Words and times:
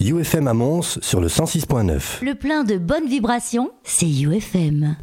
UFM 0.00 0.48
à 0.48 0.54
Mons 0.54 0.98
sur 1.00 1.20
le 1.20 1.28
106.9. 1.28 2.24
Le 2.24 2.34
plein 2.34 2.64
de 2.64 2.76
bonnes 2.78 3.06
vibrations, 3.06 3.70
c'est 3.84 4.08
UFM. 4.08 4.96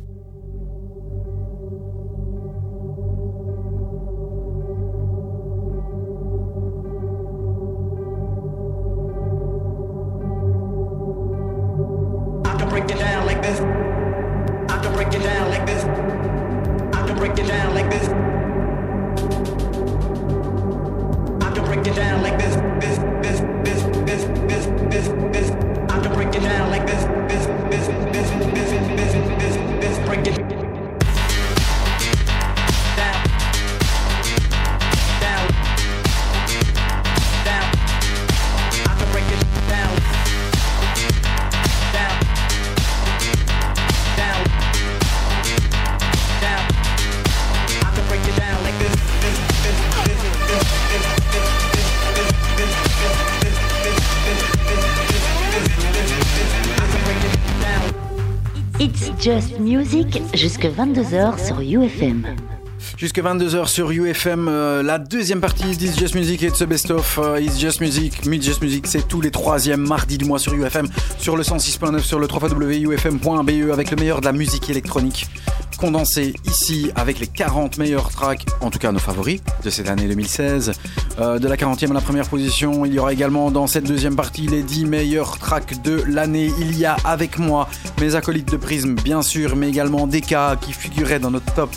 Just 59.22 59.60
Music 59.60 60.20
jusque 60.34 60.66
22h 60.66 61.46
sur 61.46 61.62
UFM. 61.62 62.26
Jusque 62.98 63.20
22h 63.20 63.68
sur 63.68 63.92
UFM, 63.92 64.48
euh, 64.48 64.82
la 64.82 64.98
deuxième 64.98 65.42
partie 65.42 65.70
It's 65.70 65.96
Just 66.00 66.16
Music 66.16 66.42
et 66.42 66.50
ce 66.50 66.64
best 66.64 66.90
of 66.90 67.20
uh, 67.22 67.40
It's 67.40 67.60
Just 67.60 67.82
Music, 67.82 68.26
Meet 68.26 68.44
Just 68.44 68.64
Music, 68.64 68.88
c'est 68.88 69.08
tous 69.08 69.22
les 69.22 69.30
troisièmes 69.30 69.88
mardis 69.88 70.18
du 70.18 70.26
mois 70.26 70.40
sur 70.40 70.56
UFM, 70.56 70.88
sur 71.20 71.38
le 71.38 71.44
106.9, 71.44 72.00
sur 72.00 72.20
le 72.20 72.28
3 72.28 72.50
wufm.be 72.50 73.72
avec 73.72 73.92
le 73.92 73.98
meilleur 73.98 74.22
de 74.22 74.26
la 74.26 74.32
musique 74.32 74.72
électronique 74.72 75.28
condensé 75.82 76.36
ici 76.46 76.92
avec 76.96 77.20
les 77.20 77.26
40 77.26 77.80
meilleurs 77.80 78.12
tracks, 78.12 78.46
en 78.62 78.70
tout 78.70 78.78
cas 78.78 78.92
nos 78.92 79.00
favoris 79.00 79.42
de 79.64 79.70
cette 79.72 79.90
année 79.90 80.08
2016. 80.08 80.74
Euh, 81.20 81.40
de 81.40 81.48
la 81.48 81.56
40e 81.58 81.90
à 81.90 81.94
la 81.96 82.02
première 82.02 82.30
position, 82.30 82.86
il 82.86 82.94
y 82.94 83.00
aura 83.00 83.12
également 83.12 83.50
dans 83.50 83.66
cette 83.66 83.86
deuxième 83.86 84.16
partie 84.16 84.46
les 84.46 84.62
10 84.62 84.86
meilleurs 84.86 85.40
tracks 85.40 85.82
de 85.82 86.04
l'année. 86.08 86.52
Il 86.60 86.78
y 86.78 86.86
a 86.86 86.98
avec 87.04 87.40
moi 87.40 87.68
mes 88.00 88.14
acolytes 88.14 88.52
de 88.52 88.58
Prisme, 88.58 88.94
bien 88.94 89.24
sûr, 89.24 89.56
mais 89.56 89.70
également 89.70 90.06
des 90.06 90.22
cas 90.22 90.56
qui 90.56 90.72
figuraient 90.72 91.20
dans 91.20 91.32
notre 91.32 91.52
top 91.56 91.72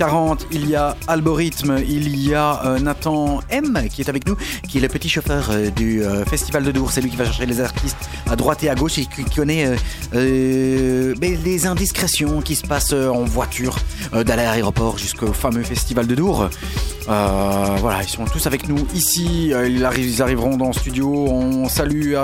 40, 0.00 0.46
il 0.50 0.66
y 0.66 0.76
a 0.76 0.96
Algorithme, 1.08 1.76
il 1.86 2.16
y 2.16 2.34
a 2.34 2.64
euh, 2.64 2.78
Nathan 2.78 3.40
M 3.50 3.86
qui 3.90 4.00
est 4.00 4.08
avec 4.08 4.26
nous, 4.26 4.34
qui 4.66 4.78
est 4.78 4.80
le 4.80 4.88
petit 4.88 5.10
chauffeur 5.10 5.50
euh, 5.50 5.68
du 5.68 6.02
euh, 6.02 6.24
Festival 6.24 6.64
de 6.64 6.72
Dour. 6.72 6.90
C'est 6.90 7.02
lui 7.02 7.10
qui 7.10 7.18
va 7.18 7.26
chercher 7.26 7.44
les 7.44 7.60
artistes 7.60 8.08
à 8.26 8.34
droite 8.34 8.64
et 8.64 8.70
à 8.70 8.74
gauche 8.74 8.96
et 8.96 9.04
qui 9.04 9.24
connaît 9.24 9.76
ben, 10.14 11.38
les 11.44 11.66
indiscrétions 11.66 12.40
qui 12.40 12.56
se 12.56 12.66
passent 12.66 12.94
en 12.94 13.24
voiture 13.24 13.76
d'aller 14.12 14.42
à 14.42 14.52
l'aéroport 14.52 14.96
jusqu'au 14.96 15.34
fameux 15.34 15.62
Festival 15.62 16.06
de 16.06 16.14
Dour. 16.14 16.48
voilà, 17.06 18.02
ils 18.02 18.08
sont 18.08 18.24
tous 18.24 18.46
avec 18.46 18.68
nous 18.68 18.86
ici. 18.94 19.48
Ils, 19.48 19.84
arriveront 20.22 20.56
dans 20.56 20.68
le 20.68 20.72
studio. 20.72 21.12
On 21.28 21.68
salue 21.68 22.14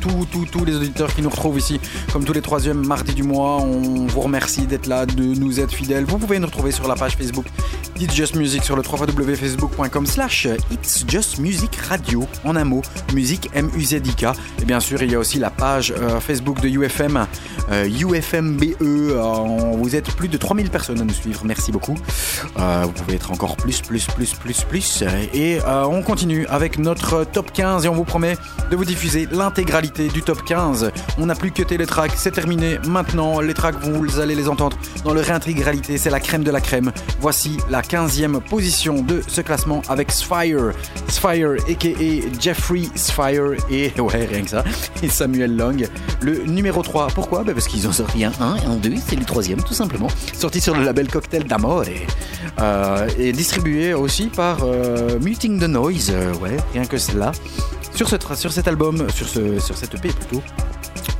tous 0.00 0.64
les 0.66 0.74
auditeurs 0.74 1.14
qui 1.14 1.22
nous 1.22 1.30
retrouvent 1.30 1.58
ici, 1.58 1.80
comme 2.12 2.24
tous 2.24 2.34
les 2.34 2.42
troisièmes 2.42 2.84
mardis 2.84 3.14
du 3.14 3.22
mois. 3.22 3.62
On 3.62 4.06
vous 4.06 4.20
remercie 4.20 4.66
d'être 4.66 4.86
là, 4.86 5.06
de 5.06 5.22
nous 5.22 5.60
être 5.60 5.72
fidèles. 5.72 6.04
Vous 6.04 6.18
pouvez 6.18 6.38
nous 6.38 6.46
retrouver 6.46 6.72
sur 6.72 6.88
la 6.88 6.96
page 6.96 7.16
Facebook 7.22 7.46
It's 8.00 8.14
Just 8.14 8.34
Music 8.34 8.64
sur 8.64 8.74
le 8.74 8.82
www.facebook.com 8.82 10.06
slash 10.06 10.48
It's 10.72 11.04
Just 11.06 11.38
Music 11.38 11.76
Radio, 11.88 12.26
en 12.44 12.56
un 12.56 12.64
mot, 12.64 12.82
musique 13.14 13.48
M-U-Z-I-K. 13.54 14.24
Et 14.60 14.64
bien 14.64 14.80
sûr, 14.80 15.02
il 15.02 15.12
y 15.12 15.14
a 15.14 15.18
aussi 15.18 15.38
la 15.38 15.50
page 15.50 15.94
euh, 15.96 16.18
Facebook 16.18 16.60
de 16.60 16.68
UFM, 16.68 17.26
euh, 17.70 17.88
UFMBE. 17.88 18.74
Euh, 18.80 19.72
vous 19.76 19.94
êtes 19.94 20.10
plus 20.16 20.28
de 20.28 20.36
3000 20.36 20.70
personnes 20.70 21.00
à 21.00 21.04
nous 21.04 21.14
suivre, 21.14 21.42
merci 21.44 21.70
beaucoup. 21.70 21.94
vous 22.56 22.92
pouvez 22.92 23.14
être 23.14 23.30
encore 23.30 23.56
plus, 23.56 23.80
plus, 23.80 24.06
plus, 24.06 24.34
plus, 24.34 24.64
plus. 24.64 25.04
Et 25.32 25.58
on 25.64 26.02
continue 26.02 26.46
avec 26.46 26.78
notre 26.78 27.24
top 27.24 27.52
15 27.52 27.84
et 27.84 27.88
on 27.88 27.94
vous 27.94 28.04
promet 28.04 28.36
de 28.70 28.76
vous 28.76 28.84
diffuser 28.84 29.28
l'intégralité 29.30 30.08
du 30.08 30.22
top 30.22 30.44
15. 30.44 30.90
On 31.18 31.26
n'a 31.26 31.34
plus 31.34 31.52
que 31.52 31.62
les 31.62 31.86
tracks, 31.86 32.12
c'est 32.16 32.32
terminé. 32.32 32.78
Maintenant, 32.88 33.40
les 33.40 33.54
tracks, 33.54 33.76
vous 33.80 34.18
allez 34.18 34.34
les 34.34 34.48
entendre 34.48 34.76
dans 35.04 35.14
leur 35.14 35.30
intégralité, 35.30 35.98
c'est 35.98 36.10
la 36.10 36.20
crème 36.20 36.42
de 36.42 36.50
la 36.50 36.60
crème. 36.60 36.92
Voici 37.20 37.58
la 37.70 37.82
15e 37.82 38.40
position 38.40 39.02
de 39.02 39.22
ce 39.26 39.40
classement 39.40 39.82
avec 39.88 40.10
Sphere. 40.10 40.72
Sphere, 41.08 41.56
a.k.a. 41.68 42.40
Jeffrey 42.40 42.82
Sphere, 42.94 43.54
et 43.70 43.92
ouais, 44.00 44.26
rien 44.26 44.42
que 44.42 44.50
ça, 44.50 44.64
Samuel 45.08 45.56
Long. 45.56 45.76
Le 46.20 46.44
numéro 46.44 46.82
3, 46.82 47.08
pourquoi? 47.08 47.44
Bah, 47.44 47.52
Parce 47.52 47.68
qu'ils 47.68 47.86
ont 47.86 47.92
sorti 47.92 48.24
un 48.24 48.32
1 48.40 48.56
et 48.56 48.64
un 48.66 48.76
2, 48.76 48.94
c'est 49.06 49.16
le 49.16 49.24
troisième 49.24 49.62
tout 49.62 49.74
simplement. 49.74 50.08
Sorti 50.34 50.60
sur 50.60 50.76
le 50.76 50.84
label 50.84 51.08
Cocktail 51.08 51.44
d'Amore 51.44 51.84
euh, 52.60 53.08
et 53.18 53.32
distribué 53.32 53.94
aussi 53.94 54.26
par 54.26 54.58
euh, 54.62 55.18
Muting 55.20 55.58
the 55.58 55.68
Noise, 55.68 56.10
euh, 56.14 56.34
ouais, 56.34 56.56
rien 56.72 56.84
que 56.84 56.98
cela. 56.98 57.32
Sur, 57.94 58.08
ce, 58.08 58.16
sur 58.34 58.52
cet 58.52 58.68
album, 58.68 59.08
sur, 59.10 59.28
ce, 59.28 59.58
sur 59.58 59.76
cette 59.76 59.94
EP 59.94 60.08
plutôt, 60.08 60.42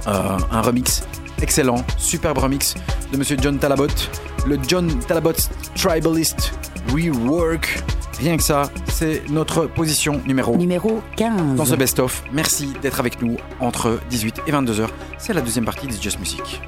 un 0.06 0.62
remix 0.62 1.02
excellent, 1.42 1.84
superbe 1.98 2.38
remix 2.38 2.74
de 3.12 3.18
Monsieur 3.18 3.36
John 3.40 3.58
Talabot 3.58 3.88
le 4.46 4.58
John 4.66 4.88
Talabot 5.00 5.32
Tribalist 5.74 6.52
Rework. 6.92 7.82
Rien 8.18 8.36
que 8.36 8.42
ça, 8.42 8.70
c'est 8.88 9.28
notre 9.30 9.66
position 9.66 10.20
numéro, 10.26 10.56
numéro 10.56 11.02
15 11.16 11.56
dans 11.56 11.64
ce 11.64 11.74
best-of. 11.74 12.22
Merci 12.32 12.72
d'être 12.82 13.00
avec 13.00 13.20
nous 13.20 13.36
entre 13.60 13.98
18 14.10 14.42
et 14.46 14.52
22 14.52 14.84
h 14.84 14.88
C'est 15.18 15.32
la 15.32 15.40
deuxième 15.40 15.64
partie 15.64 15.86
de 15.86 15.92
Just 15.92 16.18
Music. 16.20 16.60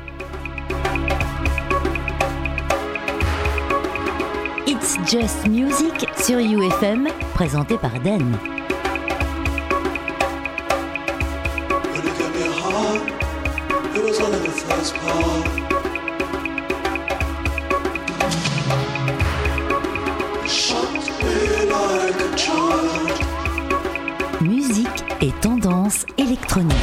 It's 4.66 4.96
Just 5.06 5.46
Music 5.48 6.06
sur 6.20 6.38
UFM, 6.38 7.08
présenté 7.34 7.76
par 7.78 7.92
Den. 14.54 15.64
et 25.20 25.32
tendance 25.40 26.04
électronique. 26.18 26.74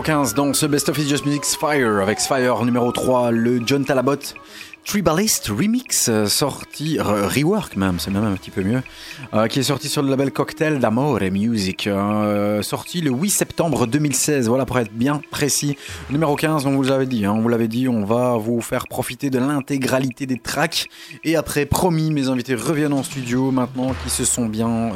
Numéro 0.00 0.22
15 0.22 0.32
dans 0.32 0.54
ce 0.54 0.64
Best 0.64 0.88
of 0.88 0.96
Is 0.96 1.10
Just 1.10 1.26
Music's 1.26 1.56
Fire 1.56 2.00
avec 2.00 2.20
Fire 2.20 2.64
numéro 2.64 2.90
3, 2.90 3.32
le 3.32 3.60
John 3.66 3.84
Talabot 3.84 4.16
Tribalist 4.86 5.48
Remix, 5.48 6.08
euh, 6.08 6.26
sorti, 6.26 6.98
rework 6.98 7.76
même, 7.76 8.00
c'est 8.00 8.10
même 8.10 8.24
un 8.24 8.34
petit 8.34 8.50
peu 8.50 8.62
mieux, 8.62 8.82
euh, 9.34 9.46
qui 9.46 9.60
est 9.60 9.64
sorti 9.64 9.90
sur 9.90 10.02
le 10.02 10.08
label 10.08 10.32
Cocktail 10.32 10.78
d'Amore 10.78 11.20
Music, 11.30 11.86
euh, 11.86 12.62
sorti 12.62 13.02
le 13.02 13.10
8 13.10 13.28
septembre 13.28 13.86
2016, 13.86 14.48
voilà 14.48 14.64
pour 14.64 14.78
être 14.78 14.90
bien 14.90 15.20
précis. 15.30 15.76
Numéro 16.08 16.34
15, 16.34 16.64
on 16.64 16.72
vous 16.72 16.84
l'avait 16.84 17.04
dit, 17.04 17.26
hein, 17.26 17.34
on 17.36 17.42
vous 17.42 17.48
l'avait 17.48 17.68
dit, 17.68 17.86
on 17.86 18.04
va 18.06 18.38
vous 18.38 18.62
faire 18.62 18.88
profiter 18.88 19.28
de 19.28 19.38
l'intégralité 19.38 20.24
des 20.24 20.38
tracks, 20.38 20.86
et 21.24 21.36
après, 21.36 21.66
promis, 21.66 22.10
mes 22.10 22.28
invités 22.28 22.54
reviennent 22.54 22.94
en 22.94 23.02
studio 23.02 23.50
maintenant, 23.50 23.94
qui 24.02 24.08
se 24.08 24.24
sont 24.24 24.46
bien 24.46 24.92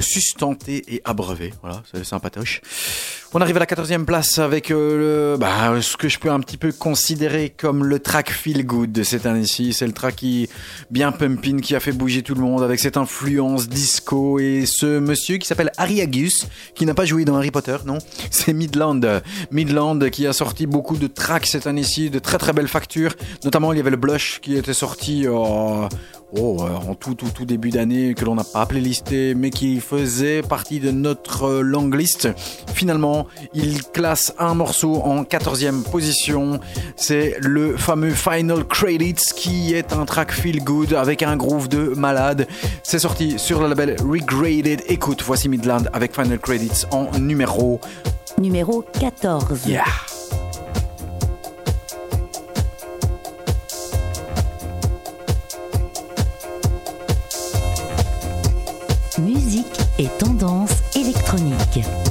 sustentés 0.00 0.82
et 0.88 1.02
abreuvés, 1.04 1.54
voilà, 1.62 1.82
c'est 1.92 2.04
sympatoche. 2.04 2.60
On 3.38 3.40
arrive 3.42 3.58
à 3.58 3.60
la 3.60 3.66
14e 3.66 4.06
place 4.06 4.38
avec 4.38 4.70
le, 4.70 5.36
bah, 5.38 5.74
ce 5.82 5.98
que 5.98 6.08
je 6.08 6.18
peux 6.18 6.30
un 6.30 6.40
petit 6.40 6.56
peu 6.56 6.72
considérer 6.72 7.52
comme 7.54 7.84
le 7.84 7.98
track 7.98 8.30
feel 8.30 8.64
good 8.64 8.92
de 8.92 9.02
cette 9.02 9.26
année-ci. 9.26 9.74
C'est 9.74 9.86
le 9.86 9.92
track 9.92 10.16
qui 10.16 10.48
bien 10.90 11.12
pumping, 11.12 11.60
qui 11.60 11.76
a 11.76 11.80
fait 11.80 11.92
bouger 11.92 12.22
tout 12.22 12.34
le 12.34 12.40
monde 12.40 12.62
avec 12.62 12.80
cette 12.80 12.96
influence 12.96 13.68
disco 13.68 14.38
et 14.38 14.64
ce 14.64 15.00
monsieur 15.00 15.36
qui 15.36 15.46
s'appelle 15.46 15.70
Harry 15.76 16.00
Agus, 16.00 16.46
qui 16.74 16.86
n'a 16.86 16.94
pas 16.94 17.04
joué 17.04 17.26
dans 17.26 17.36
Harry 17.36 17.50
Potter, 17.50 17.76
non? 17.84 17.98
C'est 18.30 18.54
Midland. 18.54 19.02
Midland 19.50 19.98
qui 20.08 20.26
a 20.26 20.32
sorti 20.32 20.66
beaucoup 20.66 20.96
de 20.96 21.06
tracks 21.06 21.44
cette 21.44 21.66
année-ci, 21.66 22.08
de 22.08 22.18
très 22.18 22.38
très 22.38 22.54
belles 22.54 22.68
factures. 22.68 23.12
Notamment, 23.44 23.74
il 23.74 23.76
y 23.76 23.80
avait 23.80 23.90
le 23.90 23.98
Blush 23.98 24.40
qui 24.40 24.56
était 24.56 24.72
sorti 24.72 25.26
euh, 25.26 25.32
oh, 26.32 26.60
en 26.62 26.94
tout, 26.94 27.14
tout, 27.14 27.28
tout 27.34 27.44
début 27.44 27.68
d'année, 27.68 28.14
que 28.14 28.24
l'on 28.24 28.36
n'a 28.36 28.44
pas 28.44 28.66
listé, 28.72 29.34
mais 29.34 29.50
qui 29.50 29.80
faisait 29.80 30.40
partie 30.40 30.80
de 30.80 30.90
notre 30.90 31.60
long 31.60 31.90
list. 31.90 32.30
Il 33.54 33.82
classe 33.84 34.32
un 34.38 34.54
morceau 34.54 35.02
en 35.02 35.22
14e 35.22 35.82
position. 35.82 36.60
C'est 36.96 37.36
le 37.40 37.76
fameux 37.76 38.10
Final 38.10 38.64
Credits 38.64 39.32
qui 39.34 39.74
est 39.74 39.92
un 39.92 40.04
track 40.04 40.32
feel 40.32 40.62
good 40.62 40.94
avec 40.94 41.22
un 41.22 41.36
groove 41.36 41.68
de 41.68 41.94
malade. 41.96 42.46
C'est 42.82 42.98
sorti 42.98 43.38
sur 43.38 43.60
le 43.60 43.68
label 43.68 43.96
Regraded. 44.02 44.82
Écoute, 44.88 45.22
voici 45.24 45.48
Midland 45.48 45.84
avec 45.92 46.14
Final 46.14 46.38
Credits 46.38 46.84
en 46.90 47.10
numéro 47.18 47.80
numéro 48.38 48.84
14. 49.00 49.66
Yeah. 49.66 49.84
et 59.98 60.08
tendance 60.18 60.70
électronique. 60.94 62.05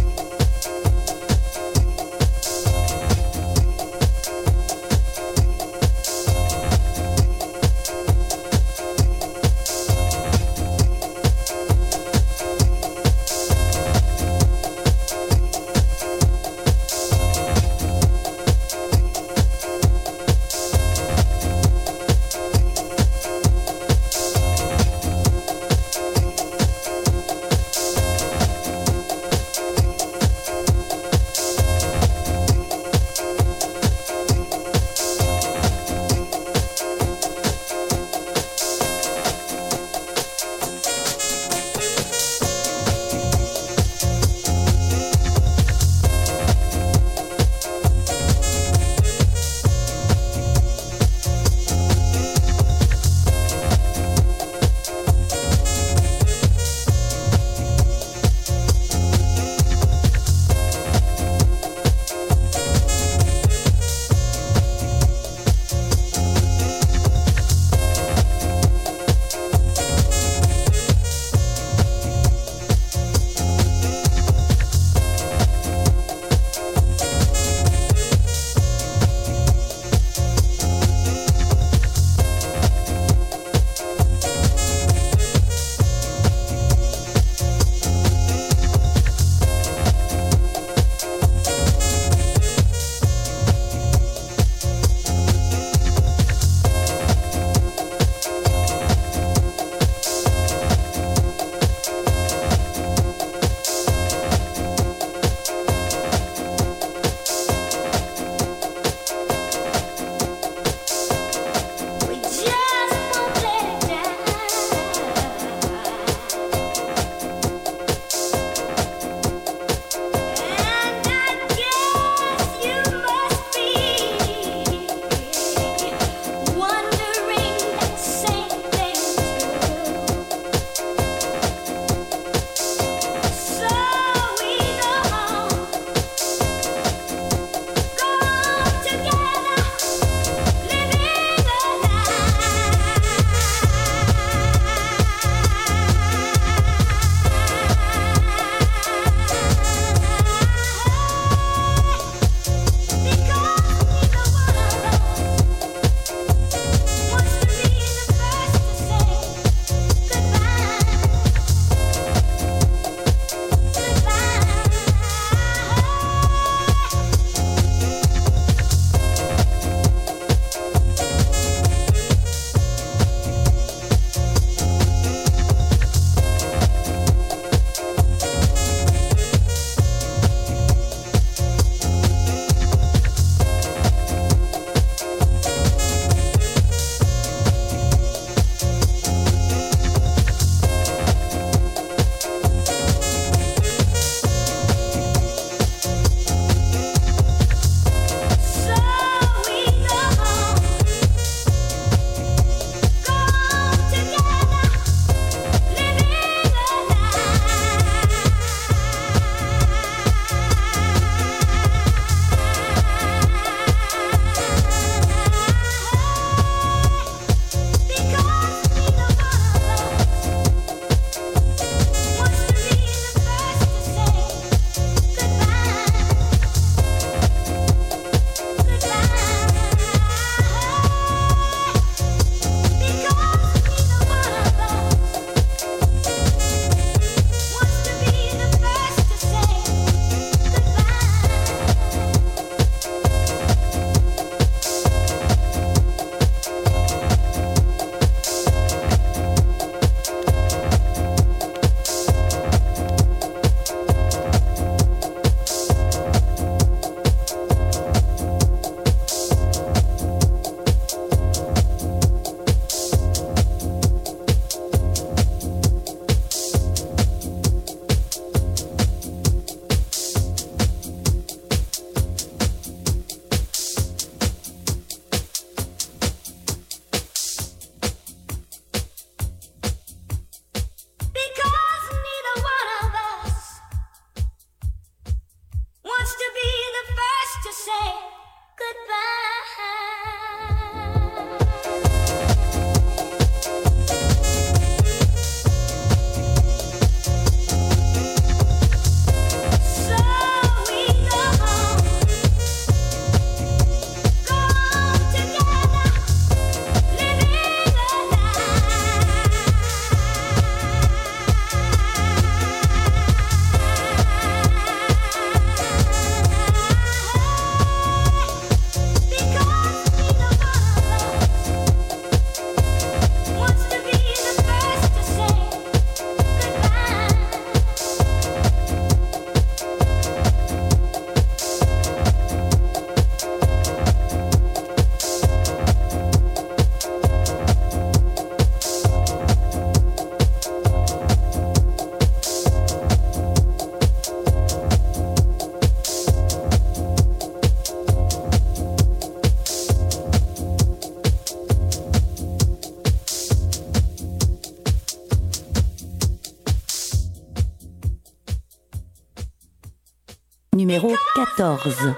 Numéro 360.75 360.96
14. 361.15 361.94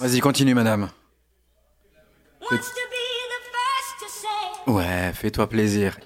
Vas-y, 0.00 0.20
continue, 0.20 0.54
madame. 0.54 0.88
Ouais, 4.66 5.12
fais-toi 5.14 5.48
plaisir. 5.48 5.96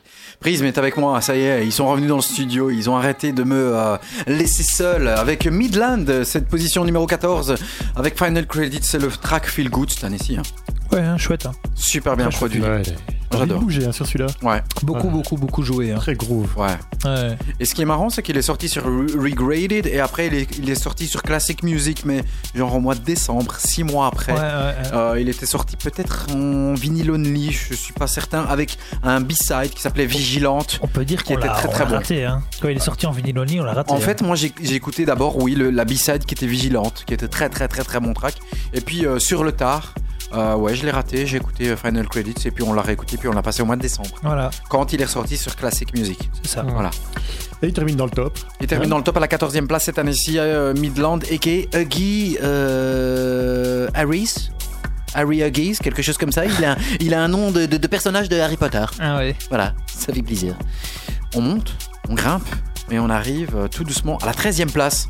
Prism 0.40 0.64
est 0.64 0.76
avec 0.76 0.96
moi, 0.96 1.20
ça 1.20 1.36
y 1.36 1.40
est, 1.40 1.64
ils 1.64 1.72
sont 1.72 1.88
revenus 1.88 2.08
dans 2.08 2.16
le 2.16 2.22
studio, 2.22 2.70
ils 2.70 2.90
ont 2.90 2.96
arrêté 2.96 3.32
de 3.32 3.44
me 3.44 3.76
euh, 3.76 3.96
laisser 4.26 4.64
seul 4.64 5.06
avec 5.06 5.46
Midland, 5.46 6.24
cette 6.24 6.48
position 6.48 6.84
numéro 6.84 7.06
14, 7.06 7.54
avec 7.94 8.18
Final 8.18 8.46
Credit, 8.46 8.80
c'est 8.82 8.98
le 8.98 9.08
track 9.08 9.46
Feel 9.46 9.70
Good 9.70 9.90
cette 9.90 10.04
année-ci. 10.04 10.36
Hein. 10.36 10.42
Ouais, 10.90 11.00
hein, 11.00 11.16
chouette. 11.16 11.46
Hein. 11.46 11.52
Super 11.76 12.16
bien 12.16 12.28
produit. 12.28 12.62
J'adore. 13.38 13.60
bougé 13.60 13.86
hein, 13.86 13.92
sur 13.92 14.06
celui-là. 14.06 14.26
Ouais. 14.42 14.62
Beaucoup, 14.82 15.08
beaucoup, 15.08 15.36
beaucoup 15.36 15.62
joué. 15.62 15.92
Hein. 15.92 15.98
Très 15.98 16.14
groove. 16.14 16.56
Ouais. 16.56 16.76
ouais. 17.04 17.36
Et 17.60 17.64
ce 17.64 17.74
qui 17.74 17.82
est 17.82 17.86
marrant, 17.86 18.10
c'est 18.10 18.22
qu'il 18.22 18.36
est 18.36 18.42
sorti 18.42 18.68
sur 18.68 18.84
Regraded 18.84 19.86
et 19.86 20.00
après 20.00 20.26
il 20.26 20.34
est, 20.34 20.58
il 20.58 20.70
est, 20.70 20.74
sorti 20.74 21.06
sur 21.06 21.22
Classic 21.22 21.62
Music, 21.62 22.04
mais 22.04 22.22
genre 22.54 22.74
au 22.74 22.80
mois 22.80 22.94
de 22.94 23.00
décembre, 23.00 23.54
six 23.56 23.84
mois 23.84 24.06
après. 24.06 24.32
Ouais, 24.32 24.38
ouais, 24.38 24.74
euh, 24.92 25.20
il 25.20 25.28
était 25.28 25.46
sorti 25.46 25.76
peut-être 25.76 26.26
en 26.34 26.74
vinyle 26.74 27.10
only, 27.10 27.52
je 27.52 27.74
suis 27.74 27.92
pas 27.92 28.06
certain, 28.06 28.44
avec 28.44 28.78
un 29.02 29.20
B-side 29.20 29.70
qui 29.74 29.80
s'appelait 29.80 30.06
Vigilante. 30.06 30.78
On 30.82 30.88
peut 30.88 31.04
dire 31.04 31.22
qu'il 31.22 31.36
était 31.36 31.48
très 31.48 31.68
très 31.68 31.86
bon. 31.86 31.94
Raté, 31.94 32.24
hein. 32.24 32.42
Quand 32.60 32.68
il 32.68 32.76
est 32.76 32.80
sorti 32.80 33.06
en 33.06 33.12
vinyle 33.12 33.38
only, 33.38 33.60
on 33.60 33.64
l'a 33.64 33.74
raté. 33.74 33.92
En 33.92 33.98
fait, 33.98 34.22
moi 34.22 34.36
j'ai 34.36 34.74
écouté 34.74 35.04
d'abord, 35.04 35.36
oui, 35.42 35.54
le, 35.54 35.70
la 35.70 35.84
B-side 35.84 36.24
qui 36.24 36.34
était 36.34 36.46
Vigilante, 36.46 37.04
qui 37.06 37.14
était 37.14 37.28
très 37.28 37.48
très 37.48 37.68
très 37.68 37.84
très 37.84 38.00
bon 38.00 38.12
track. 38.12 38.34
Et 38.72 38.80
puis 38.80 39.06
euh, 39.06 39.18
sur 39.18 39.44
le 39.44 39.52
tard, 39.52 39.94
euh, 40.34 40.54
ouais, 40.54 40.74
je 40.74 40.84
l'ai 40.84 40.90
raté, 40.90 41.26
j'ai 41.26 41.36
écouté 41.36 41.68
euh, 41.68 41.76
Final 41.76 42.08
Credits 42.08 42.46
et 42.46 42.50
puis 42.50 42.62
on 42.62 42.72
l'a 42.72 42.82
réécouté, 42.82 43.16
puis 43.16 43.28
on 43.28 43.32
l'a 43.32 43.42
passé 43.42 43.62
au 43.62 43.66
mois 43.66 43.76
de 43.76 43.82
décembre. 43.82 44.10
Voilà. 44.22 44.50
Quand 44.68 44.92
il 44.92 45.00
est 45.00 45.04
ressorti 45.04 45.36
sur 45.36 45.54
Classic 45.56 45.92
Music. 45.94 46.30
C'est 46.42 46.52
ça. 46.52 46.62
Voilà. 46.62 46.90
Et 47.62 47.68
il 47.68 47.72
termine 47.72 47.96
dans 47.96 48.06
le 48.06 48.10
top. 48.10 48.38
Il 48.60 48.66
termine 48.66 48.88
dans 48.88 48.98
le 48.98 49.04
top 49.04 49.16
à 49.16 49.20
la 49.20 49.26
14e 49.26 49.66
place 49.66 49.84
cette 49.84 49.98
année-ci, 49.98 50.38
euh, 50.38 50.74
Midland, 50.74 51.18
a.k.a. 51.18 51.78
Huggy 51.78 52.38
euh, 52.42 53.88
Harris. 53.94 54.50
Harry 55.14 55.42
Huggies, 55.42 55.76
quelque 55.76 56.00
chose 56.00 56.16
comme 56.16 56.32
ça. 56.32 56.46
Il 56.46 56.64
a, 56.64 56.76
il 57.00 57.12
a 57.12 57.22
un 57.22 57.28
nom 57.28 57.50
de, 57.50 57.66
de, 57.66 57.86
personnage 57.86 58.28
de 58.28 58.38
Harry 58.38 58.56
Potter. 58.56 58.84
Ah 58.98 59.18
ouais. 59.18 59.36
Voilà, 59.50 59.74
ça 59.86 60.12
fait 60.12 60.22
plaisir. 60.22 60.56
On 61.34 61.42
monte, 61.42 61.74
on 62.08 62.14
grimpe, 62.14 62.48
et 62.90 62.98
on 62.98 63.10
arrive 63.10 63.68
tout 63.70 63.84
doucement 63.84 64.16
à 64.18 64.26
la 64.26 64.32
13e 64.32 64.72
place 64.72 65.08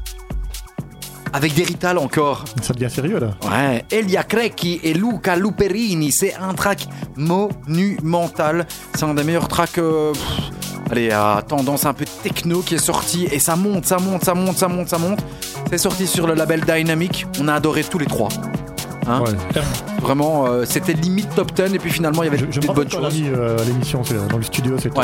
avec 1.32 1.54
des 1.54 1.64
Rital 1.64 1.98
encore. 1.98 2.44
Ça 2.62 2.74
devient 2.74 2.90
sérieux 2.90 3.18
là. 3.18 3.30
Ouais, 3.48 3.84
Elia 3.90 4.22
Crecchi 4.24 4.80
et 4.82 4.94
Luca 4.94 5.36
Luperini, 5.36 6.12
c'est 6.12 6.34
un 6.34 6.54
track 6.54 6.86
monumental. 7.16 8.66
C'est 8.94 9.04
un 9.04 9.14
des 9.14 9.24
meilleurs 9.24 9.48
tracks. 9.48 9.78
Euh, 9.78 10.12
allez, 10.90 11.10
à 11.10 11.42
tendance 11.46 11.86
un 11.86 11.94
peu 11.94 12.04
techno 12.22 12.60
qui 12.60 12.74
est 12.74 12.78
sorti 12.78 13.26
et 13.30 13.38
ça 13.38 13.56
monte, 13.56 13.86
ça 13.86 13.98
monte, 13.98 14.24
ça 14.24 14.34
monte, 14.34 14.56
ça 14.56 14.68
monte, 14.68 14.88
ça 14.88 14.98
monte. 14.98 15.20
C'est 15.70 15.78
sorti 15.78 16.06
sur 16.06 16.26
le 16.26 16.34
label 16.34 16.60
Dynamic. 16.64 17.26
On 17.40 17.48
a 17.48 17.54
adoré 17.54 17.82
tous 17.84 17.98
les 17.98 18.06
trois. 18.06 18.28
Hein 19.06 19.24
Vraiment, 20.00 20.46
euh, 20.46 20.64
c'était 20.64 20.92
limite 20.92 21.34
top 21.34 21.52
10 21.52 21.74
et 21.74 21.78
puis 21.78 21.90
finalement 21.90 22.22
il 22.22 22.26
y 22.26 22.28
avait 22.28 22.38
je, 22.50 22.60
des 22.60 22.66
bonnes 22.68 22.90
choses. 22.90 23.14
Euh, 23.22 23.58
à 23.58 23.64
l'émission, 23.64 24.02
dans 24.30 24.36
le 24.36 24.42
studio, 24.42 24.76
c'était. 24.78 24.98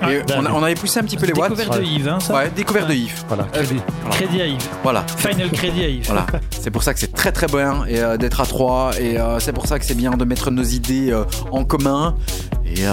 Ah, 0.00 0.06
on, 0.36 0.62
avait 0.62 0.74
poussé 0.74 1.00
un 1.00 1.02
petit 1.02 1.16
peu 1.16 1.26
les 1.26 1.32
watts. 1.32 1.50
Découverte 1.50 1.78
de 1.78 1.84
Yves, 1.84 2.08
hein, 2.08 2.20
ça 2.20 2.34
Ouais, 2.34 2.50
découverte 2.54 2.88
de 2.88 2.94
Yves. 2.94 3.24
Voilà, 3.28 3.44
euh, 3.44 3.62
crédit. 3.62 3.80
crédit 4.10 4.42
à 4.42 4.46
Yves. 4.46 4.68
Voilà. 4.82 5.04
Final 5.16 5.50
crédit 5.50 5.84
à 5.84 5.88
Yves. 5.88 6.06
Voilà. 6.06 6.26
c'est 6.50 6.70
pour 6.70 6.82
ça 6.82 6.94
que 6.94 7.00
c'est 7.00 7.12
très 7.12 7.32
très 7.32 7.46
bien 7.46 7.84
et 7.86 8.00
d'être 8.18 8.40
à 8.40 8.46
3 8.46 9.00
et 9.00 9.18
c'est 9.38 9.52
pour 9.52 9.66
ça 9.66 9.78
que 9.78 9.84
c'est 9.84 9.94
bien 9.94 10.12
de 10.12 10.24
mettre 10.24 10.50
nos 10.50 10.62
idées 10.62 11.14
en 11.50 11.64
commun 11.64 12.14
et 12.64 12.84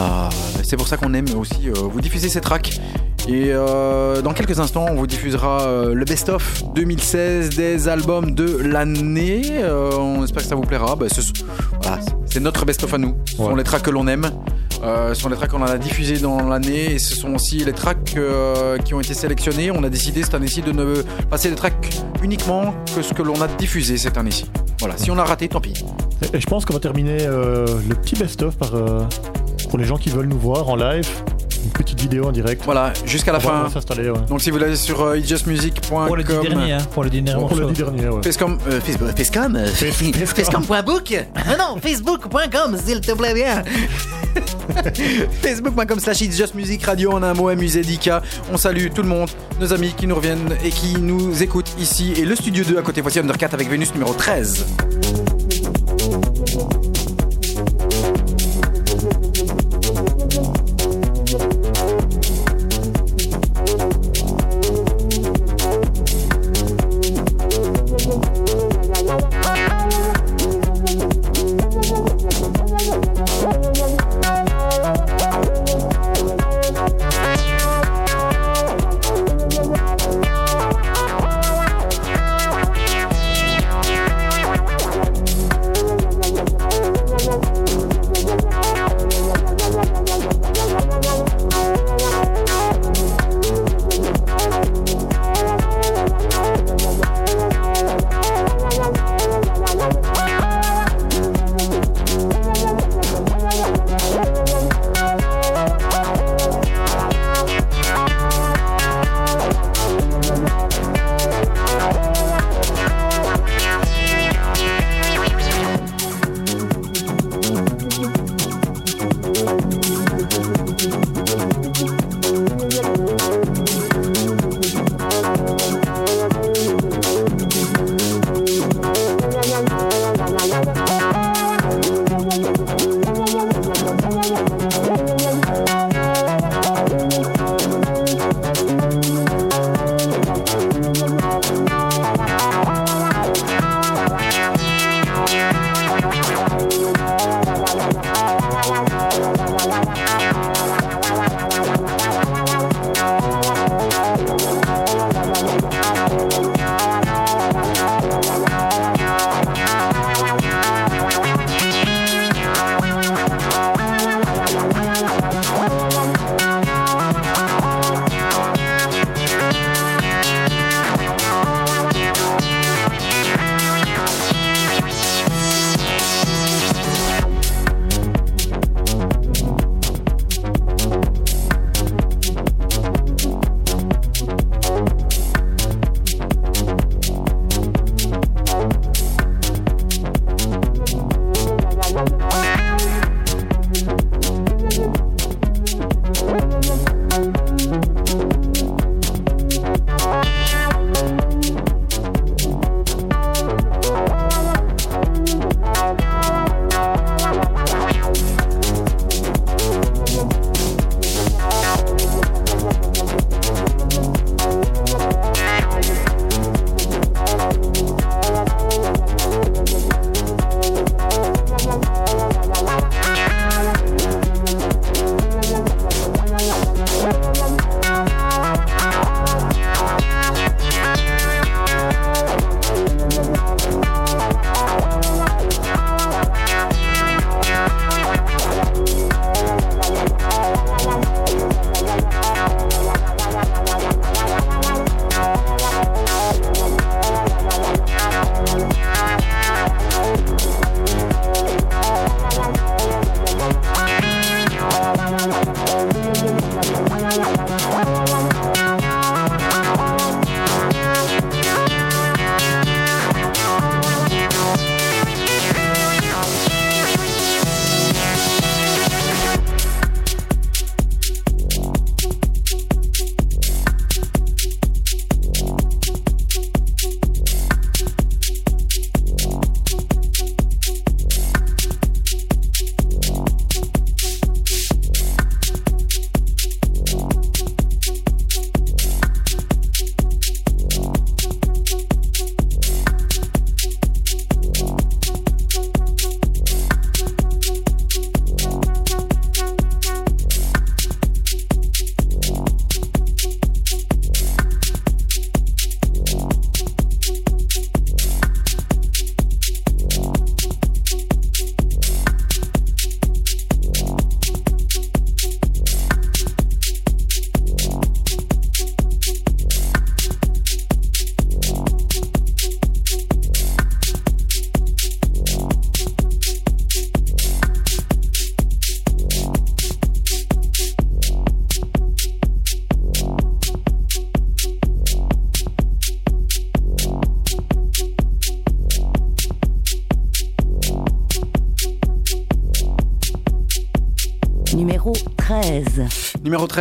c'est 0.64 0.78
pour 0.78 0.88
ça 0.88 0.98
qu'on 0.98 1.14
aime 1.14 1.28
aussi 1.38 1.70
vous 1.70 2.02
diffuser 2.02 2.30
ces 2.30 2.42
tracks 2.42 2.80
et 3.30 3.52
euh, 3.52 4.24
dans 4.24 4.34
quelques 4.34 4.60
instants, 4.60 4.88
on 4.90 4.96
vous 4.96 5.06
diffusera 5.06 5.62
euh, 5.62 5.94
le 5.94 6.04
best-of 6.04 6.64
2016 6.74 7.50
des 7.50 7.88
albums 7.88 8.32
de 8.32 8.58
l'année. 8.58 9.44
Euh, 9.52 9.92
on 10.00 10.24
espère 10.24 10.42
que 10.42 10.50
ça 10.50 10.56
vous 10.56 10.64
plaira. 10.64 10.96
Bah, 10.96 11.06
c'est 12.26 12.40
notre 12.40 12.66
best-of 12.66 12.92
à 12.92 12.98
nous. 12.98 13.16
Ce 13.28 13.36
sont 13.36 13.56
les 13.56 13.64
tracks 13.64 13.84
que 13.84 13.92
l'on 13.92 14.08
aime. 14.08 14.32
ce 14.82 15.14
sont 15.14 15.30
les 15.30 15.36
tracks 15.36 15.52
qu'on 15.52 15.62
a 15.62 15.78
diffusés 15.78 16.18
dans 16.18 16.50
l'année 16.50 16.94
et 16.94 17.00
ce 17.00 17.16
sont 17.16 17.36
aussi 17.36 17.60
les 17.60 17.74
tracks 17.74 18.18
qui 18.84 18.94
ont 18.96 19.00
été 19.00 19.14
sélectionnés. 19.14 19.70
On 19.70 19.84
a 19.84 19.90
décidé 19.90 20.24
cette 20.24 20.34
année-ci 20.34 20.64
de 20.64 20.72
ne 20.72 21.04
passer 21.30 21.52
les 21.52 21.56
tracks 21.56 22.02
uniquement 22.24 22.74
que 22.96 23.04
ce 23.04 23.14
que 23.14 23.22
l'on 23.22 23.40
a 23.42 23.48
diffusé 23.48 23.98
cette 23.98 24.18
année-ci. 24.18 24.50
Voilà, 24.80 24.98
si 24.98 25.12
on 25.12 25.20
a 25.20 25.24
raté, 25.24 25.50
tant 25.50 25.62
pis. 25.62 25.86
Et 26.34 26.42
je 26.42 26.48
pense 26.48 26.66
qu'on 26.66 26.74
va 26.74 26.80
terminer 26.80 27.28
le 27.28 27.94
petit 27.94 28.16
best-of 28.16 28.58
par, 28.58 28.72
pour 29.70 29.78
les 29.78 29.86
gens 29.86 29.98
qui 29.98 30.10
veulent 30.10 30.28
nous 30.28 30.40
voir 30.40 30.68
en 30.68 30.76
live 30.76 31.08
une 31.64 31.72
petite 31.72 32.00
vidéo 32.00 32.26
en 32.26 32.32
direct. 32.32 32.62
Voilà, 32.66 32.94
jusqu'à 33.06 33.32
la 33.32 33.40
fin. 33.40 33.68
Donc 34.28 34.42
si 34.42 34.52
vous 34.52 34.62
allez 34.62 34.76
sur 34.76 35.14
uh, 35.14 35.20
itjustmusic.com. 35.20 36.08
Pour 36.08 36.16
le 36.16 36.24
dernier, 36.24 36.74
hein, 36.74 36.78
pour 36.92 37.04
le 37.04 37.10
dernier 37.10 37.34
Pour 37.34 37.56
le 37.56 37.72
dernier, 37.72 38.10
ouais. 38.10 38.24
Facecom, 38.24 38.58
euh, 38.68 38.80
Facebook, 38.82 39.10
Facecom, 39.16 39.56
euh, 39.56 39.68
Facecom.book. 40.26 41.26
Ah 41.36 41.58
non, 41.58 41.80
Facebook.com, 41.82 42.78
s'il 42.84 43.02
te 43.02 43.12
plaît 43.14 43.34
bien. 43.34 43.64
Facebook.com 45.42 46.00
slash 46.00 46.22
It's 46.22 46.38
Just 46.38 46.56
Music 46.56 46.84
Radio 46.84 47.12
en 47.12 47.24
un 47.24 47.34
mot 47.34 47.50
amusé 47.50 47.82
Dika. 47.82 48.22
On 48.52 48.58
salue 48.58 48.88
tout 48.94 49.02
le 49.02 49.10
monde, 49.10 49.30
nos 49.60 49.74
amis 49.74 49.94
qui 49.98 50.08
nous 50.08 50.16
reviennent 50.16 50.56
et 50.64 50.70
qui 50.70 51.00
nous 51.00 51.42
écoutent 51.42 51.74
ici. 51.80 52.14
Et 52.18 52.26
le 52.26 52.36
studio 52.36 52.64
2 52.64 52.78
à 52.78 52.82
côté, 52.82 53.02
voici 53.02 53.20
Undercat 53.20 53.50
avec 53.52 53.70
Vénus 53.70 53.94
numéro 53.94 54.14
13. 54.14 54.66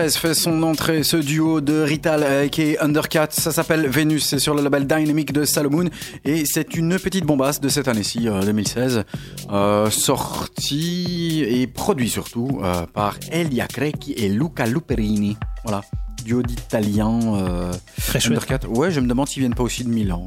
fait 0.07 0.35
son 0.35 0.63
entrée 0.63 1.03
ce 1.03 1.17
duo 1.17 1.61
de 1.61 1.81
Rital 1.81 2.23
avec 2.23 2.59
euh, 2.61 2.77
Undercat. 2.81 3.29
Ça 3.31 3.51
s'appelle 3.51 3.89
Vénus. 3.89 4.25
C'est 4.25 4.39
sur 4.39 4.55
le 4.55 4.63
label 4.63 4.87
Dynamic 4.87 5.33
de 5.33 5.45
Salomon. 5.45 5.89
Et 6.25 6.45
c'est 6.47 6.77
une 6.77 6.99
petite 6.99 7.25
bombasse 7.25 7.61
de 7.61 7.69
cette 7.69 7.89
année-ci, 7.89 8.29
euh, 8.29 8.41
2016. 8.43 9.05
Euh, 9.51 9.91
sortie 9.91 11.45
et 11.47 11.67
produit 11.67 12.09
surtout 12.09 12.61
euh, 12.63 12.87
par 12.87 13.17
Elia 13.33 13.67
Crecchi 13.67 14.13
et 14.13 14.29
Luca 14.29 14.67
Luperini. 14.67 15.37
Voilà. 15.65 15.83
Duo 16.25 16.43
d'italien. 16.43 17.19
Euh, 17.35 17.73
Undercat. 18.15 18.61
Ouais, 18.69 18.93
je 18.93 19.01
me 19.01 19.09
demande 19.09 19.29
s'ils 19.29 19.41
viennent 19.41 19.55
pas 19.55 19.65
aussi 19.65 19.83
de 19.85 19.91
Milan. 19.91 20.27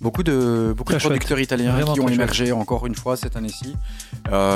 Beaucoup 0.00 0.22
de, 0.22 0.74
beaucoup 0.76 0.92
de 0.92 0.98
producteurs 0.98 1.40
italiens 1.40 1.82
qui 1.94 2.00
ont 2.00 2.08
émergé 2.08 2.52
encore 2.52 2.86
une 2.86 2.94
fois 2.94 3.16
cette 3.16 3.36
année-ci. 3.36 3.74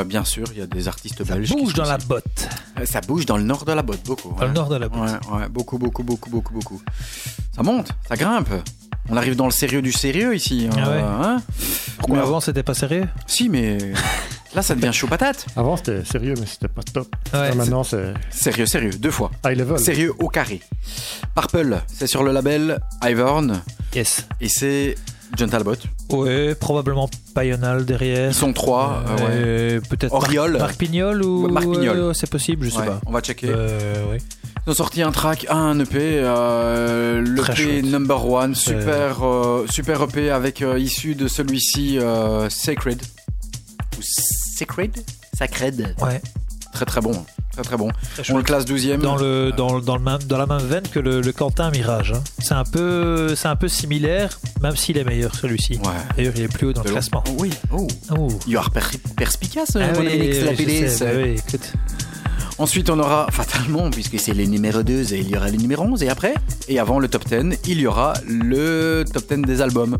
Bien 0.07 0.25
sûr, 0.25 0.47
il 0.53 0.59
y 0.59 0.63
a 0.63 0.67
des 0.67 0.89
artistes 0.89 1.27
belges. 1.27 1.51
Bouge 1.51 1.75
dans 1.75 1.85
la 1.85 1.99
botte. 1.99 2.49
Euh, 2.81 2.87
ça 2.87 3.01
bouge 3.01 3.27
dans 3.27 3.37
le 3.37 3.43
nord 3.43 3.65
de 3.65 3.73
la 3.73 3.83
botte, 3.83 4.03
beaucoup. 4.05 4.35
Dans 4.39 4.47
le 4.47 4.53
nord 4.53 4.69
de 4.69 4.77
la 4.77 4.89
botte. 4.89 5.11
Ouais, 5.31 5.49
beaucoup, 5.51 5.79
beaucoup, 5.79 6.03
beaucoup, 6.03 6.31
beaucoup, 6.31 6.53
beaucoup. 6.55 6.83
Ça 7.55 7.63
monte, 7.63 7.91
ça 8.09 8.17
grimpe. 8.17 8.49
On 9.09 9.17
arrive 9.17 9.35
dans 9.35 9.47
le 9.47 9.51
sérieux 9.51 9.83
du 9.83 9.93
sérieux 9.93 10.35
ici. 10.35 10.69
Hein, 10.71 10.77
ah 10.79 11.23
hein 11.23 11.43
Pourquoi 11.99 12.21
avant 12.21 12.41
c'était 12.41 12.63
pas 12.63 12.75
sérieux 12.75 13.09
Si, 13.27 13.49
mais 13.49 13.79
là 14.55 14.63
ça 14.63 14.75
devient 14.75 14.93
chaud 14.93 15.09
patate. 15.09 15.47
Avant 15.57 15.77
c'était 15.77 16.05
sérieux, 16.05 16.35
mais 16.39 16.47
c'était 16.47 16.69
pas 16.69 16.83
top. 16.83 17.09
maintenant 17.33 17.83
c'est. 17.83 18.15
Sérieux, 18.31 18.67
sérieux, 18.67 18.93
deux 18.99 19.11
fois. 19.11 19.31
High 19.45 19.59
level. 19.59 19.79
Sérieux 19.79 20.13
au 20.19 20.29
carré. 20.29 20.61
Purple, 21.35 21.81
c'est 21.87 22.07
sur 22.07 22.23
le 22.23 22.33
label 22.33 22.79
Ivern. 23.03 23.63
Yes. 23.95 24.27
Et 24.41 24.49
c'est 24.49 24.95
John 25.37 25.49
Talbot. 25.49 25.75
Ouais, 26.11 26.55
probablement 26.55 27.09
Payonal 27.35 27.85
derrière. 27.85 28.31
Ils 28.31 28.35
sont 28.35 28.53
trois. 28.53 29.03
Euh, 29.31 29.81
Peut-être 29.89 30.13
Oriol. 30.13 30.59
Marc, 30.59 30.77
Pignol 30.77 31.23
ou 31.25 31.49
Marc 31.49 31.65
Pignol. 31.71 32.15
c'est 32.15 32.29
possible, 32.31 32.67
je 32.67 32.71
sais 32.71 32.85
pas. 32.87 33.01
On 33.07 33.13
va 33.13 33.21
checker. 33.21 33.49
Euh, 33.49 34.19
Ils 34.67 34.71
ont 34.71 34.75
sorti 34.75 35.03
un 35.03 35.13
track, 35.13 35.47
un 35.49 35.79
EP, 35.81 35.99
euh, 35.99 37.23
l'EP 37.23 37.83
number 37.83 38.27
one, 38.27 38.55
super, 38.55 39.25
euh, 39.25 39.67
super 39.71 40.03
EP 40.03 40.31
avec 40.31 40.61
euh, 40.63 40.79
issu 40.79 41.15
de 41.15 41.29
celui-ci 41.29 41.99
Sacred 42.51 43.01
ou 43.99 44.03
Sacred, 44.59 44.93
Sacred? 45.39 45.95
Ouais. 46.03 46.21
Très 46.73 46.85
très 46.85 47.01
bon. 47.01 47.13
Très 47.53 47.63
très 47.63 47.77
bon. 47.77 47.91
on 48.31 48.37
le 48.37 48.43
classe 48.43 48.65
12 48.65 48.87
e 48.87 48.97
Dans, 48.97 49.17
le, 49.17 49.53
dans, 49.57 49.81
dans, 49.81 49.97
le 49.97 50.03
même, 50.03 50.23
dans 50.23 50.39
la 50.39 50.47
même 50.47 50.63
veine 50.63 50.87
que 50.87 51.01
le, 51.01 51.21
le 51.21 51.33
Quentin 51.33 51.71
Mirage. 51.71 52.13
Hein. 52.13 52.23
C'est 52.39 52.55
un, 52.55 52.65
peu, 52.65 53.35
un 53.43 53.57
peu 53.57 53.69
similaire, 53.69 54.39
même 54.63 54.77
s'il 54.77 54.97
est 54.97 55.05
meilleur 55.05 55.35
celui-ci. 55.35 55.75
Ouais. 55.79 55.91
D'ailleurs, 56.17 56.33
il 56.37 56.43
est 56.43 56.49
plus 56.49 56.69
haut 56.69 56.73
dans 56.73 56.85
le 56.85 56.91
classement. 56.91 57.25
oui. 57.39 57.51
Oh. 57.73 57.87
oh. 58.17 58.29
Il 58.47 58.57
a 58.57 58.63
perspicace, 59.17 59.77
ah, 59.77 59.81
oui, 59.99 60.09
oui, 60.59 61.35
écoute. 61.37 61.73
Ensuite, 62.59 62.91
on 62.91 62.99
aura 62.99 63.27
fatalement, 63.31 63.91
puisque 63.91 64.21
c'est 64.21 64.35
les 64.35 64.47
numéros 64.47 64.83
2, 64.83 65.15
et 65.15 65.19
il 65.19 65.31
y 65.31 65.37
aura 65.37 65.49
les 65.49 65.57
numéros 65.57 65.85
11. 65.85 66.03
Et 66.03 66.11
après, 66.11 66.35
et 66.69 66.79
avant 66.79 66.99
le 66.99 67.09
top 67.09 67.27
10, 67.27 67.59
il 67.67 67.81
y 67.81 67.87
aura 67.87 68.13
le 68.29 69.05
top 69.11 69.33
10 69.33 69.43
des 69.47 69.63
albums. 69.63 69.97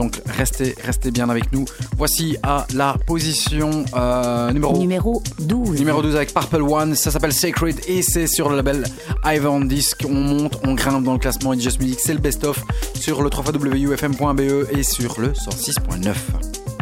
Donc 0.00 0.22
restez, 0.24 0.74
restez 0.82 1.10
bien 1.10 1.28
avec 1.28 1.52
nous. 1.52 1.66
Voici 1.98 2.38
à 2.42 2.66
la 2.74 2.96
position 3.06 3.84
euh, 3.94 4.50
numéro, 4.50 4.78
numéro 4.78 5.22
12. 5.40 5.78
Numéro 5.78 6.00
12 6.00 6.16
avec 6.16 6.32
Purple 6.32 6.62
One. 6.62 6.94
Ça 6.94 7.10
s'appelle 7.10 7.34
Sacred 7.34 7.78
et 7.86 8.00
c'est 8.00 8.26
sur 8.26 8.48
le 8.48 8.56
label 8.56 8.84
Ivan 9.26 9.60
Disc. 9.60 10.02
On 10.08 10.14
monte, 10.14 10.58
on 10.64 10.72
grimpe 10.72 11.04
dans 11.04 11.12
le 11.12 11.18
classement 11.18 11.52
It's 11.52 11.62
Just 11.62 11.80
Music. 11.80 12.00
C'est 12.02 12.14
le 12.14 12.18
best-of 12.18 12.64
sur 12.94 13.20
le 13.20 13.28
3wufm.be 13.28 14.74
et 14.74 14.82
sur 14.82 15.20
le 15.20 15.32
106.9. 15.32 16.79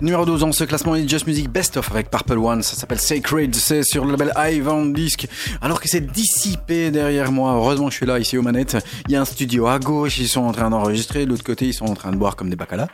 Numéro 0.00 0.24
12 0.24 0.42
dans 0.42 0.52
ce 0.52 0.62
classement 0.62 0.94
est 0.94 1.08
Just 1.08 1.26
Music 1.26 1.50
Best 1.50 1.76
of 1.76 1.90
avec 1.90 2.08
Purple 2.08 2.38
One. 2.38 2.62
Ça 2.62 2.76
s'appelle 2.76 3.00
Sacred. 3.00 3.52
C'est 3.56 3.82
sur 3.82 4.04
le 4.04 4.12
label 4.12 4.32
Ivan 4.36 4.86
Disc. 4.86 5.26
Alors 5.60 5.80
que 5.80 5.88
c'est 5.88 6.06
dissipé 6.12 6.92
derrière 6.92 7.32
moi. 7.32 7.54
Heureusement, 7.54 7.90
je 7.90 7.96
suis 7.96 8.06
là 8.06 8.20
ici 8.20 8.38
aux 8.38 8.42
manettes. 8.42 8.76
Il 9.08 9.14
y 9.14 9.16
a 9.16 9.20
un 9.20 9.24
studio 9.24 9.66
à 9.66 9.80
gauche. 9.80 10.18
Ils 10.18 10.28
sont 10.28 10.42
en 10.42 10.52
train 10.52 10.70
d'enregistrer. 10.70 11.24
De 11.24 11.30
l'autre 11.30 11.42
côté, 11.42 11.66
ils 11.66 11.74
sont 11.74 11.86
en 11.86 11.94
train 11.94 12.12
de 12.12 12.16
boire 12.16 12.36
comme 12.36 12.48
des 12.48 12.54
bacalas. 12.54 12.86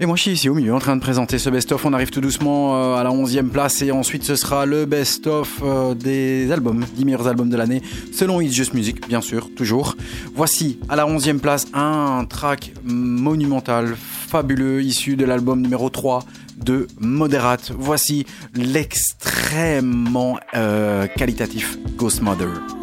Et 0.00 0.06
moi, 0.06 0.16
je 0.16 0.22
suis 0.22 0.30
ici 0.30 0.48
au 0.48 0.54
milieu 0.54 0.74
en 0.74 0.78
train 0.78 0.96
de 0.96 1.02
présenter 1.02 1.38
ce 1.38 1.50
best 1.50 1.70
of. 1.72 1.84
On 1.84 1.92
arrive 1.92 2.08
tout 2.08 2.22
doucement 2.22 2.94
euh, 2.94 2.96
à 2.96 3.04
la 3.04 3.10
11e 3.10 3.48
place. 3.50 3.82
Et 3.82 3.92
ensuite, 3.92 4.24
ce 4.24 4.34
sera 4.34 4.64
le 4.64 4.86
best 4.86 5.26
of 5.26 5.60
euh, 5.62 5.92
des 5.92 6.50
albums. 6.50 6.82
10 6.94 7.04
meilleurs 7.04 7.28
albums 7.28 7.50
de 7.50 7.58
l'année. 7.58 7.82
Selon 8.10 8.40
It's 8.40 8.54
Just 8.54 8.72
Music, 8.72 9.06
bien 9.06 9.20
sûr, 9.20 9.50
toujours. 9.54 9.96
Voici 10.34 10.78
à 10.88 10.96
la 10.96 11.04
11e 11.06 11.40
place 11.40 11.66
un 11.74 12.24
track 12.24 12.72
monumental 12.84 13.96
fabuleux 14.28 14.82
issu 14.82 15.16
de 15.16 15.24
l'album 15.24 15.60
numéro 15.62 15.88
3 15.88 16.24
de 16.64 16.86
Moderate. 16.98 17.72
Voici 17.76 18.26
l'extrêmement 18.54 20.38
euh, 20.54 21.06
qualitatif 21.06 21.78
Ghost 21.96 22.22
Mother. 22.22 22.77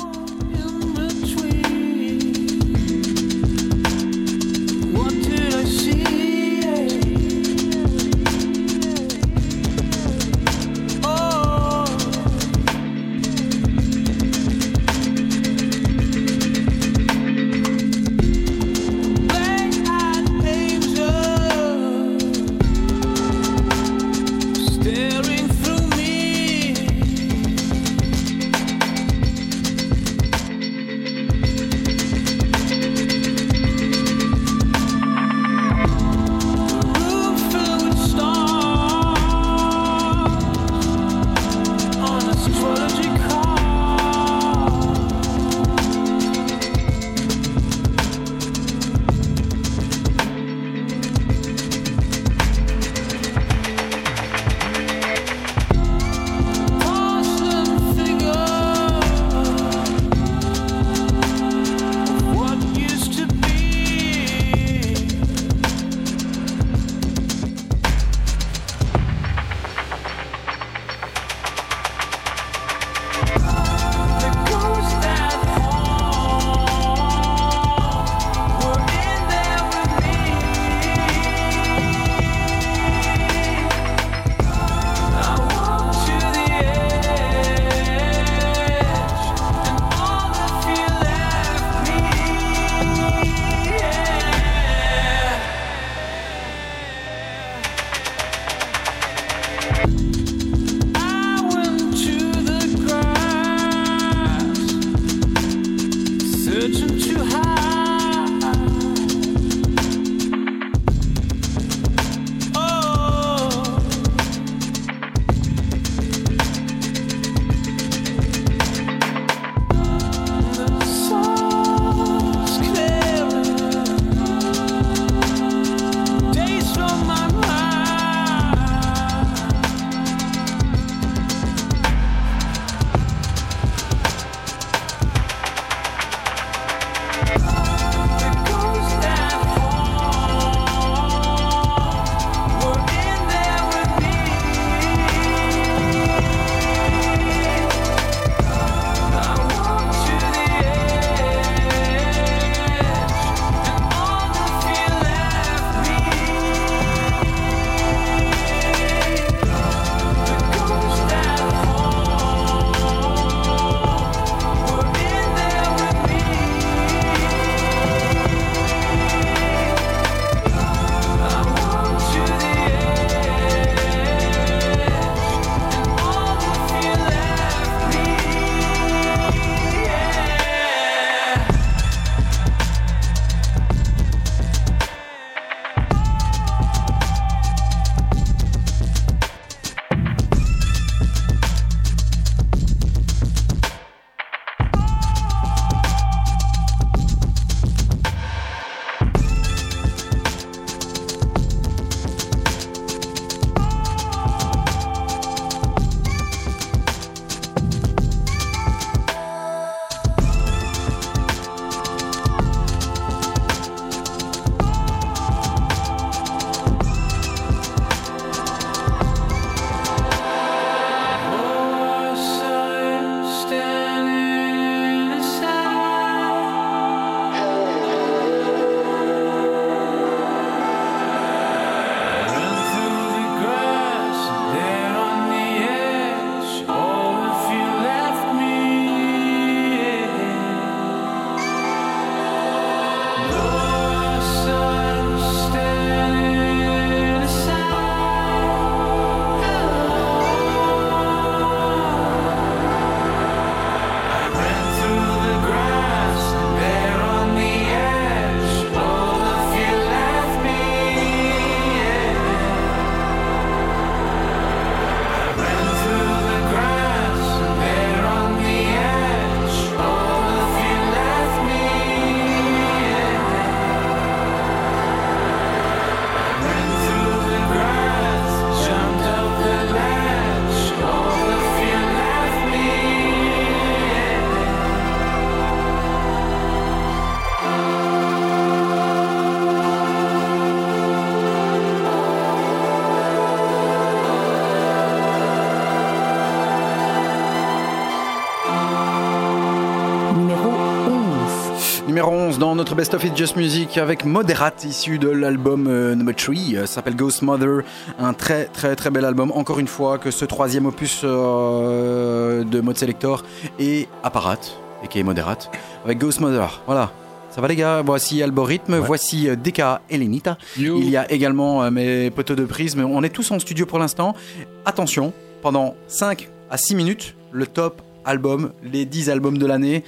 Dans 302.56 302.62
notre 302.62 302.76
Best 302.76 302.93
of 302.93 303.03
It 303.03 303.18
Just 303.18 303.36
Music 303.36 303.78
avec 303.78 304.06
Moderate, 304.06 304.64
issu 304.64 304.97
de 304.97 305.10
l'album 305.10 305.68
euh, 305.68 305.93
Number 305.93 306.16
3, 306.16 306.36
euh, 306.53 306.66
s'appelle 306.66 306.95
Ghost 306.95 307.22
Mother, 307.22 307.64
un 307.99 308.14
très 308.14 308.45
très 308.45 308.78
très 308.78 308.89
bel 308.91 309.03
album, 309.03 309.30
encore 309.32 309.60
une 309.60 309.68
fois 309.68 309.97
que 309.97 310.10
ce 310.10 310.24
troisième 310.24 310.66
opus 310.66 311.01
euh, 311.03 312.45
de 312.45 312.62
Mode 312.62 312.78
Selector 312.78 313.26
est 313.60 313.89
Apparat, 314.03 314.39
et 314.82 314.88
qui 314.88 314.99
est 314.99 315.03
Moderate, 315.03 315.51
avec 315.84 315.97
Ghost 315.97 316.22
Mother, 316.22 316.62
voilà. 316.66 316.93
Ça 317.30 317.41
va 317.41 317.49
les 317.49 317.58
gars, 317.58 317.82
voici 317.82 318.24
Algorithme, 318.24 318.78
voici 318.78 319.28
euh, 319.28 319.36
DK 319.36 319.62
et 319.89 319.97
Lenita. 319.97 320.38
Il 320.58 320.89
y 320.89 320.95
a 320.95 321.12
également 321.12 321.70
mes 321.70 322.10
poteaux 322.10 322.36
de 322.36 322.45
prisme, 322.45 322.86
on 322.86 323.03
est 323.03 323.10
tous 323.10 323.32
en 323.32 323.39
studio 323.39 323.66
pour 323.66 323.80
l'instant. 323.80 324.16
Attention, 324.64 325.12
pendant 325.41 325.76
5 325.89 326.30
à 326.49 326.56
6 326.56 326.76
minutes, 326.76 327.16
le 327.34 327.47
top 327.47 327.82
album, 328.06 328.51
les 328.64 328.86
10 328.86 329.10
albums 329.10 329.38
de 329.38 329.45
l'année. 329.45 329.84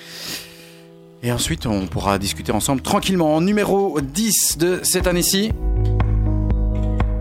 Et 1.24 1.32
ensuite, 1.32 1.66
on 1.66 1.88
pourra 1.88 2.20
discuter 2.20 2.52
ensemble 2.52 2.82
tranquillement. 2.82 3.36
En 3.36 3.42
numéro 3.42 4.00
10 4.00 4.58
de 4.60 4.80
cette 4.84 5.08
année-ci. 5.08 5.52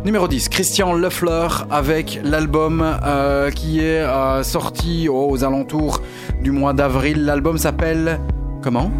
Numéro 0.04 0.28
10, 0.28 0.50
Christian 0.50 0.94
Leffler 0.94 1.48
avec 1.70 2.20
l'album 2.22 2.84
euh, 3.04 3.50
qui 3.50 3.80
est 3.80 4.02
euh, 4.02 4.42
sorti 4.44 5.08
aux 5.08 5.42
alentours 5.42 6.00
du 6.42 6.52
mois 6.52 6.74
d'avril. 6.74 7.24
L'album 7.24 7.58
s'appelle. 7.58 8.20
Comment? 8.62 8.92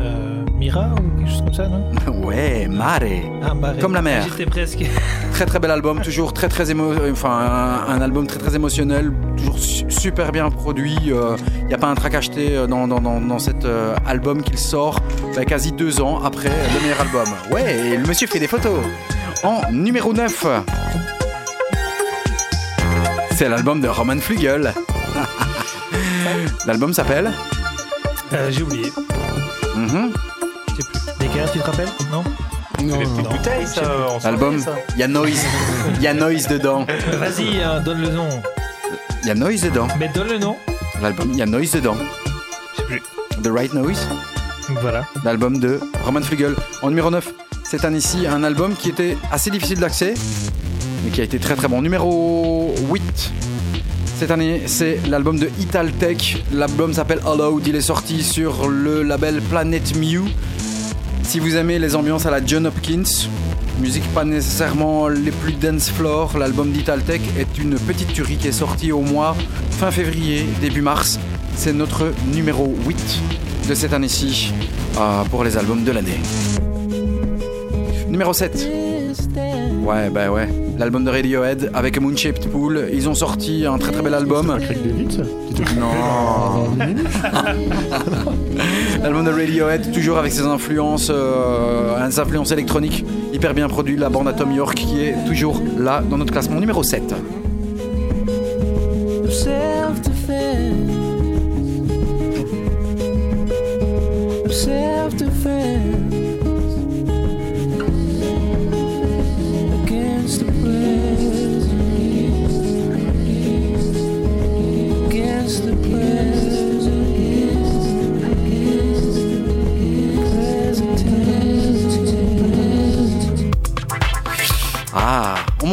Euh, 0.00 0.44
Mira 0.56 0.94
ou 0.94 1.13
quelque 1.24 1.30
chose 1.32 1.42
comme 1.44 1.54
ça, 1.54 1.68
non 1.68 1.90
Ouais, 2.26 2.66
Mare. 2.68 3.00
Ah, 3.42 3.54
Mare. 3.54 3.74
Comme 3.80 3.94
la 3.94 4.02
mer. 4.02 4.24
J'étais 4.30 4.46
presque. 4.46 4.84
Très 5.32 5.46
très 5.46 5.58
bel 5.58 5.70
album, 5.72 6.00
toujours 6.00 6.32
très 6.32 6.48
très 6.48 6.70
émo... 6.70 6.92
enfin 7.10 7.30
un, 7.88 7.92
un 7.94 8.00
album 8.00 8.24
très 8.28 8.38
très 8.38 8.54
émotionnel, 8.54 9.12
toujours 9.36 9.58
su- 9.58 9.84
super 9.90 10.30
bien 10.30 10.48
produit. 10.48 10.96
Il 11.02 11.66
n'y 11.66 11.74
a 11.74 11.78
pas 11.78 11.88
un 11.88 11.94
track 11.96 12.14
acheté 12.14 12.56
euh, 12.56 12.66
dans, 12.68 12.86
dans, 12.86 13.00
dans, 13.00 13.20
dans 13.20 13.38
cet 13.40 13.64
euh, 13.64 13.96
album 14.06 14.42
qu'il 14.44 14.58
sort 14.58 15.00
bah, 15.34 15.44
quasi 15.44 15.72
deux 15.72 16.00
ans 16.00 16.20
après 16.22 16.50
le 16.50 16.80
meilleur 16.82 17.00
album. 17.00 17.24
Ouais, 17.50 17.78
et 17.88 17.96
le 17.96 18.06
monsieur 18.06 18.28
fait 18.28 18.38
des 18.38 18.46
photos. 18.46 18.78
En 19.42 19.60
numéro 19.72 20.12
9, 20.12 20.46
c'est 23.32 23.48
l'album 23.48 23.80
de 23.80 23.88
Roman 23.88 24.18
Flügel. 24.18 24.72
L'album 26.66 26.92
s'appelle 26.92 27.32
Euh, 28.32 28.50
J'ai 28.50 28.62
oublié. 28.62 28.92
Mhm. 29.76 30.12
Je 30.12 30.33
tu 31.52 31.58
te 31.58 31.64
rappelles 31.64 31.88
Non 32.12 32.22
Non, 32.82 32.98
Non. 32.98 33.30
Bouteille, 33.30 33.66
ça, 33.66 33.82
on 34.14 34.20
ça. 34.20 34.30
il 34.94 35.00
y 35.00 35.02
a 35.02 35.08
Noise, 35.08 35.44
il 35.96 36.02
y 36.02 36.06
a 36.06 36.14
Noise 36.14 36.46
dedans. 36.48 36.86
Vas-y, 37.18 37.60
euh, 37.60 37.80
donne 37.80 38.02
le 38.02 38.08
nom. 38.10 38.28
Il 39.22 39.28
y 39.28 39.30
a 39.30 39.34
Noise 39.34 39.62
dedans. 39.62 39.88
Mais 39.98 40.08
donne 40.14 40.28
le 40.28 40.38
nom. 40.38 40.56
L'album, 41.02 41.30
il 41.32 41.38
y 41.38 41.42
a 41.42 41.46
Noise 41.46 41.72
dedans. 41.72 41.96
Je 42.72 42.76
sais 42.82 42.86
plus. 42.86 43.02
The 43.42 43.48
Right 43.52 43.74
Noise. 43.74 44.06
Voilà. 44.80 45.04
l'album 45.24 45.58
de 45.58 45.78
Roman 46.04 46.22
Flügel. 46.22 46.54
En 46.82 46.88
numéro 46.88 47.10
9, 47.10 47.28
cette 47.64 47.84
année-ci, 47.84 48.26
un 48.26 48.42
album 48.44 48.74
qui 48.74 48.88
était 48.88 49.18
assez 49.30 49.50
difficile 49.50 49.78
d'accès, 49.78 50.14
mais 51.04 51.10
qui 51.10 51.20
a 51.20 51.24
été 51.24 51.38
très 51.38 51.54
très 51.54 51.68
bon. 51.68 51.82
Numéro 51.82 52.74
8, 52.90 53.02
cette 54.18 54.30
année, 54.30 54.62
c'est 54.66 55.00
l'album 55.08 55.38
de 55.38 55.50
Italtech. 55.60 56.44
L'album 56.52 56.94
s'appelle 56.94 57.20
Allowed, 57.26 57.66
il 57.66 57.76
est 57.76 57.80
sorti 57.82 58.22
sur 58.22 58.68
le 58.68 59.02
label 59.02 59.42
Planet 59.42 59.94
Mew. 59.96 60.24
Si 61.24 61.40
vous 61.40 61.56
aimez 61.56 61.78
les 61.78 61.96
ambiances 61.96 62.26
à 62.26 62.30
la 62.30 62.44
John 62.44 62.66
Hopkins, 62.66 63.28
musique 63.80 64.04
pas 64.14 64.24
nécessairement 64.24 65.08
les 65.08 65.32
plus 65.32 65.52
dance 65.54 65.90
floor, 65.90 66.38
l'album 66.38 66.70
d'Italtech 66.70 67.22
est 67.38 67.58
une 67.58 67.76
petite 67.76 68.12
tuerie 68.12 68.36
qui 68.36 68.48
est 68.48 68.52
sortie 68.52 68.92
au 68.92 69.00
mois 69.00 69.34
fin 69.70 69.90
février, 69.90 70.46
début 70.60 70.82
mars. 70.82 71.18
C'est 71.56 71.72
notre 71.72 72.12
numéro 72.32 72.74
8 72.86 72.96
de 73.68 73.74
cette 73.74 73.92
année-ci 73.92 74.52
euh, 74.98 75.24
pour 75.24 75.42
les 75.42 75.56
albums 75.56 75.82
de 75.82 75.90
l'année. 75.92 76.20
Numéro 78.08 78.32
7. 78.32 78.68
Ouais, 79.82 80.10
bah 80.10 80.30
ouais. 80.30 80.48
L'album 80.78 81.04
de 81.04 81.10
Radiohead 81.10 81.70
avec 81.72 82.00
Moon 82.00 82.16
Shaped 82.16 82.50
Pool. 82.50 82.88
Ils 82.92 83.08
ont 83.08 83.14
sorti 83.14 83.64
un 83.66 83.78
très 83.78 83.92
très 83.92 84.02
bel 84.02 84.14
album. 84.14 84.58
Non. 85.78 86.76
L'album 89.02 89.24
de 89.24 89.30
Radiohead, 89.30 89.92
toujours 89.92 90.18
avec 90.18 90.32
ses 90.32 90.42
influences, 90.42 91.10
euh, 91.14 92.10
ses 92.10 92.20
influences 92.20 92.50
électroniques, 92.50 93.04
hyper 93.32 93.54
bien 93.54 93.68
produit. 93.68 93.96
La 93.96 94.08
bande 94.08 94.26
à 94.28 94.32
Tom 94.32 94.50
York 94.52 94.74
qui 94.74 95.02
est 95.02 95.14
toujours 95.26 95.62
là 95.78 96.02
dans 96.08 96.18
notre 96.18 96.32
classement 96.32 96.60
numéro 96.60 96.82
7. 96.82 97.02
Ah, 97.12 97.16
on 106.10 106.13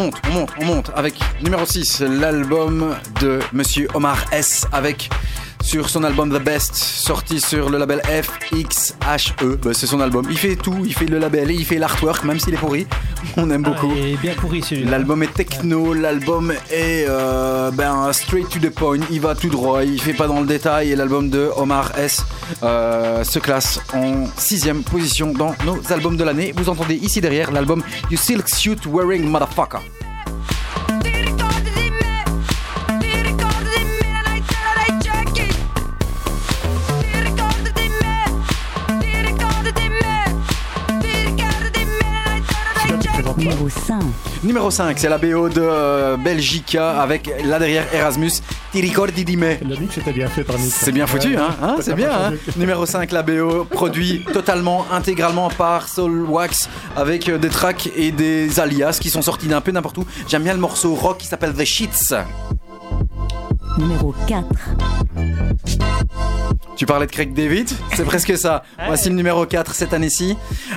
monte, 0.01 0.15
on 0.27 0.33
monte, 0.33 0.49
on 0.59 0.65
monte 0.65 0.91
avec 0.95 1.15
numéro 1.43 1.65
6, 1.65 2.01
l'album 2.01 2.95
de 3.21 3.39
Monsieur 3.53 3.87
Omar 3.93 4.25
S 4.31 4.65
avec 4.71 5.09
sur 5.71 5.89
son 5.89 6.03
album 6.03 6.29
The 6.29 6.43
Best, 6.43 6.75
sorti 6.75 7.39
sur 7.39 7.69
le 7.69 7.77
label 7.77 8.01
FXHE. 8.01 9.55
Bah, 9.63 9.73
c'est 9.73 9.87
son 9.87 10.01
album. 10.01 10.27
Il 10.29 10.37
fait 10.37 10.57
tout, 10.57 10.75
il 10.83 10.93
fait 10.93 11.05
le 11.05 11.17
label 11.17 11.49
et 11.49 11.53
il 11.53 11.63
fait 11.63 11.77
l'artwork, 11.77 12.25
même 12.25 12.41
s'il 12.41 12.53
est 12.53 12.57
pourri. 12.57 12.85
On 13.37 13.49
aime 13.49 13.63
beaucoup. 13.63 13.89
Ah, 13.89 13.97
il 13.97 14.13
est 14.15 14.17
bien 14.17 14.33
pourri 14.33 14.61
celui-là. 14.61 14.91
L'album 14.91 15.23
est 15.23 15.33
techno, 15.33 15.93
l'album 15.93 16.51
est 16.69 17.05
euh, 17.07 17.71
ben, 17.71 18.11
straight 18.11 18.49
to 18.49 18.59
the 18.59 18.69
point, 18.69 18.99
il 19.09 19.21
va 19.21 19.33
tout 19.33 19.47
droit, 19.47 19.81
il 19.85 20.01
fait 20.01 20.11
pas 20.11 20.27
dans 20.27 20.41
le 20.41 20.45
détail 20.45 20.91
et 20.91 20.95
l'album 20.97 21.29
de 21.29 21.49
Omar 21.55 21.97
S 21.97 22.25
euh, 22.63 23.23
se 23.23 23.39
classe 23.39 23.79
en 23.93 24.25
sixième 24.35 24.83
position 24.83 25.31
dans 25.31 25.55
nos 25.65 25.79
albums 25.89 26.17
de 26.17 26.25
l'année. 26.25 26.53
Vous 26.53 26.67
entendez 26.67 26.95
ici 26.95 27.21
derrière 27.21 27.49
l'album 27.49 27.81
You 28.09 28.17
Silk 28.17 28.49
Suit 28.49 28.79
Wearing 28.87 29.23
Motherfucker. 29.23 29.79
Numéro 44.43 44.71
5, 44.71 44.97
c'est 44.97 45.07
la 45.07 45.19
BO 45.19 45.49
de 45.49 45.61
euh, 45.61 46.17
Belgica 46.17 46.99
avec 46.99 47.29
là 47.45 47.59
derrière 47.59 47.85
Erasmus. 47.93 48.31
Ti 48.71 48.81
ricordi 48.81 49.23
di 49.23 49.37
me? 49.37 49.57
Elle 49.61 49.71
a 49.71 49.75
dit 49.75 49.85
que 49.85 49.93
c'était 49.93 50.13
bien 50.13 50.27
fait 50.27 50.43
par 50.43 50.57
Nick. 50.57 50.71
C'est 50.71 50.91
bien 50.91 51.05
foutu, 51.05 51.37
hein, 51.37 51.55
hein, 51.61 51.75
C'est 51.79 51.93
bien, 51.93 52.11
hein. 52.11 52.33
Numéro 52.57 52.87
5, 52.87 53.11
la 53.11 53.21
BO, 53.21 53.65
produit 53.65 54.25
totalement, 54.33 54.87
intégralement 54.91 55.49
par 55.49 55.87
Soul 55.87 56.23
Wax, 56.23 56.69
avec 56.95 57.29
euh, 57.29 57.37
des 57.37 57.49
tracks 57.49 57.91
et 57.95 58.11
des 58.11 58.59
alias 58.59 58.97
qui 58.99 59.11
sont 59.11 59.21
sortis 59.21 59.47
d'un 59.47 59.61
peu 59.61 59.71
n'importe 59.71 59.99
où. 59.99 60.05
J'aime 60.27 60.43
bien 60.43 60.53
le 60.53 60.59
morceau 60.59 60.95
rock 60.95 61.19
qui 61.19 61.27
s'appelle 61.27 61.53
The 61.53 61.63
Sheets. 61.63 62.15
Numéro 63.77 64.15
4. 64.27 64.47
Tu 66.75 66.85
parlais 66.85 67.05
de 67.05 67.11
Craig 67.11 67.33
David 67.33 67.69
C'est 67.93 68.05
presque 68.05 68.37
ça. 68.37 68.63
Voici 68.87 69.09
le 69.09 69.15
numéro 69.15 69.45
4 69.45 69.75
cette 69.75 69.93
année-ci. 69.93 70.35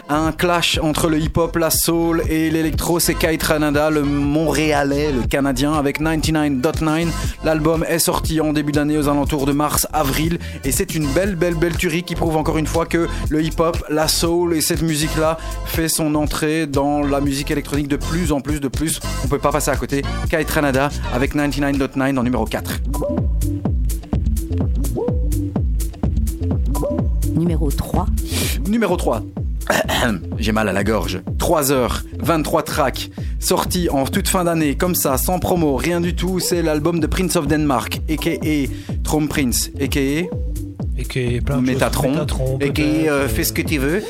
Un 0.09 0.33
clash 0.33 0.79
entre 0.83 1.09
le 1.09 1.19
hip-hop, 1.19 1.57
la 1.57 1.71
soul 1.71 2.23
et 2.29 2.51
l'électro. 2.51 3.01
C'est 3.01 3.15
Kai 3.15 3.39
Tranada, 3.39 3.91
le 3.91 4.03
Montréalais, 4.03 5.13
le 5.13 5.27
Canadien, 5.27 5.73
avec 5.73 6.01
99.9. 6.01 7.07
L'album 7.45 7.85
est 7.89 7.99
sorti 7.99 8.41
en 8.41 8.53
début 8.53 8.73
d'année 8.73 8.99
aux 8.99 9.09
alentours 9.09 9.47
de 9.47 9.53
mars-avril. 9.53 10.39
Et 10.65 10.73
c'est 10.73 10.95
une 10.95 11.07
belle, 11.07 11.37
belle, 11.37 11.55
belle 11.55 11.77
tuerie 11.77 12.03
qui 12.03 12.15
prouve 12.15 12.37
encore 12.37 12.59
une 12.59 12.67
fois 12.67 12.87
que 12.87 13.09
le 13.31 13.43
hip-hop, 13.43 13.83
la 13.89 14.09
soul 14.09 14.55
et 14.55 14.61
cette 14.61 14.83
musique-là 14.83 15.39
fait 15.65 15.89
son 15.89 16.15
entrée 16.17 16.67
dans 16.67 17.03
la 17.03 17.21
musique 17.21 17.51
électronique 17.51 17.89
de 17.89 17.97
plus 17.97 18.33
en 18.33 18.41
plus, 18.41 18.61
de 18.61 18.69
plus. 18.69 19.01
On 19.25 19.29
peut 19.29 19.39
pas 19.39 19.53
passer 19.53 19.71
à 19.71 19.77
côté. 19.77 20.03
Kai 20.29 20.45
Tranada 20.45 20.91
avec 21.15 21.35
99.9 21.35 22.19
en 22.19 22.23
numéro 22.23 22.45
4. 22.45 22.81
Numéro 27.45 27.71
3. 27.71 28.07
Numéro 28.67 28.97
3. 28.97 29.23
J'ai 30.39 30.53
mal 30.53 30.67
à 30.67 30.73
la 30.73 30.83
gorge. 30.83 31.21
3 31.39 31.73
heures, 31.73 32.03
23 32.19 32.63
tracks, 32.63 33.11
sortis 33.39 33.91
en 33.91 34.07
toute 34.07 34.29
fin 34.29 34.45
d'année, 34.45 34.77
comme 34.77 34.95
ça, 34.95 35.19
sans 35.19 35.39
promo, 35.39 35.77
rien 35.77 36.01
du 36.01 36.15
tout. 36.17 36.41
C'est 36.41 36.63
l'album 36.63 37.01
de 37.01 37.07
Prince 37.07 37.37
of 37.37 37.47
Denmark, 37.47 38.01
a.k.a. 38.09 38.67
Trom 39.03 39.29
Prince, 39.29 39.71
a.k.a. 39.79 39.99
Et 40.97 41.05
qui 41.07 41.19
est 41.19 41.41
plein 41.43 41.61
de 41.61 41.67
choses. 41.67 41.75
Métatron, 41.75 42.15
euh, 42.63 42.71
euh, 42.79 43.29
ce 43.29 43.53
que 43.53 43.61
tu 43.61 43.77
veux. 43.77 44.03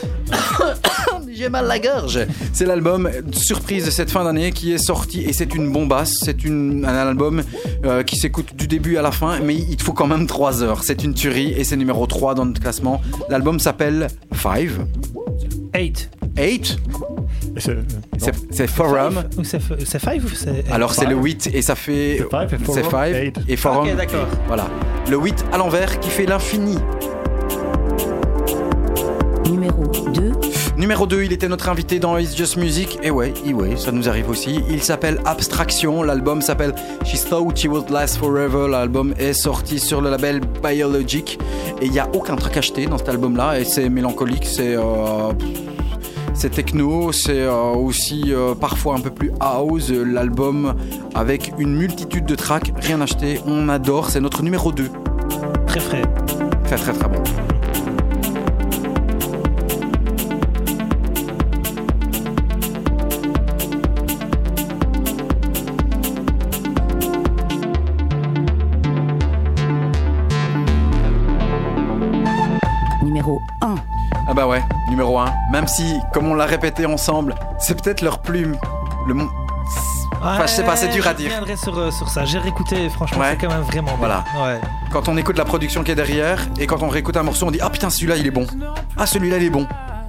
J'ai 1.36 1.48
mal 1.48 1.66
la 1.66 1.78
gorge. 1.78 2.20
C'est 2.52 2.64
l'album 2.66 3.10
surprise 3.32 3.84
de 3.84 3.90
cette 3.90 4.10
fin 4.10 4.22
d'année 4.24 4.52
qui 4.52 4.72
est 4.72 4.78
sorti 4.78 5.22
et 5.22 5.32
c'est 5.32 5.54
une 5.54 5.70
bombasse. 5.72 6.14
C'est 6.22 6.44
un 6.46 6.84
album 6.84 7.42
euh, 7.84 8.02
qui 8.04 8.16
s'écoute 8.16 8.54
du 8.54 8.68
début 8.68 8.96
à 8.98 9.02
la 9.02 9.10
fin, 9.10 9.40
mais 9.40 9.54
il 9.56 9.76
te 9.76 9.82
faut 9.82 9.92
quand 9.92 10.06
même 10.06 10.26
3 10.26 10.62
heures. 10.62 10.84
C'est 10.84 11.02
une 11.02 11.12
tuerie 11.14 11.52
et 11.56 11.64
c'est 11.64 11.76
numéro 11.76 12.06
3 12.06 12.34
dans 12.34 12.44
notre 12.46 12.60
classement. 12.60 13.00
L'album 13.28 13.58
s'appelle 13.58 14.06
Five. 14.32 14.86
8. 15.74 16.10
8 16.38 16.78
Et 17.56 17.60
c'est- 18.50 18.66
Forum. 18.68 19.24
C'est 19.42 19.58
f- 19.58 19.84
c'est 19.84 19.98
5 19.98 20.22
ou 20.24 20.28
c'est. 20.28 20.64
Alors 20.70 20.94
c'est 20.94 21.06
le 21.06 21.16
Five? 21.16 21.24
8 21.24 21.50
et 21.52 21.62
ça 21.62 21.74
fait. 21.74 22.18
C'est 22.18 22.28
five 22.30 22.54
et 22.54 22.72
C'est 22.72 22.82
forum, 22.82 22.90
5 22.90 23.14
eight. 23.14 23.36
et 23.48 23.56
Forum. 23.56 23.88
Ok, 23.88 23.96
d'accord. 23.96 24.26
Voilà. 24.46 24.68
Le 25.10 25.16
8 25.18 25.44
à 25.52 25.58
l'envers 25.58 25.98
qui 26.00 26.10
fait 26.10 26.26
l'infini. 26.26 26.78
Numéro 29.50 29.84
2. 30.12 30.32
Numéro 30.76 31.06
2, 31.06 31.22
il 31.22 31.32
était 31.32 31.48
notre 31.48 31.68
invité 31.68 32.00
dans 32.00 32.18
It's 32.18 32.36
Just 32.36 32.56
Music. 32.56 32.98
Et 33.02 33.10
ouais, 33.10 33.32
et 33.46 33.54
ouais, 33.54 33.76
ça 33.76 33.92
nous 33.92 34.08
arrive 34.08 34.28
aussi. 34.28 34.60
Il 34.68 34.82
s'appelle 34.82 35.20
Abstraction. 35.24 36.02
L'album 36.02 36.42
s'appelle 36.42 36.74
She 37.04 37.24
Thought 37.24 37.56
She 37.56 37.66
Would 37.66 37.90
Last 37.90 38.16
Forever. 38.16 38.66
L'album 38.68 39.14
est 39.18 39.34
sorti 39.34 39.78
sur 39.78 40.00
le 40.00 40.10
label 40.10 40.40
Biologic. 40.62 41.38
Et 41.80 41.86
il 41.86 41.92
n'y 41.92 42.00
a 42.00 42.08
aucun 42.12 42.34
truc 42.34 42.56
acheté 42.56 42.86
dans 42.86 42.98
cet 42.98 43.08
album-là. 43.08 43.60
Et 43.60 43.64
c'est 43.64 43.88
mélancolique, 43.88 44.44
c'est. 44.46 44.74
euh, 44.76 45.32
c'est 46.36 46.50
techno, 46.50 47.12
c'est 47.12 47.42
euh, 47.42 47.52
aussi 47.74 48.24
euh, 48.28 48.56
parfois 48.56 48.96
un 48.96 49.00
peu 49.00 49.10
plus 49.10 49.30
house. 49.38 49.90
L'album 49.92 50.74
avec 51.14 51.52
une 51.58 51.76
multitude 51.76 52.26
de 52.26 52.34
tracks, 52.34 52.72
rien 52.82 53.00
acheté. 53.00 53.40
On 53.46 53.68
adore, 53.68 54.10
c'est 54.10 54.20
notre 54.20 54.42
numéro 54.42 54.72
2. 54.72 54.90
Très 55.68 55.78
frais. 55.80 56.02
Très 56.64 56.76
très 56.76 56.92
très 56.92 57.08
bon. 57.08 57.22
Numéro 75.04 75.18
1. 75.18 75.32
Même 75.50 75.68
si, 75.68 76.00
comme 76.12 76.26
on 76.30 76.34
l'a 76.34 76.46
répété 76.46 76.86
ensemble, 76.86 77.34
c'est 77.58 77.80
peut-être 77.80 78.00
leur 78.00 78.18
plume. 78.20 78.56
Le 79.06 79.14
mon... 79.14 79.28
Enfin, 80.22 80.46
je 80.46 80.52
sais 80.52 80.62
pas, 80.64 80.74
c'est 80.76 80.88
dur 80.88 81.06
à 81.06 81.12
dire. 81.12 81.28
Je 81.30 81.34
reviendrai 81.34 81.56
sur, 81.56 81.78
euh, 81.78 81.90
sur 81.90 82.08
ça. 82.08 82.24
J'ai 82.24 82.38
réécouté, 82.38 82.88
franchement, 82.88 83.20
Ouais. 83.20 83.32
c'est 83.38 83.46
quand 83.46 83.52
même 83.52 83.62
vraiment 83.62 83.88
bien. 83.88 83.96
Voilà. 83.98 84.24
Ouais. 84.42 84.58
Quand 84.90 85.08
on 85.08 85.16
écoute 85.18 85.36
la 85.36 85.44
production 85.44 85.82
qui 85.84 85.90
est 85.90 85.94
derrière, 85.94 86.38
et 86.58 86.66
quand 86.66 86.82
on 86.82 86.88
réécoute 86.88 87.16
un 87.18 87.22
morceau, 87.22 87.46
on 87.46 87.50
dit 87.50 87.58
Ah 87.60 87.68
putain, 87.68 87.90
celui-là 87.90 88.16
il 88.16 88.26
est 88.26 88.30
bon. 88.30 88.46
Ah 88.96 89.04
celui-là 89.06 89.36
il 89.36 89.44
est 89.44 89.50
bon. 89.50 89.66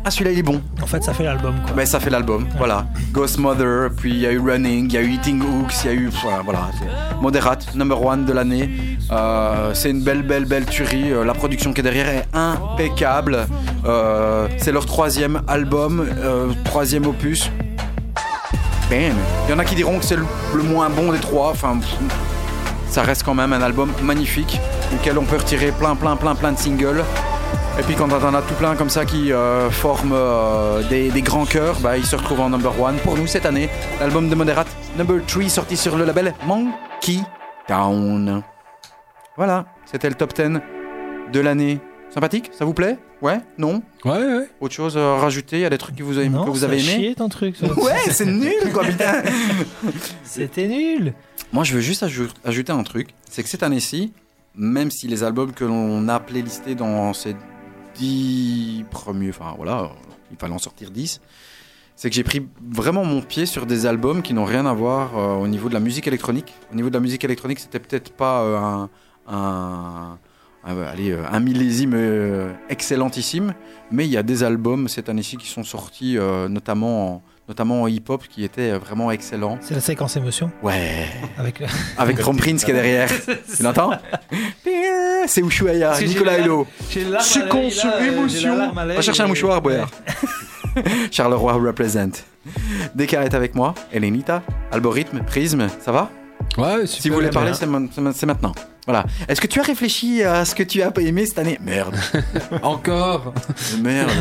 Ah 0.08 0.12
celui-là 0.12 0.32
il 0.34 0.40
est 0.40 0.44
bon. 0.44 0.62
En 0.84 0.86
fait, 0.86 1.04
ça 1.04 1.16
fait 1.16 1.24
l'album, 1.24 1.56
quoi. 1.66 1.74
Ben 1.76 1.84
ça 1.84 2.00
fait 2.00 2.12
l'album, 2.12 2.48
voilà. 2.60 2.86
Ghost 3.12 3.40
Mother, 3.40 3.90
puis 3.98 4.12
il 4.12 4.20
y 4.20 4.28
a 4.28 4.32
eu 4.32 4.40
Running, 4.40 4.86
il 4.86 4.94
y 4.94 4.98
a 4.98 5.02
eu 5.02 5.14
Eating 5.14 5.42
Hooks, 5.42 5.84
il 5.84 5.88
y 5.88 5.90
a 5.90 5.94
eu. 5.94 6.10
Voilà, 6.22 6.42
voilà. 6.44 6.70
Moderate, 7.22 7.74
number 7.74 8.00
one 8.00 8.24
de 8.24 8.32
l'année. 8.32 8.70
Euh, 9.12 9.72
c'est 9.74 9.90
une 9.90 10.04
belle, 10.04 10.22
belle, 10.22 10.46
belle 10.46 10.66
tuerie. 10.66 11.12
Euh, 11.12 11.26
la 11.26 11.34
production 11.34 11.74
qui 11.74 11.80
est 11.80 11.84
derrière 11.84 12.08
est 12.08 12.28
impeccable. 12.34 13.48
Euh, 13.86 14.48
c'est 14.58 14.72
leur 14.72 14.86
troisième 14.86 15.42
album, 15.48 16.06
euh, 16.20 16.50
troisième 16.66 17.08
opus. 17.08 17.50
Bam. 18.92 19.16
Il 19.48 19.52
y 19.52 19.54
en 19.56 19.58
a 19.58 19.66
qui 19.66 19.74
diront 19.74 19.98
que 19.98 20.06
c'est 20.06 20.18
le, 20.18 20.26
le 20.54 20.62
moins 20.62 20.92
bon 20.92 21.14
des 21.14 21.20
trois. 21.20 21.50
Enfin, 21.50 21.80
pff, 21.80 21.98
ça 22.92 23.02
reste 23.02 23.24
quand 23.24 23.34
même 23.34 23.54
un 23.54 23.62
album 23.64 23.92
magnifique, 24.04 24.60
duquel 24.92 25.18
on 25.18 25.24
peut 25.24 25.38
retirer 25.38 25.72
plein, 25.72 25.96
plein, 25.96 26.16
plein, 26.16 26.36
plein 26.36 26.52
de 26.52 26.60
singles. 26.60 27.04
Et 27.80 27.84
puis 27.84 27.96
quand 27.96 28.10
on 28.12 28.24
en 28.24 28.34
a 28.34 28.42
tout 28.42 28.54
plein 28.56 28.76
comme 28.76 28.90
ça 28.90 29.06
qui 29.06 29.32
euh, 29.32 29.70
forment 29.70 30.14
euh, 30.14 30.82
des, 30.90 31.10
des 31.12 31.22
grands 31.22 31.46
cœurs, 31.46 31.80
bah, 31.82 31.98
il 31.98 32.06
se 32.06 32.16
retrouve 32.16 32.40
en 32.40 32.50
number 32.50 32.80
one 32.80 32.96
pour 32.98 33.18
nous 33.18 33.28
cette 33.28 33.46
année. 33.46 33.70
L'album 34.00 34.30
de 34.30 34.36
Moderate, 34.36 34.68
number 34.98 35.18
3, 35.28 35.50
sorti 35.50 35.76
sur 35.78 35.98
le 35.98 36.06
label 36.06 36.34
Monkey 36.46 37.20
Town. 37.68 38.42
Voilà, 39.38 39.66
c'était 39.86 40.08
le 40.10 40.16
top 40.16 40.34
10 40.34 40.60
de 41.34 41.40
l'année. 41.40 41.80
Sympathique 42.14 42.52
Ça 42.58 42.64
vous 42.64 42.74
plaît? 42.74 42.98
Ouais 43.22 43.40
Non? 43.58 43.82
Ouais, 44.06 44.12
ouais. 44.12 44.50
Autre 44.62 44.74
chose 44.74 44.98
à 44.98 45.16
rajouter? 45.18 45.58
Il 45.58 45.62
y 45.62 45.66
a 45.66 45.70
des 45.70 45.78
trucs 45.78 45.96
que 45.96 46.04
vous 46.04 46.18
avez, 46.18 46.30
non, 46.30 46.46
que 46.46 46.50
vous 46.50 46.64
avez 46.64 46.76
aimé 46.80 46.84
chier, 46.94 47.16
ton 47.16 47.28
truc. 47.28 47.58
ça. 47.58 47.66
Ouais, 47.66 47.98
c'est 48.10 48.26
nul 48.26 48.72
quoi, 48.74 48.84
putain 48.86 49.22
C'était 50.24 50.68
nul. 50.68 51.14
Moi, 51.52 51.64
je 51.64 51.74
veux 51.74 51.82
juste 51.82 52.04
aj- 52.04 52.30
ajouter 52.46 52.72
un 52.72 52.84
truc. 52.84 53.10
C'est 53.30 53.44
que 53.44 53.50
cette 53.50 53.64
année-ci, 53.64 54.14
même 54.58 54.92
si 54.92 55.08
les 55.08 55.24
albums 55.24 55.54
que 55.54 55.66
l'on 55.66 56.08
a 56.08 56.20
playlistés 56.20 56.76
dans 56.76 57.14
ces 57.14 57.36
10 57.96 58.86
premiers, 58.90 59.30
enfin 59.30 59.54
voilà, 59.56 59.84
euh, 59.84 59.88
il 60.32 60.38
fallait 60.38 60.54
en 60.54 60.60
sortir 60.60 60.92
10, 60.92 61.22
c'est 61.96 62.10
que 62.10 62.16
j'ai 62.16 62.24
pris 62.24 62.46
vraiment 62.70 63.06
mon 63.06 63.22
pied 63.22 63.46
sur 63.46 63.66
des 63.66 63.86
albums 63.86 64.22
qui 64.22 64.34
n'ont 64.34 64.46
rien 64.46 64.66
à 64.66 64.74
voir 64.74 65.18
euh, 65.18 65.36
au 65.36 65.48
niveau 65.48 65.70
de 65.70 65.74
la 65.74 65.80
musique 65.80 66.08
électronique. 66.08 66.54
Au 66.72 66.76
niveau 66.76 66.90
de 66.90 66.94
la 66.94 67.00
musique 67.00 67.24
électronique, 67.24 67.60
c'était 67.60 67.80
peut-être 67.80 68.12
pas 68.12 68.44
euh, 68.44 68.88
un, 69.28 70.20
millésime 71.40 71.96
excellentissime, 72.70 73.54
mais 73.92 74.06
il 74.06 74.12
y 74.12 74.18
a 74.18 74.24
des 74.24 74.44
albums 74.44 74.88
cette 74.88 75.10
année-ci 75.10 75.38
qui 75.38 75.48
sont 75.48 75.64
sortis, 75.64 76.18
notamment 76.50 77.16
en, 77.16 77.24
notamment 77.48 77.84
en 77.84 77.88
hip-hop, 77.88 78.24
qui 78.30 78.44
étaient 78.44 78.72
euh, 78.72 78.80
vraiment 78.80 79.12
excellents. 79.12 79.58
C'est 79.62 79.74
la 79.76 79.80
séquence 79.82 80.16
émotion. 80.18 80.52
Ouais 80.64 81.08
Avec 81.38 81.60
le... 81.60 81.68
avec 81.98 82.18
Chrome 82.18 82.38
Prince 82.38 82.64
qui 82.64 82.72
est 82.72 82.74
derrière. 82.74 83.10
Tu 83.58 83.64
l'entends 83.64 83.92
C'est 85.28 85.42
Ushuaïa, 85.42 86.00
Nicolas 86.02 86.38
la- 86.38 86.44
Hulot. 86.46 86.68
J'ai 86.90 87.04
les 87.04 87.10
larmes 87.12 87.26
C'est 87.26 87.44
à 87.44 87.48
con, 87.48 87.60
l'œil, 87.62 87.72
ce 87.72 87.86
là, 87.88 87.94
j'ai 88.00 88.06
la 88.08 88.14
émotion. 88.14 88.58
larme 88.58 88.78
à 88.78 88.86
l'œil, 88.86 88.96
Va 88.98 89.02
chercher 89.02 89.24
un 89.24 89.28
mouchoir, 89.28 89.62
boire. 89.62 89.90
Charleroi 91.12 91.54
represent. 91.54 92.24
Descartes 92.96 93.26
est 93.26 93.36
avec 93.36 93.56
moi. 93.56 93.74
Elenita, 93.94 94.42
Algorithme, 94.72 95.22
Prisme, 95.22 95.68
ça 95.80 95.92
va? 95.92 96.10
Ouais, 96.58 96.86
Si 96.86 97.10
vous 97.10 97.16
voulez 97.16 97.30
parler, 97.30 97.54
c'est 97.54 97.66
maintenant. 98.26 98.54
Voilà. 98.86 99.06
Est-ce 99.28 99.42
que 99.42 99.48
tu 99.48 99.60
as 99.60 99.64
réfléchi 99.64 100.22
à 100.22 100.46
ce 100.46 100.54
que 100.54 100.62
tu 100.64 100.82
as 100.84 100.92
aimé 101.00 101.26
cette 101.26 101.40
année? 101.40 101.58
Merde. 101.64 101.96
Encore 102.62 103.34
Merde. 103.82 104.12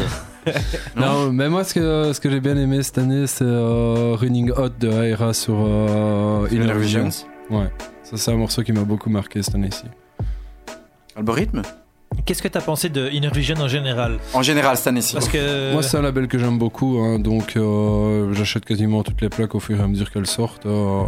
Non, 0.97 1.33
mais 1.33 1.49
moi, 1.49 1.65
ce 1.65 1.75
que, 1.75 2.13
ce 2.13 2.21
que 2.21 2.31
j'ai 2.31 2.41
bien 2.41 2.57
aimé 2.57 2.83
cette 2.83 2.99
année, 2.99 3.27
c'est 3.27 3.45
euh, 3.45 4.15
Running 4.19 4.51
Hot 4.57 4.71
de 4.81 4.89
Aira 4.91 5.33
sur 5.35 5.55
euh, 5.59 6.47
Inner 6.51 6.73
Visions. 6.75 7.09
Ouais, 7.51 7.71
ça, 8.03 8.17
c'est 8.17 8.31
un 8.33 8.37
morceau 8.37 8.63
qui 8.63 8.73
m'a 8.73 8.85
beaucoup 8.85 9.11
marqué 9.11 9.43
cette 9.43 9.55
année-ci. 9.55 9.85
Algorithme 11.17 11.63
Qu'est-ce 12.27 12.43
que 12.43 12.49
t'as 12.49 12.61
pensé 12.61 12.89
de 12.89 13.11
Inner 13.11 13.29
Vision 13.33 13.57
en 13.61 13.69
général? 13.69 14.19
En 14.35 14.43
général, 14.43 14.77
cette 14.77 14.87
année-ci. 14.87 15.15
Parce 15.15 15.29
que. 15.29 15.73
Moi, 15.73 15.83
c'est 15.83 15.97
un 15.99 16.03
label 16.03 16.29
que 16.29 16.39
j'aime 16.39 16.59
beaucoup, 16.59 16.99
hein, 17.01 17.19
donc 17.19 17.57
euh, 17.57 18.33
j'achète 18.35 18.65
quasiment 18.65 19.03
toutes 19.03 19.21
les 19.21 19.29
plaques 19.29 19.55
au 19.55 19.61
fur 19.61 19.79
et 19.79 19.83
à 19.83 19.87
mesure 19.89 20.11
qu'elles 20.11 20.27
sortent. 20.27 20.65
euh. 20.67 21.03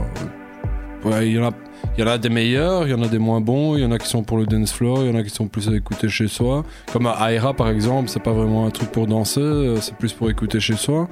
Ouais, 1.05 1.29
il 1.29 1.35
y 1.37 1.39
en 1.39 1.45
a. 1.49 1.53
Il 1.99 2.01
y 2.05 2.05
en 2.05 2.11
a 2.11 2.19
des 2.19 2.29
meilleurs, 2.29 2.87
il 2.87 2.91
y 2.91 2.95
en 2.95 3.03
a 3.03 3.09
des 3.09 3.19
moins 3.19 3.41
bons, 3.41 3.77
il 3.77 3.83
y 3.83 3.87
en 3.87 3.91
a 3.91 3.99
qui 3.99 4.07
sont 4.07 4.23
pour 4.23 4.37
le 4.37 4.45
dance 4.45 4.71
floor, 4.73 4.99
il 5.05 5.11
y 5.11 5.11
en 5.11 5.19
a 5.19 5.23
qui 5.23 5.31
sont 5.31 5.49
plus 5.49 5.67
à 5.71 5.75
écouter 5.75 6.09
chez 6.11 6.29
soi. 6.29 6.63
Comme 6.93 7.07
à 7.07 7.33
Aira 7.33 7.55
par 7.55 7.69
exemple, 7.69 8.11
c'est 8.11 8.23
pas 8.23 8.33
vraiment 8.33 8.67
un 8.67 8.71
truc 8.71 8.91
pour 8.93 9.07
danser, 9.07 9.41
euh, 9.41 9.81
c'est 9.81 9.97
plus 9.97 10.13
pour 10.13 10.29
écouter 10.29 10.61
chez 10.61 10.75
soi. 10.77 11.09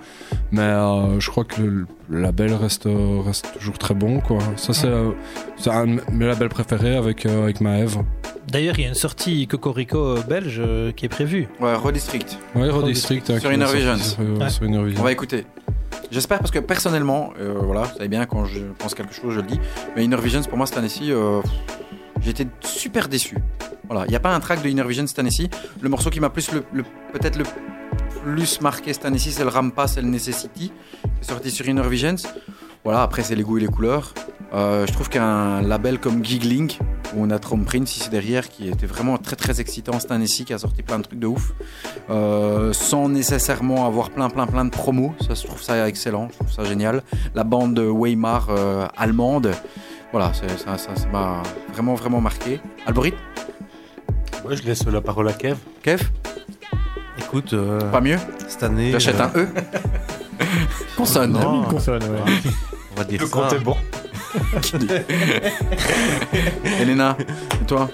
Mais 0.52 0.60
euh, 0.60 1.18
je 1.20 1.30
crois 1.30 1.44
que 1.44 1.62
le, 1.62 1.86
label 2.10 2.52
reste, 2.52 2.84
euh, 2.86 3.20
reste 3.24 3.50
toujours 3.58 3.78
très 3.78 3.94
bon 3.94 4.20
quoi. 4.20 4.38
Ça 4.56 4.74
c'est 4.74 4.88
euh, 4.88 5.12
un 5.66 5.86
de 5.86 6.00
mes 6.12 6.26
labels 6.26 6.50
préférés 6.50 6.96
avec, 6.96 7.24
euh, 7.24 7.44
avec 7.44 7.62
Maëv. 7.62 7.96
D'ailleurs, 8.46 8.74
il 8.78 8.82
y 8.82 8.84
a 8.84 8.88
une 8.88 8.94
sortie 8.94 9.46
Cocorico 9.46 10.16
belge 10.28 10.60
euh, 10.62 10.92
qui 10.92 11.06
est 11.06 11.08
prévue. 11.08 11.48
Ouais, 11.60 11.74
Redistrict. 11.74 12.38
Ouais, 12.54 12.68
Raw 12.68 12.82
District. 12.82 13.30
hein, 13.30 13.38
Sur 13.40 13.50
Inner 13.50 13.64
Visions. 13.72 13.96
Sur, 13.96 14.20
euh, 14.20 14.36
Ouais. 14.38 14.50
sur 14.50 14.64
Inner 14.66 14.94
On 14.98 15.02
va 15.02 15.12
écouter. 15.12 15.46
J'espère 16.14 16.38
parce 16.38 16.52
que 16.52 16.60
personnellement, 16.60 17.32
euh, 17.40 17.54
voilà, 17.60 17.82
vous 17.82 17.94
savez 17.94 18.06
bien 18.06 18.24
quand 18.24 18.44
je 18.44 18.60
pense 18.78 18.94
quelque 18.94 19.12
chose, 19.12 19.34
je 19.34 19.40
le 19.40 19.48
dis. 19.48 19.58
Mais 19.96 20.04
Inner 20.04 20.16
Visions 20.20 20.42
pour 20.44 20.56
moi 20.56 20.64
cette 20.64 20.78
année-ci, 20.78 21.10
euh, 21.10 21.40
j'étais 22.22 22.46
super 22.60 23.08
déçu. 23.08 23.36
Voilà, 23.88 24.06
il 24.06 24.10
n'y 24.10 24.14
a 24.14 24.20
pas 24.20 24.32
un 24.32 24.38
track 24.38 24.62
de 24.62 24.68
Inner 24.68 24.84
Vision 24.86 25.08
cette 25.08 25.18
année-ci. 25.18 25.50
Le 25.80 25.88
morceau 25.88 26.10
qui 26.10 26.20
m'a 26.20 26.30
plus 26.30 26.52
le, 26.52 26.62
peut-être 27.12 27.36
le 27.36 27.42
plus 28.22 28.60
marqué 28.60 28.92
cette 28.92 29.06
année-ci, 29.06 29.32
c'est 29.32 29.42
le 29.42 29.48
Rampa, 29.48 29.88
c'est 29.88 30.02
le 30.02 30.06
Necessity, 30.06 30.70
qui 31.20 31.26
sorti 31.26 31.50
sur 31.50 31.68
Inner 31.68 31.88
Visions. 31.88 32.14
Voilà, 32.84 33.02
après 33.02 33.22
c'est 33.22 33.34
les 33.34 33.42
goûts 33.42 33.58
et 33.58 33.60
les 33.62 33.66
couleurs. 33.66 34.12
Euh, 34.52 34.86
je 34.86 34.92
trouve 34.92 35.08
qu'un 35.08 35.62
label 35.62 35.98
comme 35.98 36.24
Giggling, 36.24 36.70
où 37.16 37.24
on 37.24 37.30
a 37.30 37.38
Trump 37.38 37.64
Prince 37.66 37.96
ici 37.96 38.08
derrière, 38.10 38.48
qui 38.48 38.68
était 38.68 38.86
vraiment 38.86 39.16
très 39.18 39.36
très 39.36 39.60
excitant 39.60 39.98
cette 39.98 40.12
année-ci, 40.12 40.44
qui 40.44 40.52
a 40.52 40.58
sorti 40.58 40.82
plein 40.82 40.98
de 40.98 41.04
trucs 41.04 41.18
de 41.18 41.26
ouf, 41.26 41.52
euh, 42.10 42.72
sans 42.72 43.08
nécessairement 43.08 43.86
avoir 43.86 44.10
plein 44.10 44.28
plein 44.28 44.46
plein 44.46 44.64
de 44.66 44.70
promos. 44.70 45.12
Ça, 45.26 45.34
je 45.34 45.44
trouve 45.46 45.60
ça 45.62 45.88
excellent, 45.88 46.28
je 46.30 46.36
trouve 46.36 46.52
ça 46.52 46.64
génial. 46.64 47.02
La 47.34 47.42
bande 47.42 47.74
de 47.74 47.82
Weimar 47.82 48.48
euh, 48.50 48.86
allemande, 48.96 49.50
voilà, 50.12 50.32
ça 50.34 50.44
ça- 50.56 50.78
ça 50.94 51.08
m'a 51.08 51.42
vraiment 51.72 51.94
vraiment 51.94 52.20
marqué. 52.20 52.60
Alborit, 52.86 53.14
Moi, 54.44 54.54
je 54.56 54.62
laisse 54.62 54.84
la 54.86 55.00
parole 55.00 55.26
à 55.28 55.32
Kev. 55.32 55.56
Kev, 55.82 56.02
Écoute, 57.18 57.54
euh, 57.54 57.80
pas 57.90 58.00
mieux? 58.02 58.18
cette 58.46 58.62
année. 58.62 58.92
J'achète 58.92 59.16
euh, 59.18 59.24
un 59.24 59.38
E. 59.40 59.48
Consonne. 60.96 61.32
Non. 61.32 61.62
Une 61.64 61.68
consonne, 61.68 62.02
ouais. 62.02 62.32
On 62.94 62.98
va 63.00 63.04
dire 63.04 63.20
Le 63.20 63.26
ça. 63.26 63.32
compte 63.32 63.52
est 63.52 63.58
bon. 63.58 63.76
Elena, 66.80 67.16
et 67.60 67.64
toi? 67.66 67.88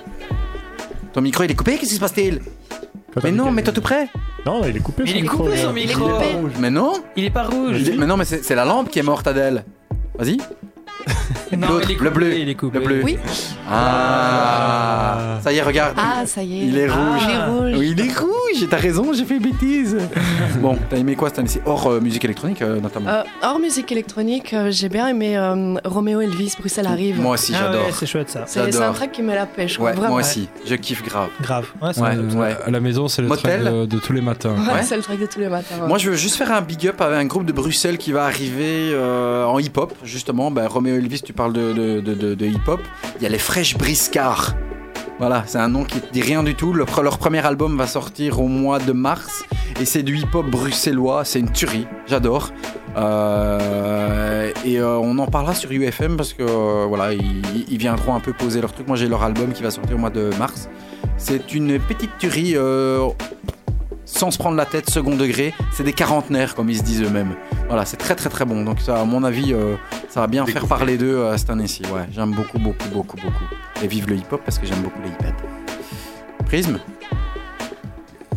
Ton 1.13 1.21
micro 1.21 1.45
il 1.45 1.51
est 1.51 1.55
coupé, 1.55 1.77
qu'est-ce 1.79 1.91
qui 1.91 1.95
se 1.97 2.01
passe-t-il? 2.01 2.41
Mais 3.23 3.33
non, 3.33 3.51
mets-toi 3.51 3.73
tout 3.73 3.81
près 3.81 4.09
Non, 4.47 4.63
il 4.65 4.77
est 4.77 4.81
coupé. 4.81 5.03
Il 5.07 5.17
est 5.17 5.23
micro, 5.23 5.45
coupé, 5.45 5.57
son 5.57 5.73
micro. 5.73 6.07
Il 6.07 6.11
est 6.11 6.19
pas 6.33 6.39
rouge. 6.39 6.53
Mais 6.61 6.71
non 6.71 6.93
Il 7.17 7.25
est 7.25 7.31
pas 7.31 7.43
rouge. 7.45 7.91
Mais 7.99 8.07
non, 8.07 8.17
mais 8.17 8.25
c'est 8.25 8.45
c'est 8.45 8.55
la 8.55 8.65
lampe 8.65 8.91
qui 8.91 8.99
est 8.99 9.03
morte, 9.03 9.27
Adèle. 9.27 9.65
Vas-y. 10.19 10.39
Non, 11.57 11.69
L'autre, 11.69 11.91
il 11.91 11.97
est 11.97 12.01
le 12.01 12.11
bleu. 12.11 12.35
Il 12.39 12.49
est 12.49 12.55
coupé. 12.55 12.79
Le 12.79 12.85
bleu. 12.85 13.01
Oui. 13.05 13.19
Ah. 14.21 15.39
Ça 15.43 15.53
y 15.53 15.57
est, 15.57 15.63
regarde. 15.63 15.95
Ah, 15.99 16.27
ça 16.27 16.43
y 16.43 16.61
est. 16.63 16.67
Il 16.67 16.79
est 16.79 16.89
rouge. 16.89 17.21
Il 17.25 17.31
est 17.31 17.45
rouge. 17.45 17.75
Oui, 17.79 17.95
il 17.97 18.01
est 18.01 18.19
rouge. 18.19 18.69
T'as 18.69 18.77
raison, 18.77 19.13
j'ai 19.13 19.25
fait 19.25 19.37
une 19.37 19.43
bêtise. 19.43 19.97
bon, 20.61 20.77
t'as 20.89 20.97
aimé 20.99 21.15
quoi 21.17 21.29
cette 21.31 21.39
année-ci 21.41 21.61
Hors 21.65 21.87
euh, 21.87 22.01
musique 22.01 22.25
électronique, 22.25 22.61
euh, 22.63 22.79
notamment. 22.81 23.09
Euh, 23.09 23.23
hors 23.43 23.59
musique 23.59 23.91
électronique, 23.91 24.53
euh, 24.53 24.71
j'ai 24.71 24.89
bien 24.89 25.09
aimé 25.09 25.37
euh, 25.37 25.75
Roméo 25.85 26.21
Elvis, 26.21 26.55
Bruxelles 26.59 26.87
arrive. 26.87 27.21
Moi 27.21 27.35
aussi, 27.35 27.53
Ah 27.55 27.67
j'adore. 27.67 27.87
ouais, 27.87 27.93
c'est 27.93 28.07
chouette 28.07 28.31
ça. 28.31 28.45
c'est 28.47 28.77
un 28.83 28.93
track 28.93 29.13
qui 29.13 29.23
met 29.23 29.35
la 29.35 29.47
pêche, 29.47 29.77
quoi, 29.79 29.87
Ouais, 29.87 29.93
vraiment. 29.97 30.11
moi 30.15 30.21
aussi. 30.21 30.49
Je 30.67 30.75
kiffe 30.75 31.03
grave. 31.05 31.29
Grave. 31.41 31.67
Ouais, 31.81 31.91
c'est 31.95 32.01
Ouais. 32.03 32.57
À 32.67 32.71
la 32.71 32.81
maison, 32.81 33.09
c'est 33.09 33.23
le 33.23 33.29
Motel. 33.29 33.63
track 33.63 33.73
de, 33.75 33.87
de 33.87 33.99
tous 33.99 34.13
les 34.13 34.21
matins. 34.21 34.51
Ouais, 34.55 34.75
Ouais. 34.75 34.83
c'est 34.83 34.97
le 34.97 35.03
track 35.03 35.19
de 35.21 35.27
tous 35.27 35.41
les 35.41 35.49
matins. 35.49 35.77
ouais. 35.81 35.89
Moi, 35.89 35.99
je 35.99 36.11
veux 36.11 36.17
juste 36.17 36.37
faire 36.37 36.53
un 36.53 36.61
big 36.61 36.87
up 36.89 37.01
avec 37.01 37.19
un 37.19 37.25
groupe 37.27 37.45
de 37.47 37.53
Bruxelles 37.53 37.99
qui 37.99 38.13
va 38.13 38.25
arriver 38.25 38.91
euh, 38.93 39.45
en 39.45 39.59
hip-hop, 39.59 39.95
justement. 40.05 40.51
Ben, 40.51 40.67
Roméo 40.67 40.97
Elvis, 40.97 41.23
tu 41.23 41.33
parles 41.41 41.53
de, 41.55 41.73
de, 41.73 42.01
de, 42.01 42.13
de- 42.15 42.35
de 42.35 42.47
hip-hop. 42.47 42.81
Il 43.17 43.23
y 43.23 43.27
a 43.27 43.31
les 43.31 43.39
Fresh 43.39 43.79
Briscards. 43.79 44.55
Voilà, 45.19 45.43
c'est 45.47 45.59
un 45.59 45.69
nom 45.69 45.85
qui 45.85 45.99
dit 46.13 46.21
rien 46.21 46.43
du 46.43 46.55
tout. 46.55 46.73
Le- 46.75 46.85
leur 47.03 47.17
premier 47.17 47.45
album 47.47 47.79
va 47.79 47.87
sortir 47.87 48.41
au 48.41 48.47
mois 48.49 48.79
de 48.79 48.93
mars. 48.93 49.43
Et 49.81 49.87
c'est 49.87 50.03
du 50.03 50.19
hip-hop 50.19 50.45
bruxellois. 50.51 51.25
C'est 51.25 51.41
une 51.41 51.51
tuerie. 51.51 51.87
J'adore. 52.07 52.51
Euh, 52.99 54.51
et 54.67 54.79
euh, 54.81 54.99
on 54.99 55.17
en 55.19 55.27
parlera 55.27 55.55
sur 55.55 55.71
UFM 55.73 56.17
parce 56.19 56.33
que 56.35 56.43
euh, 56.43 56.85
voilà, 56.87 57.15
ils, 57.15 57.43
ils 57.71 57.79
viendront 57.79 58.15
un 58.15 58.21
peu 58.21 58.33
poser 58.35 58.61
leur 58.61 58.73
truc. 58.75 58.87
Moi, 58.87 58.97
j'ai 58.99 59.09
leur 59.09 59.23
album 59.23 59.53
qui 59.53 59.63
va 59.63 59.71
sortir 59.71 59.97
au 59.97 59.99
mois 59.99 60.11
de 60.11 60.31
mars. 60.39 60.69
C'est 61.17 61.55
une 61.55 61.79
petite 61.79 62.19
tuerie. 62.19 62.55
Sans 64.19 64.31
se 64.31 64.39
prendre 64.39 64.57
la 64.57 64.67
tête, 64.67 64.91
second 64.91 65.17
degré, 65.17 65.55
c'est 65.73 65.83
des 65.85 65.93
quarantenaires 65.93 66.55
comme 66.55 66.69
ils 66.71 66.79
se 66.79 66.83
disent 66.83 67.03
eux-mêmes. 67.03 67.35
Voilà, 67.69 67.85
c'est 67.87 67.97
très 67.97 68.15
très 68.15 68.29
très 68.29 68.45
bon. 68.45 68.63
Donc 68.65 68.81
ça, 68.81 69.01
à 69.01 69.05
mon 69.05 69.23
avis, 69.25 69.53
euh, 69.53 69.77
ça 70.09 70.21
va 70.21 70.27
bien 70.27 70.45
faire 70.47 70.67
parler 70.67 70.97
d'eux 70.99 71.17
euh, 71.17 71.37
cette 71.37 71.51
année-ci. 71.51 71.83
Ouais, 71.93 72.07
j'aime 72.13 72.33
beaucoup 72.33 72.59
beaucoup 72.59 72.89
beaucoup 72.93 73.17
beaucoup. 73.17 73.45
Et 73.83 73.87
vive 73.87 74.09
le 74.09 74.17
hip-hop 74.17 74.41
parce 74.45 74.59
que 74.59 74.67
j'aime 74.67 74.81
beaucoup 74.83 75.01
les 75.03 75.09
hip-hop. 75.11 76.47
Prism, 76.47 76.79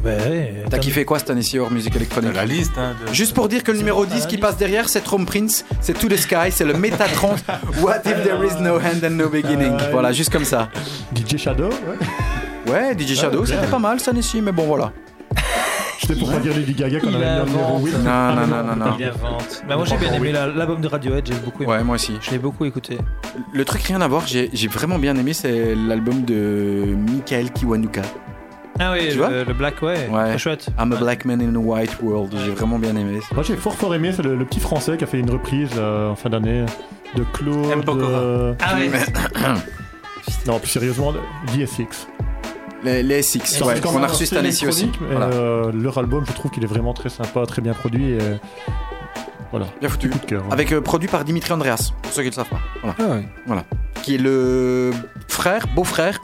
Ouais, 0.04 0.66
t'as 0.70 0.80
kiffé 0.80 1.06
quoi 1.06 1.18
cette 1.18 1.30
année-ci 1.30 1.58
hors 1.60 1.72
musique 1.72 1.96
électronique? 1.96 2.36
La 2.36 2.44
liste, 2.46 2.74
hein, 2.78 2.94
de- 3.08 3.14
Juste 3.14 3.34
pour 3.34 3.48
dire 3.48 3.64
que 3.64 3.72
le 3.72 3.78
numéro 3.78 4.06
10 4.06 4.26
qui 4.26 4.38
passe 4.38 4.58
derrière, 4.58 4.90
c'est 4.90 5.00
Trom 5.00 5.26
Prince, 5.26 5.64
c'est 5.80 5.98
To 5.98 6.10
the 6.10 6.18
Sky, 6.18 6.52
c'est 6.52 6.66
le 6.66 6.74
Metatron. 6.74 7.36
What 7.82 8.00
if 8.06 8.22
there 8.24 8.44
is 8.46 8.62
no 8.62 8.76
hand 8.80 9.02
and 9.06 9.12
no 9.12 9.30
beginning? 9.30 9.72
Euh, 9.80 9.90
Voilà, 9.94 10.12
juste 10.12 10.30
comme 10.30 10.44
ça. 10.44 10.68
DJ 11.16 11.38
Shadow, 11.38 11.70
ouais. 11.70 12.72
Ouais, 12.72 12.98
DJ 13.00 13.16
Shadow, 13.16 13.44
bien. 13.44 13.56
c'était 13.56 13.72
pas 13.72 13.80
mal 13.80 13.98
cette 14.00 14.10
année-ci, 14.10 14.42
mais 14.42 14.52
bon 14.52 14.66
voilà. 14.66 14.92
C'était 16.00 16.16
pour 16.20 16.32
pas 16.32 16.40
dire 16.40 16.54
Lady 16.54 16.74
Gaga 16.74 17.00
qu'on 17.00 17.10
Il 17.10 17.16
avait 17.16 17.26
mis 17.26 17.40
en 17.42 17.46
numéro 17.46 17.76
invente. 17.76 17.86
8. 17.86 17.92
Non, 18.04 18.36
non, 18.36 18.48
non, 18.48 18.64
non, 18.64 18.76
non. 18.76 18.96
Il 19.00 19.06
invente. 19.06 19.64
Bah, 19.68 19.76
moi 19.78 19.86
j'ai 19.86 19.98
bien 19.98 20.12
aimé 20.14 20.32
la- 20.34 20.48
l'album 20.48 20.82
de 20.82 20.88
Radiohead, 20.88 21.26
j'ai 21.26 21.34
beaucoup 21.36 21.64
aimé. 21.64 21.72
Ouais, 21.72 21.84
moi 21.84 21.96
aussi. 21.96 22.14
Je 22.22 22.32
l'ai 22.32 22.40
beaucoup 22.40 22.66
écouté. 22.66 22.98
Le 23.54 23.64
truc 23.66 23.84
rien 23.84 24.02
à 24.02 24.08
voir, 24.08 24.24
j'ai 24.28 24.50
vraiment 24.68 25.00
bien 25.00 25.16
aimé, 25.16 25.34
c'est 25.34 25.74
l'album 25.76 26.24
de 26.26 26.96
Michael 27.10 27.52
Kiwanuka. 27.52 28.02
Ah 28.80 28.92
oui, 28.92 29.10
Tu 29.12 29.18
vois 29.18 29.30
le, 29.30 29.44
le 29.44 29.54
Black, 29.54 29.82
ouais. 29.84 30.10
Ouais. 30.12 30.30
Très 30.30 30.38
chouette. 30.40 30.68
I'm 30.80 30.92
a 30.92 30.96
black 30.98 31.26
man 31.26 31.40
in 31.42 31.56
a 31.56 31.60
white 31.60 31.96
world. 32.02 32.34
J'ai 32.44 32.52
vraiment 32.52 32.80
bien 32.80 32.96
aimé. 32.96 33.20
Moi 33.34 33.44
j'ai 33.44 33.56
fort 33.56 33.76
fort 33.76 33.94
aimé, 33.94 34.12
c'est 34.14 34.24
le, 34.24 34.36
le 34.36 34.46
petit 34.46 34.60
français 34.60 34.98
qui 34.98 35.04
a 35.04 35.08
fait 35.08 35.20
une 35.20 35.30
reprise 35.30 35.70
là, 35.76 36.10
en 36.10 36.16
fin 36.16 36.30
d'année 36.32 36.66
de 37.16 37.24
Claude. 37.34 37.66
M. 37.72 37.82
Euh, 37.88 38.54
Ah 38.60 38.76
ouais. 38.76 38.90
Non, 40.48 40.60
plus 40.60 40.70
sérieusement, 40.70 41.14
DSX. 41.56 42.08
Les, 42.84 43.04
les 43.04 43.22
Six, 43.22 43.40
Ça 43.46 43.66
ouais, 43.66 43.80
qu'on 43.80 44.04
a 44.04 44.08
reçu 44.08 44.26
cette 44.26 44.38
année-ci 44.38 44.68
aussi. 44.68 44.92
Voilà. 45.00 45.28
euh, 45.28 45.72
leur 45.72 45.98
album, 45.98 46.26
je 46.28 46.34
trouve 46.34 46.52
qu'il 46.52 46.64
est 46.64 46.68
vraiment 46.68 46.94
très 46.94 47.10
sympa, 47.10 47.46
très 47.46 47.62
bien 47.62 47.74
produit. 47.74 48.12
Et, 48.12 48.20
voilà, 49.54 49.68
Bien 49.80 49.88
foutu. 49.90 50.10
coup 50.10 50.18
de 50.20 50.26
cœur. 50.26 50.44
hein. 50.46 50.50
Avec 50.52 50.72
euh, 50.72 50.82
produit 50.82 51.08
par 51.08 51.24
Dimitri 51.24 51.52
Andreas, 51.54 51.92
pour 52.02 52.12
ceux 52.12 52.24
qui 52.24 52.30
ne 52.30 52.32
le 52.32 52.36
savent 52.36 52.50
pas. 52.50 52.60
Voilà. 52.82 52.96
Ah 53.00 53.52
ouais. 53.54 53.62
Qui 54.02 54.16
est 54.16 54.18
le 54.18 54.92
frère, 55.28 55.68
beau-frère 55.76 56.20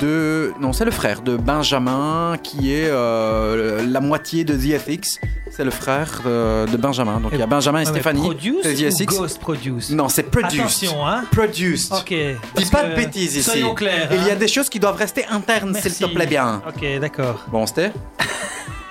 de. 0.00 0.52
Non, 0.60 0.72
c'est 0.72 0.84
le 0.84 0.90
frère 0.90 1.20
de 1.20 1.36
Benjamin, 1.36 2.36
qui 2.42 2.72
est 2.72 2.88
euh, 2.88 3.86
la 3.88 4.00
moitié 4.00 4.44
de 4.44 4.54
The 4.54 4.80
FX. 4.80 5.20
C'est 5.50 5.62
le 5.62 5.70
frère 5.70 6.22
euh, 6.26 6.66
de 6.66 6.76
Benjamin. 6.76 7.20
Donc 7.20 7.30
il 7.32 7.38
y 7.38 7.42
a 7.42 7.46
Benjamin 7.46 7.80
et 7.80 7.84
Stéphanie. 7.84 8.20
Produce 8.22 8.62
c'est 8.64 8.74
The 8.74 8.80
ou 8.80 8.90
FX. 8.90 9.04
Ghost 9.18 9.40
Produce 9.40 9.90
Non, 9.90 10.08
c'est 10.08 10.24
produced. 10.24 10.58
Attention, 10.60 11.06
hein. 11.06 11.22
Produced. 11.30 11.92
Ok. 11.92 12.08
Dis 12.08 12.34
parce 12.56 12.70
pas 12.70 12.82
que- 12.82 12.90
de 12.90 12.94
bêtises 12.96 13.36
ici. 13.36 13.42
Soyons 13.42 13.74
clairs. 13.74 14.08
Il 14.10 14.24
y 14.26 14.30
a 14.30 14.32
hein. 14.32 14.36
des 14.36 14.48
choses 14.48 14.68
qui 14.68 14.80
doivent 14.80 14.96
rester 14.96 15.24
internes, 15.26 15.74
s'il 15.74 15.84
Merci. 15.84 16.04
te 16.04 16.08
plaît 16.12 16.26
bien. 16.26 16.60
Ok, 16.66 16.84
d'accord. 17.00 17.44
Bon, 17.52 17.64
c'était 17.66 17.92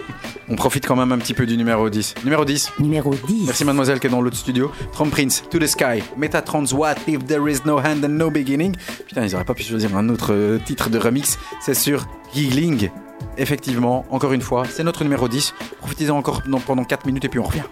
On 0.53 0.55
profite 0.55 0.85
quand 0.85 0.95
même 0.95 1.11
un 1.11 1.17
petit 1.17 1.33
peu 1.33 1.47
du 1.47 1.57
numéro 1.57 1.89
10. 1.89 2.13
Numéro 2.25 2.45
10. 2.45 2.73
Numéro 2.77 3.09
10. 3.27 3.45
Merci 3.47 3.65
mademoiselle 3.65 3.99
qui 3.99 4.05
est 4.05 4.09
dans 4.11 4.21
l'autre 4.21 4.37
studio. 4.37 4.71
Trom 4.91 5.09
Prince, 5.09 5.41
To 5.49 5.57
the 5.57 5.65
Sky, 5.65 6.03
Metatrons, 6.15 6.71
What 6.75 6.93
if 7.07 7.25
there 7.25 7.49
is 7.49 7.61
no 7.65 7.79
hand 7.79 8.05
and 8.05 8.09
no 8.09 8.29
beginning. 8.29 8.75
Putain, 9.07 9.25
ils 9.25 9.33
auraient 9.33 9.45
pas 9.45 9.55
pu 9.55 9.63
choisir 9.63 9.97
un 9.97 10.09
autre 10.09 10.31
euh, 10.31 10.59
titre 10.63 10.91
de 10.91 10.99
remix. 10.99 11.39
C'est 11.59 11.73
sur 11.73 12.05
Giggling. 12.35 12.91
Effectivement, 13.39 14.05
encore 14.11 14.31
une 14.31 14.41
fois, 14.41 14.65
c'est 14.69 14.83
notre 14.83 15.03
numéro 15.03 15.27
10. 15.27 15.55
Profitez-en 15.79 16.15
encore 16.17 16.43
pendant- 16.43 16.59
pendant 16.59 16.83
4 16.83 17.07
minutes 17.07 17.25
et 17.25 17.29
puis 17.29 17.39
on 17.39 17.43
revient. 17.45 17.63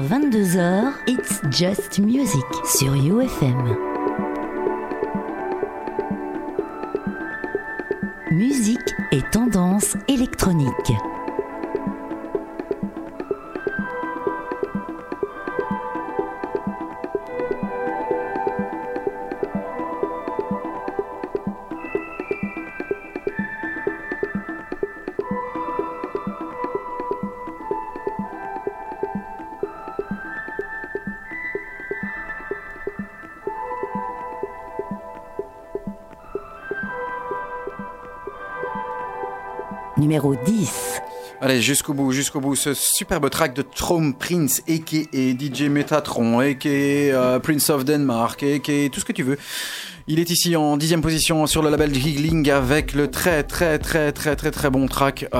22h, 0.00 0.94
It's 1.06 1.42
Just 1.50 1.98
Music 1.98 2.44
sur 2.64 2.94
UFM. 2.94 3.89
Numéro 40.20 40.44
10. 40.44 41.00
Allez, 41.40 41.62
jusqu'au 41.62 41.94
bout, 41.94 42.12
jusqu'au 42.12 42.40
bout, 42.40 42.54
ce 42.54 42.74
superbe 42.74 43.30
track 43.30 43.54
de 43.54 43.62
Trom 43.62 44.12
Prince, 44.12 44.60
a.k.a. 44.68 45.30
DJ 45.32 45.62
Metatron, 45.70 46.40
a.k.a. 46.40 46.68
euh, 46.68 47.38
Prince 47.38 47.70
of 47.70 47.86
Denmark, 47.86 48.42
a.k.a. 48.42 48.90
tout 48.90 49.00
ce 49.00 49.06
que 49.06 49.12
tu 49.12 49.22
veux. 49.22 49.38
Il 50.08 50.18
est 50.18 50.28
ici 50.28 50.56
en 50.56 50.76
dixième 50.76 51.00
position 51.00 51.46
sur 51.46 51.62
le 51.62 51.70
label 51.70 51.94
Giggling 51.94 52.50
avec 52.50 52.92
le 52.92 53.10
très 53.10 53.44
très 53.44 53.78
très 53.78 54.12
très 54.12 54.36
très 54.36 54.50
très 54.50 54.68
bon 54.68 54.88
track 54.88 55.26
euh... 55.34 55.38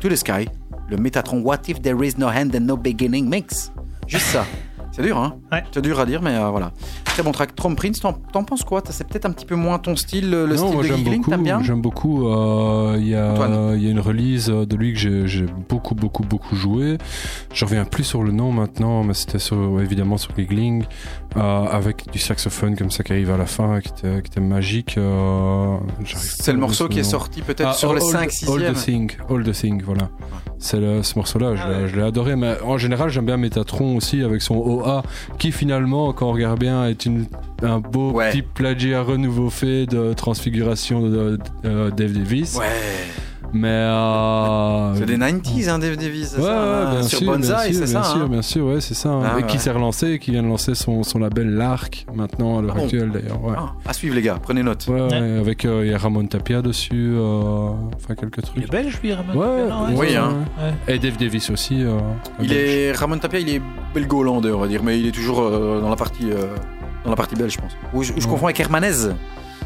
To 0.00 0.08
the 0.10 0.16
Sky, 0.16 0.48
le 0.90 0.98
Metatron 0.98 1.40
What 1.40 1.60
If 1.68 1.80
There 1.80 2.06
Is 2.06 2.16
No 2.18 2.26
End 2.26 2.50
and 2.54 2.60
No 2.60 2.76
Beginning 2.76 3.26
Mix. 3.26 3.72
Juste 4.06 4.26
ça. 4.26 4.44
C'est 4.92 5.02
dur, 5.02 5.16
hein? 5.16 5.38
Ouais. 5.50 5.64
C'est 5.72 5.80
dur 5.80 5.98
à 5.98 6.04
dire, 6.04 6.20
mais 6.20 6.34
euh, 6.34 6.50
voilà. 6.50 6.72
Très 7.18 7.24
bon 7.24 7.32
track. 7.32 7.56
Trom 7.56 7.74
Prince, 7.74 7.98
t'en 7.98 8.44
penses 8.44 8.62
quoi? 8.62 8.80
C'est 8.90 9.04
peut-être 9.04 9.26
un 9.26 9.32
petit 9.32 9.44
peu 9.44 9.56
moins 9.56 9.80
ton 9.80 9.96
style, 9.96 10.30
le 10.30 10.46
Non, 10.46 10.56
style 10.56 10.72
moi, 10.72 10.82
de 10.84 10.86
j'aime 10.86 10.96
Giggling, 10.98 11.24
t'aimes 11.24 11.42
bien? 11.42 11.60
J'aime 11.64 11.80
beaucoup. 11.80 12.28
euh, 12.28 12.94
Il 12.96 13.08
y, 13.08 13.16
a- 13.16 13.74
y 13.74 13.90
une 13.90 13.98
release 13.98 14.46
de 14.46 14.76
lui 14.76 14.92
que 14.92 15.26
j'ai- 15.26 15.46
beaucoup, 15.68 15.96
beaucoup, 15.96 16.22
beaucoup 16.22 16.54
joué. 16.54 16.96
Je 17.52 17.64
reviens 17.64 17.84
plus 17.84 18.04
sur 18.04 18.22
le 18.22 18.30
nom 18.30 18.52
maintenant, 18.52 19.02
mais 19.02 19.14
c'était 19.14 19.38
évidemment 19.82 20.16
sur 20.16 20.30
Giggling, 20.36 20.84
euh, 21.36 21.64
avec 21.66 22.08
du 22.12 22.20
saxophone 22.20 22.76
comme 22.76 22.92
ça 22.92 23.02
qui 23.02 23.10
arrive 23.10 23.32
à 23.32 23.36
la 23.36 23.46
fin, 23.46 23.80
qui 23.80 23.88
était, 23.88 24.22
qui 24.22 24.30
était 24.30 24.40
magique. 24.40 24.94
euh, 24.96 25.76
C'est 26.14 26.52
le 26.52 26.58
morceau 26.60 26.86
qui 26.88 27.00
est 27.00 27.02
sorti 27.02 27.42
peut-être 27.42 27.70
Ah, 27.70 27.72
sur 27.72 27.94
le 27.94 28.00
All- 28.00 28.12
5 28.12 28.22
All 28.26 28.30
6 28.30 28.46
the 28.46 28.84
Thing, 28.84 29.16
All 29.28 29.42
the 29.42 29.50
Thing, 29.52 29.82
voilà. 29.84 30.08
Le- 30.80 31.02
ce 31.02 31.16
morceau-là, 31.16 31.54
je 31.54 31.62
Ah 31.64 31.68
ouais. 31.70 31.88
je 31.88 31.96
l'ai 31.96 32.02
adoré. 32.02 32.36
Mais 32.36 32.56
en 32.64 32.78
général, 32.78 33.10
j'aime 33.10 33.26
bien 33.26 33.36
Metatron 33.36 33.96
aussi 33.96 34.22
avec 34.22 34.42
son 34.42 34.56
OA, 34.56 35.02
qui 35.38 35.52
finalement, 35.52 36.12
quand 36.12 36.28
on 36.28 36.32
regarde 36.32 36.58
bien, 36.58 36.84
est 36.86 37.06
une, 37.06 37.26
un 37.62 37.78
beau 37.78 38.12
Ouais. 38.12 38.30
petit 38.30 38.42
plagiat 38.42 39.02
renouveau 39.02 39.50
fait 39.50 39.86
de 39.86 40.12
transfiguration 40.14 41.00
de, 41.02 41.08
de- 41.08 41.38
de 41.62 41.90
Dave 41.90 42.12
Davis. 42.12 42.56
Ouais. 42.58 42.66
Mais 43.52 43.68
euh, 43.68 44.94
C'est 44.96 45.06
des 45.06 45.16
90s, 45.16 45.68
hein, 45.70 45.78
Dave 45.78 45.96
Davis, 45.96 46.34
Ouais, 46.36 46.42
ça 46.42 46.48
ouais, 46.50 46.54
hein, 46.58 46.90
bien 46.92 47.02
Sur 47.02 47.18
sûr, 47.18 47.34
sûr, 47.34 47.44
c'est 47.72 47.86
ça 47.86 48.00
bien 48.00 48.02
sûr, 48.02 48.20
hein 48.22 48.28
bien 48.28 48.42
sûr, 48.42 48.66
ouais, 48.66 48.80
c'est 48.80 48.94
ça. 48.94 49.08
hein. 49.08 49.22
Ah, 49.24 49.40
et 49.40 49.42
qui 49.44 49.58
s'est 49.58 49.70
relancé, 49.70 50.18
qui 50.18 50.32
vient 50.32 50.42
de 50.42 50.48
lancer 50.48 50.74
son, 50.74 51.02
son 51.02 51.18
label 51.18 51.48
L'Arc 51.54 52.04
maintenant 52.14 52.58
à 52.58 52.62
l'heure 52.62 52.72
Ah 52.74 52.78
bon 52.78 52.84
actuelle 52.84 53.10
d'ailleurs. 53.10 53.42
Ouais. 53.42 53.54
Ah, 53.56 53.72
À 53.86 53.92
suivre 53.94 54.14
les 54.14 54.22
gars, 54.22 54.38
prenez 54.42 54.62
note. 54.62 54.86
Ouais, 54.88 55.00
avec 55.40 55.64
euh, 55.64 55.82
il 55.86 55.90
y 55.90 55.94
a 55.94 55.98
Ramon 55.98 56.26
Tapia 56.26 56.60
dessus, 56.60 57.12
euh, 57.14 57.70
enfin 57.96 58.14
quelques 58.14 58.38
Il 58.56 58.62
est 58.64 58.66
trucs. 58.66 58.70
belge, 58.70 58.98
lui, 59.02 59.12
Ramon 59.14 59.32
Ouais, 59.34 59.68
Non, 59.68 59.86
ouais, 59.86 60.08
Oui, 60.10 60.16
hein. 60.16 60.34
ouais. 60.86 60.94
Et 60.94 60.98
Dave 60.98 61.16
Davis 61.16 61.48
aussi. 61.50 61.82
euh, 61.82 61.98
Il 62.42 62.52
est 62.52 62.92
Ramon 62.92 63.18
Tapia, 63.18 63.40
il 63.40 63.48
est 63.48 63.62
belgo-hollandais, 63.94 64.52
on 64.52 64.60
va 64.60 64.68
dire, 64.68 64.82
mais 64.82 65.00
il 65.00 65.06
est 65.06 65.12
toujours 65.12 65.40
euh, 65.40 65.80
dans 65.80 65.88
la 65.88 65.96
partie 65.96 66.30
euh, 66.30 66.54
dans 67.04 67.10
la 67.10 67.16
partie 67.16 67.34
belge, 67.34 67.54
je 67.54 67.58
pense. 67.60 67.72
Ou 67.94 68.02
je, 68.02 68.12
je 68.16 68.26
confonds 68.26 68.46
avec 68.46 68.60
Hermanez, 68.60 68.92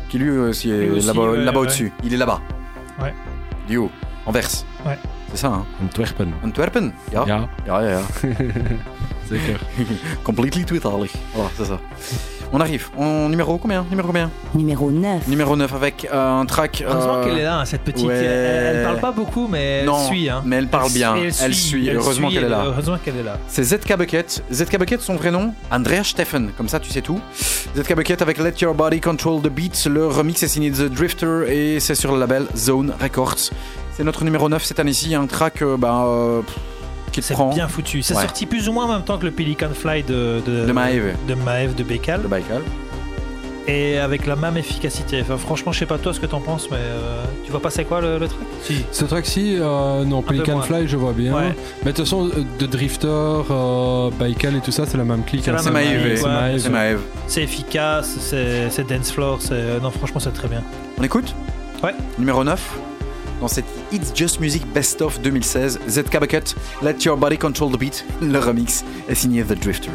qui 0.09 0.19
lui 0.19 0.31
aussi 0.31 0.71
est 0.71 1.05
là-bas 1.05 1.59
au-dessus. 1.61 1.91
Il 2.05 2.15
est 2.15 2.17
là-bas. 2.19 2.41
Ouais. 3.03 3.13
Du 3.69 3.77
haut, 3.79 3.91
Anvers. 4.27 4.65
Ouais. 4.85 4.99
C'est 5.31 5.39
ça, 5.39 5.49
hein 5.49 5.67
Antwerpen. 5.83 6.33
Antwerpen. 6.45 6.93
Ja. 7.13 7.25
Ja, 7.27 7.49
Ja, 7.67 7.83
ja, 7.83 7.91
ja. 7.91 8.03
zeker. 9.29 9.59
Completely 10.25 10.65
tweetalig. 10.65 11.11
Voilà, 11.35 11.51
c'est 11.57 11.65
ça. 11.65 11.79
On 12.55 12.61
arrive. 12.61 12.91
En 12.99 13.31
numéro 13.31 13.57
combien 13.57 13.87
Numéro 13.89 14.09
combien 14.09 14.31
Numéro 14.55 14.91
9. 14.91 15.27
Numéro 15.27 15.57
9 15.57 15.75
avec 15.75 16.07
euh, 16.13 16.41
un 16.41 16.45
track. 16.45 16.85
Heureusement 16.87 17.15
euh, 17.17 17.25
qu'elle 17.25 17.39
est 17.39 17.45
là, 17.45 17.61
hein, 17.61 17.65
cette 17.65 17.81
petite. 17.81 18.07
ouais. 18.07 18.15
Elle, 18.15 18.77
elle 18.77 18.85
parle 18.85 19.01
pas 19.01 19.11
beaucoup, 19.13 19.49
mais 19.49 19.79
elle 19.81 19.87
Non, 19.87 20.07
suit. 20.07 20.29
Hein. 20.29 20.43
mais 20.45 20.57
elle 20.57 20.69
parle 20.69 20.93
bien. 20.93 21.17
Elle, 21.17 21.33
Elle 21.43 21.55
suit. 21.55 21.89
Heureusement 21.89 22.29
suit, 22.29 22.37
qu'elle 22.37 22.47
est 22.47 22.51
là. 22.51 22.65
Heureusement 22.67 22.99
qu'elle 23.03 23.17
est 23.17 23.23
là. 23.23 23.39
C'est 23.49 23.63
ZK 23.65 23.97
Bucket. 23.97 24.45
ZK 24.53 24.79
Bucket, 24.79 25.01
son 25.01 25.15
vrai 25.17 25.31
nom, 25.31 25.55
Andreas 25.71 26.05
Steffen. 26.05 26.51
Comme 26.57 26.69
ça, 26.69 26.79
tu 26.79 26.91
sais 26.91 27.01
tout. 27.01 27.21
ZK 27.75 27.95
Bucket 27.97 28.21
avec 28.21 28.37
Let 28.37 28.55
Your 28.61 28.75
Body 28.75 29.01
Control 29.01 29.41
the 29.41 29.49
Beat. 29.49 29.87
Le 29.87 30.07
remix 30.07 30.43
est 30.43 30.49
signé 30.49 30.71
The 30.71 30.83
Drifter 30.93 31.45
et 31.49 31.81
c'est 31.81 31.95
sur 31.95 32.13
le 32.13 32.21
label 32.21 32.45
Zone 32.55 32.93
Records. 33.01 33.51
C'est 33.95 34.05
notre 34.05 34.25
numéro 34.25 34.49
9 34.51 34.63
cette 34.63 34.79
année-ci. 34.81 35.15
Un 35.15 35.27
track 35.27 35.63
euh, 35.63 35.77
bah, 35.79 36.05
euh, 36.07 36.41
C'est 37.21 37.37
bien 37.55 37.69
foutu. 37.69 38.03
C'est 38.03 38.15
Ouais. 38.15 38.23
sorti 38.23 38.47
plus 38.47 38.69
ou 38.69 38.73
moins 38.73 38.87
en 38.87 38.93
même 38.93 39.03
temps 39.03 39.19
que 39.19 39.25
le 39.25 39.31
Pelican 39.33 39.69
Fly 39.75 40.03
de, 40.05 40.41
de, 40.47 40.67
De 40.67 40.73
Maeve. 40.73 41.15
de 41.29 41.35
Maeve 41.35 41.75
de 41.75 41.83
Bécal. 41.83 42.23
Le 42.23 42.29
Baikal. 42.29 42.63
Et 43.69 43.97
avec 43.99 44.27
la 44.27 44.35
même 44.35 44.57
efficacité. 44.57 45.21
Enfin, 45.21 45.37
franchement, 45.37 45.71
je 45.71 45.79
sais 45.79 45.87
pas 45.87 45.97
toi 45.97 46.13
ce 46.13 46.19
que 46.19 46.27
t'en 46.27 46.41
penses, 46.41 46.69
mais 46.69 46.79
euh, 46.81 47.23
tu 47.45 47.53
vois 47.53 47.61
pas 47.63 47.71
c'est 47.71 47.85
quoi 47.85 48.01
le, 48.01 48.19
le 48.19 48.27
track 48.27 48.41
Si. 48.63 48.85
Ce 48.91 49.05
track-ci, 49.05 49.57
euh, 49.61 50.05
non, 50.05 50.21
Pelican. 50.21 50.61
Fly, 50.63 50.89
je 50.89 50.97
vois 50.97 51.13
bien. 51.13 51.33
Ouais. 51.33 51.55
Mais 51.85 51.93
de 51.93 51.97
toute 51.97 52.05
façon, 52.07 52.27
euh, 52.27 52.43
de 52.59 52.67
Drifter, 52.67 53.07
euh, 53.09 54.11
Baikal 54.19 54.57
et 54.57 54.61
tout 54.61 54.73
ça, 54.73 54.85
c'est 54.85 54.99
la 54.99 55.05
même 55.05 55.23
clique. 55.23 55.43
C'est 55.45 55.51
hein, 55.53 55.71
Maeve. 55.71 56.27
Maeve. 56.73 57.01
C'est 57.29 57.43
efficace, 57.45 58.17
c'est 58.19 58.85
dance 58.89 59.13
floor, 59.13 59.39
c'est 59.41 59.79
non 59.81 59.91
franchement 59.93 60.19
c'est 60.19 60.33
très 60.33 60.49
bien. 60.49 60.63
On 60.99 61.03
écoute? 61.05 61.33
Ouais. 61.85 61.95
Numéro 62.19 62.43
9. 62.43 62.79
Dans 63.43 63.49
cette 63.49 63.65
It's 63.91 64.13
Just 64.15 64.39
Music 64.39 64.65
Best 64.73 65.03
of 65.03 65.21
2016, 65.21 65.81
ZK 65.89 66.21
Bucket, 66.21 66.55
Let 66.81 66.99
Your 67.05 67.17
Body 67.17 67.37
Control 67.37 67.73
the 67.73 67.77
Beat. 67.77 68.05
Le 68.21 68.39
remix 68.39 68.85
est 69.09 69.17
signé 69.17 69.43
The 69.43 69.59
Drifter. 69.59 69.91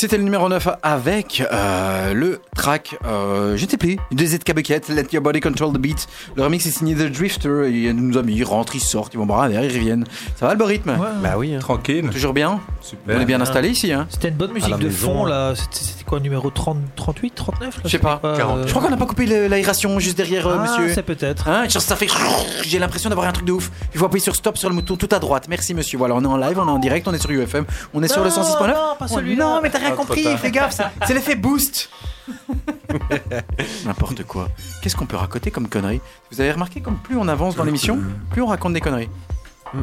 C'était 0.00 0.16
le 0.16 0.22
numéro 0.22 0.48
9 0.48 0.68
avec 0.84 1.42
euh, 1.50 2.14
le 2.14 2.40
track, 2.58 2.98
euh, 3.06 3.56
je 3.56 3.64
ne 3.64 3.70
sais 3.70 3.76
plus, 3.76 3.96
de 4.12 4.26
ZK 4.26 4.52
Bucket, 4.54 4.88
Let 4.88 5.06
Your 5.12 5.22
Body 5.22 5.40
Control 5.40 5.72
the 5.72 5.78
Beat. 5.78 6.06
Le 6.36 6.42
remix 6.42 6.66
est 6.66 6.70
signé 6.70 6.94
The 6.94 7.10
Drifter. 7.10 7.70
Il 7.70 7.92
nous 7.92 8.18
a 8.18 8.22
mis, 8.22 8.34
ils 8.34 8.44
rentrent, 8.44 8.74
ils 8.74 8.80
sortent, 8.80 9.14
ils 9.14 9.16
vont 9.16 9.26
boire 9.26 9.42
un 9.42 9.48
verre, 9.48 9.64
ils 9.64 9.72
reviennent. 9.72 10.04
Ça 10.36 10.46
va 10.48 10.54
le 10.54 10.64
rythme 10.64 10.98
Bah 11.22 11.34
oui. 11.38 11.54
hein. 11.54 11.60
Tranquille. 11.60 12.08
Toujours 12.10 12.32
bien 12.34 12.60
Super. 12.80 13.16
On 13.16 13.20
est 13.20 13.24
bien 13.24 13.40
installé 13.40 13.68
ici, 13.70 13.92
hein 13.92 14.06
C'était 14.10 14.28
une 14.28 14.34
bonne 14.34 14.52
musique 14.52 14.76
de 14.76 14.84
maison, 14.86 15.06
fond 15.14 15.24
là. 15.24 15.54
C'était 15.70 16.04
quoi, 16.04 16.20
numéro 16.20 16.50
30, 16.50 16.78
38, 16.96 17.34
39 17.34 17.76
là 17.76 17.82
Je 17.84 17.88
sais 17.90 17.98
pas. 17.98 18.20
C'était 18.22 18.38
40. 18.38 18.58
euh, 18.58 18.64
Je 18.66 18.70
crois 18.70 18.82
qu'on 18.82 18.90
n'a 18.90 18.96
pas 18.96 19.06
coupé 19.06 19.26
l'aération 19.48 19.98
juste 20.00 20.16
derrière, 20.16 20.46
euh, 20.48 20.56
ah, 20.58 20.62
monsieur. 20.62 20.92
c'est 20.94 21.02
peut-être. 21.02 21.48
Hein, 21.48 21.66
ça 21.68 21.96
fait. 21.96 22.08
J'ai 22.64 22.78
l'impression 22.78 23.08
d'avoir 23.08 23.28
un 23.28 23.32
truc 23.32 23.46
de 23.46 23.52
ouf. 23.52 23.70
Il 23.94 23.98
faut 24.00 24.06
appuyer 24.06 24.22
sur 24.22 24.34
stop 24.34 24.58
sur 24.58 24.68
le 24.68 24.74
bouton 24.74 24.96
tout 24.96 25.08
à 25.12 25.18
droite. 25.18 25.46
Merci 25.48 25.74
monsieur. 25.74 25.96
Voilà, 25.98 26.14
on 26.16 26.22
est 26.22 26.26
en 26.26 26.36
live, 26.36 26.58
on 26.58 26.66
est 26.66 26.70
en 26.70 26.78
direct, 26.78 27.06
on 27.06 27.14
est 27.14 27.18
sur 27.18 27.30
UFM, 27.30 27.64
on 27.94 28.02
est 28.02 28.08
sur 28.08 28.22
le 28.24 28.30
Non, 28.30 28.36
106.9. 28.42 28.66
non, 28.68 28.74
pas 28.98 29.08
celui-là. 29.08 29.44
Non, 29.44 29.60
mais 29.62 29.70
t'as 29.70 29.78
rien 29.78 29.90
Ah, 29.92 29.96
compris, 29.96 30.24
fais 30.38 30.50
gaffe, 30.50 30.80
c'est 31.06 31.14
l'effet 31.14 31.36
boost. 31.36 31.88
N'importe 33.84 34.24
quoi. 34.24 34.48
Qu'est-ce 34.82 34.96
qu'on 34.96 35.06
peut 35.06 35.16
raconter 35.16 35.50
comme 35.50 35.68
conneries 35.68 36.00
Vous 36.30 36.40
avez 36.40 36.52
remarqué 36.52 36.80
comme 36.80 36.96
plus 36.96 37.16
on 37.16 37.28
avance 37.28 37.56
dans 37.56 37.64
l'émission, 37.64 37.98
plus 38.30 38.42
on 38.42 38.46
raconte 38.46 38.72
des 38.74 38.80
conneries. 38.80 39.08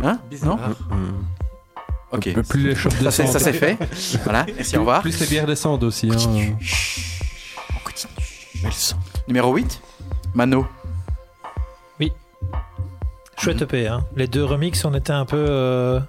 Hein 0.04 0.20
Non 0.44 0.58
Ok. 2.12 2.30
Plus 2.48 2.68
les 2.70 2.76
shops 2.76 2.92
Ça 2.92 3.12
c'est 3.12 3.24
descendent. 3.24 3.28
ça, 3.28 3.40
c'est 3.40 3.54
fait. 3.54 3.78
Voilà, 4.24 4.46
merci, 4.56 4.78
au 4.78 4.80
revoir. 4.82 5.02
Plus 5.02 5.20
les 5.20 5.28
bières 5.28 5.48
descendent 5.48 5.84
aussi. 5.84 6.10
Hein. 6.10 6.16
On 7.76 7.80
continue. 7.84 8.16
Numéro 9.28 9.54
8, 9.54 9.82
Mano. 10.34 10.66
Chouette 13.38 13.62
EP, 13.64 13.86
hein. 13.88 14.06
Les 14.16 14.28
deux 14.28 14.46
remix, 14.46 14.86
on 14.86 14.94
était 14.94 15.12
un 15.12 15.26
peu. 15.26 15.36
euh, 15.50 16.00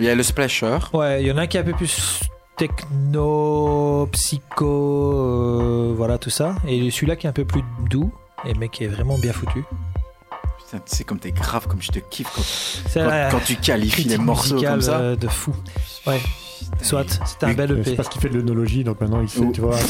Il 0.00 0.04
y 0.04 0.08
a 0.10 0.14
le 0.16 0.22
Splasher. 0.24 0.76
Ouais, 0.92 1.22
il 1.22 1.28
y 1.28 1.32
en 1.32 1.38
a 1.38 1.42
un 1.42 1.46
qui 1.46 1.56
est 1.56 1.60
un 1.60 1.64
peu 1.64 1.72
plus 1.72 2.20
techno, 2.56 4.06
psycho, 4.12 5.12
euh, 5.14 5.92
voilà 5.96 6.18
tout 6.18 6.30
ça. 6.30 6.54
Et 6.66 6.90
celui-là 6.90 7.16
qui 7.16 7.26
est 7.26 7.30
un 7.30 7.34
peu 7.34 7.44
plus 7.44 7.62
doux, 7.90 8.12
et 8.44 8.54
mais 8.54 8.68
qui 8.68 8.84
est 8.84 8.88
vraiment 8.88 9.18
bien 9.18 9.32
foutu. 9.32 9.64
Putain, 10.58 10.78
tu 10.78 10.96
sais 10.96 11.04
comme 11.04 11.18
t'es 11.18 11.32
grave, 11.32 11.66
comme 11.66 11.82
je 11.82 11.90
te 11.90 11.98
kiffe 11.98 12.30
quand, 12.94 13.40
tu 13.44 13.56
qualifies 13.56 14.04
les 14.04 14.18
morceaux 14.18 14.60
comme 14.60 14.80
ça. 14.80 14.98
euh, 14.98 15.16
de 15.16 15.28
fou. 15.28 15.54
Ouais. 16.06 16.20
Soit, 16.82 17.20
c'était 17.26 17.46
un 17.46 17.52
bel 17.54 17.80
C'est 17.84 17.90
EP. 17.90 17.96
parce 17.96 18.08
qu'il 18.08 18.20
fait 18.20 18.28
de 18.28 18.34
l'œnologie, 18.36 18.84
donc 18.84 19.00
maintenant 19.00 19.20
il 19.22 19.28
sait, 19.28 19.40
Ouh. 19.40 19.52
tu 19.52 19.60
vois. 19.60 19.74
Ouais. 19.74 19.80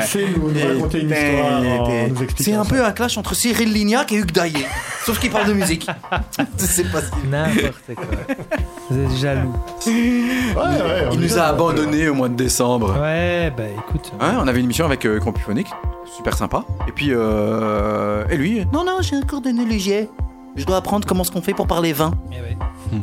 Il 0.00 0.06
sait 0.06 0.26
nous, 0.36 0.50
nous 0.50 0.66
raconter 0.74 1.00
une 1.00 1.10
histoire 1.10 1.56
en 1.56 2.08
nous 2.08 2.22
expliquant. 2.22 2.34
C'est 2.44 2.52
un 2.52 2.64
ça. 2.64 2.70
peu 2.70 2.84
un 2.84 2.92
clash 2.92 3.16
entre 3.16 3.34
Cyril 3.34 3.72
Lignac 3.72 4.12
et 4.12 4.16
Hugues 4.16 4.32
Daillé. 4.32 4.66
Sauf 5.06 5.18
qu'il 5.18 5.30
parle 5.30 5.48
de 5.48 5.52
musique. 5.54 5.86
C'est 6.58 6.90
pas 6.90 7.00
N'importe 7.30 7.94
quoi. 7.94 8.06
Vous 8.90 8.98
êtes 9.00 9.16
jaloux. 9.18 9.54
Ouais, 9.86 9.92
ouais, 10.56 11.08
Il 11.12 11.20
nous 11.20 11.38
a 11.38 11.42
abandonnés 11.42 12.08
au 12.08 12.14
mois 12.14 12.28
de 12.28 12.34
décembre. 12.34 12.98
Ouais, 13.00 13.52
bah 13.56 13.64
écoute. 13.78 14.12
Hein, 14.20 14.36
on 14.40 14.46
avait 14.48 14.58
une 14.58 14.66
émission 14.66 14.84
avec 14.84 15.06
euh, 15.06 15.20
Compuphonique, 15.20 15.68
super 16.16 16.36
sympa. 16.36 16.64
Et 16.88 16.92
puis, 16.92 17.08
euh, 17.10 18.24
et 18.30 18.36
lui, 18.36 18.64
non, 18.72 18.84
non, 18.84 18.98
j'ai 19.00 19.16
un 19.16 19.22
cours 19.22 19.40
d'œnologie. 19.40 20.08
Je 20.56 20.64
dois 20.64 20.76
apprendre 20.76 21.06
comment 21.06 21.24
ce 21.24 21.30
qu'on 21.30 21.42
fait 21.42 21.54
pour 21.54 21.66
parler 21.66 21.92
vin. 21.92 22.12
Eh 22.32 22.40
ouais. 22.40 22.56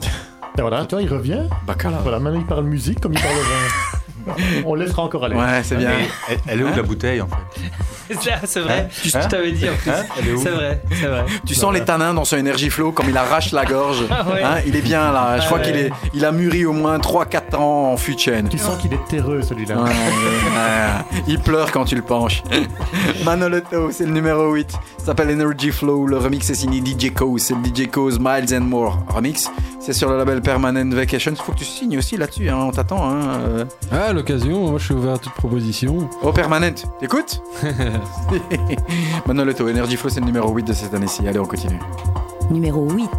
Et 0.57 0.61
voilà, 0.61 0.85
tu 0.85 0.95
vois, 0.95 1.01
il 1.01 1.09
revient. 1.09 1.43
Bacala. 1.65 1.97
Voilà, 1.99 2.19
maintenant 2.19 2.39
il 2.39 2.45
parle 2.45 2.65
musique 2.65 2.99
comme 2.99 3.13
il 3.13 3.21
parle 3.21 3.35
vin. 3.35 3.97
On 4.65 4.76
le 4.76 4.86
laissera 4.86 5.03
encore 5.03 5.26
aller. 5.26 5.36
Ouais, 5.36 5.61
c'est 5.63 5.76
bien. 5.76 5.91
Elle, 6.30 6.38
elle 6.47 6.61
est 6.61 6.63
où 6.63 6.76
la 6.76 6.84
bouteille 6.84 7.22
en 7.22 7.28
fait 7.28 7.61
C'est 8.22 8.32
c'est 8.45 8.59
vrai, 8.59 8.89
Hein 8.91 8.95
je 9.05 9.28
t'avais 9.30 9.51
dit 9.53 9.69
en 9.69 9.74
plus. 9.74 9.89
Hein 9.89 10.03
Elle 10.19 10.28
est 10.28 10.34
où 10.34 10.41
C'est 10.43 10.49
vrai, 10.49 10.82
c'est 10.99 11.07
vrai. 11.07 11.24
Tu 11.45 11.55
sens 11.55 11.74
les 11.74 11.86
tanins 11.86 12.13
dans 12.13 12.26
son 12.26 12.38
Energy 12.38 12.69
Flow 12.69 12.91
comme 12.91 13.09
il 13.09 13.15
arrache 13.15 13.53
la 13.53 13.63
gorge. 13.63 14.03
Ah 14.09 14.26
ouais. 14.30 14.43
Hein, 14.43 14.55
il 14.67 14.76
est 14.76 14.82
bien 14.82 15.13
là. 15.13 15.38
Je 15.38 15.43
Ah 15.43 15.45
crois 15.45 15.59
ouais. 15.59 15.63
qu'il 15.65 15.76
est, 15.78 15.91
il 16.13 16.26
a 16.26 16.34
mûri 16.34 16.65
au 16.65 16.74
moins 16.74 16.97
3-4 16.97 17.55
ans 17.55 17.93
en 17.93 17.97
fût 17.97 18.17
chêne. 18.17 18.49
Tu 18.49 18.57
sens 18.57 18.78
qu'il 18.82 18.91
est 18.93 19.05
terreux 19.07 19.41
celui-là. 19.41 19.78
Ouais, 19.78 19.89
ouais. 19.89 21.24
il 21.28 21.39
pleure 21.39 21.72
quand 21.72 21.86
tu 21.86 21.95
le 21.95 22.01
penches. 22.01 22.43
Manolotto, 23.24 23.91
c'est 23.91 24.05
le 24.05 24.11
numéro 24.11 24.51
8. 24.53 24.72
Ça 24.72 25.05
s'appelle 25.07 25.32
Energy 25.32 25.72
Flow. 25.72 26.05
Le 26.05 26.17
remix 26.17 26.49
est 26.49 26.53
signé 26.55 26.82
DJ 26.86 27.13
Cause. 27.13 27.41
C'est 27.43 27.55
le 27.55 27.61
DJ 27.63 27.89
Cause 27.89 28.19
Miles 28.19 28.53
and 28.53 28.61
More 28.65 28.99
remix. 29.07 29.49
C'est 29.80 29.93
sur 29.93 30.09
le 30.09 30.17
label 30.17 30.41
Permanent 30.41 30.89
Vacation. 30.93 31.32
Il 31.32 31.41
faut 31.41 31.53
que 31.53 31.57
tu 31.59 31.65
signes 31.65 31.97
aussi 31.97 32.17
là-dessus. 32.17 32.49
Hein. 32.49 32.57
On 32.57 32.72
t'attend. 32.72 33.09
Hein. 33.09 33.19
euh. 33.47 33.65
À 34.12 34.14
l'occasion, 34.14 34.72
moi 34.72 34.78
je 34.78 34.84
suis 34.84 34.93
ouvert 34.93 35.14
à 35.14 35.18
toute 35.18 35.32
proposition. 35.36 36.09
Oh, 36.22 36.34
Permanent, 36.34 36.74
t'écoutes 36.99 37.41
Manolotto, 39.26 39.70
Energy 39.70 39.95
Flow, 39.95 40.09
c'est 40.09 40.20
le 40.20 40.26
numéro 40.26 40.53
8 40.53 40.64
de 40.68 40.74
cette 40.74 40.93
année-ci. 40.93 41.26
Allez, 41.26 41.39
on 41.39 41.45
continue. 41.45 41.80
Numéro 42.49 42.89
8. 42.89 43.09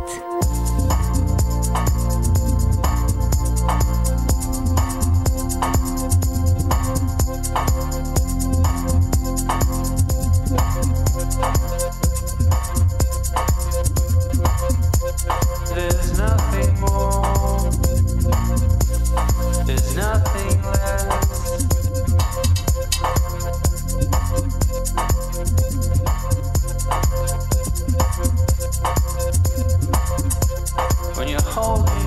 when 31.22 31.28
you're 31.30 31.40
holding 31.42 32.01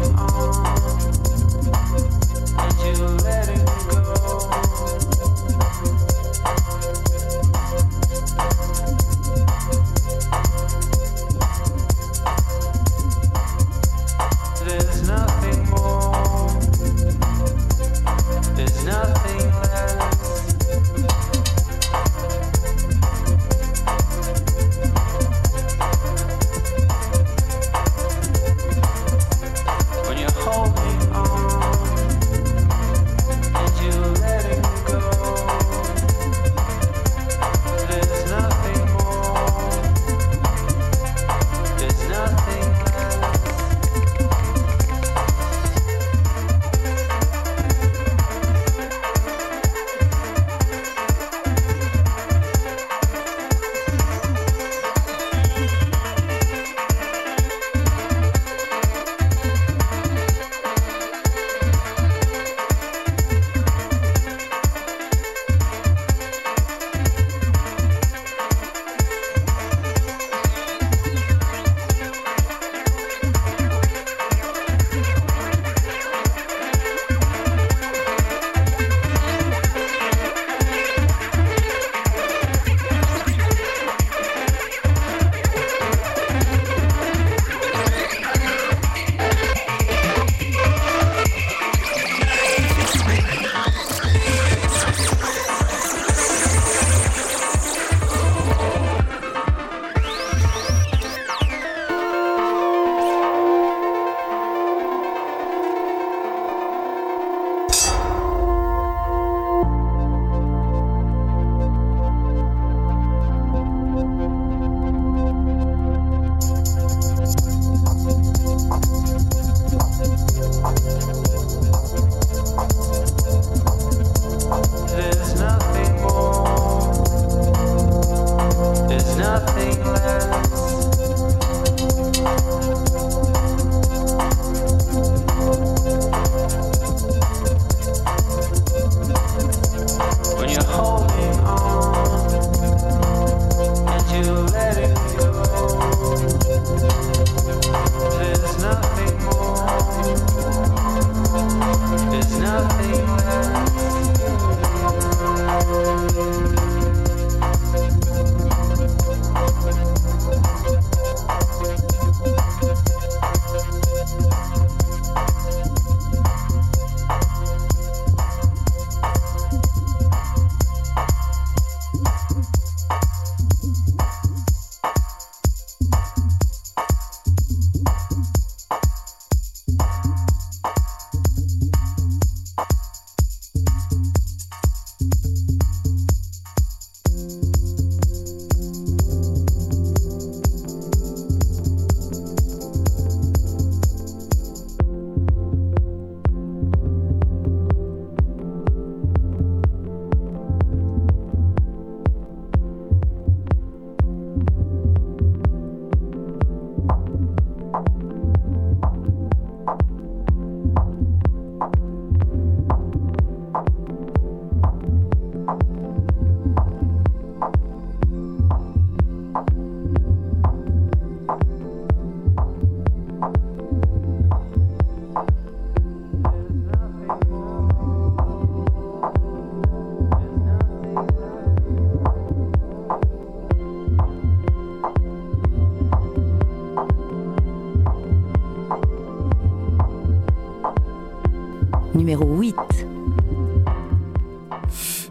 Numéro 242.06 242.38
8. 242.38 242.56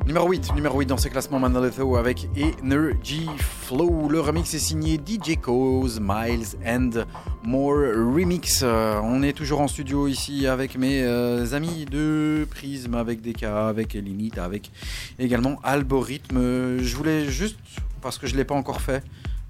Numéro 0.07 0.31
8, 0.31 0.55
numéro 0.55 0.79
8 0.79 0.87
dans 0.87 0.97
ce 0.97 1.09
classement 1.09 1.41
Manolito 1.41 1.97
avec 1.97 2.29
Energy 2.63 3.29
Flow. 3.37 4.09
Le 4.09 4.21
remix 4.21 4.55
est 4.55 4.61
signé 4.61 5.01
DJ 5.05 5.41
Cause, 5.41 5.99
Miles 6.01 6.57
and 6.65 7.05
More 7.43 7.79
Remix. 8.15 8.61
Euh, 8.63 9.01
on 9.03 9.25
est 9.25 9.33
toujours 9.33 9.61
en 9.61 9.67
studio 9.67 10.07
ici 10.07 10.47
avec 10.47 10.79
mes 10.79 11.03
euh, 11.03 11.53
amis 11.53 11.85
de 11.85 12.47
Prism, 12.49 12.95
avec 12.95 13.23
DK, 13.23 13.43
avec 13.43 13.95
Limite, 13.95 14.39
avec 14.39 14.71
également 15.19 15.59
Algorithme. 15.65 16.79
Je 16.79 16.97
voulais 16.97 17.25
juste, 17.25 17.59
parce 18.03 18.19
que 18.19 18.29
je 18.29 18.35
ne 18.35 18.39
l'ai 18.39 18.45
pas 18.45 18.55
encore 18.55 18.81
fait, 18.81 19.03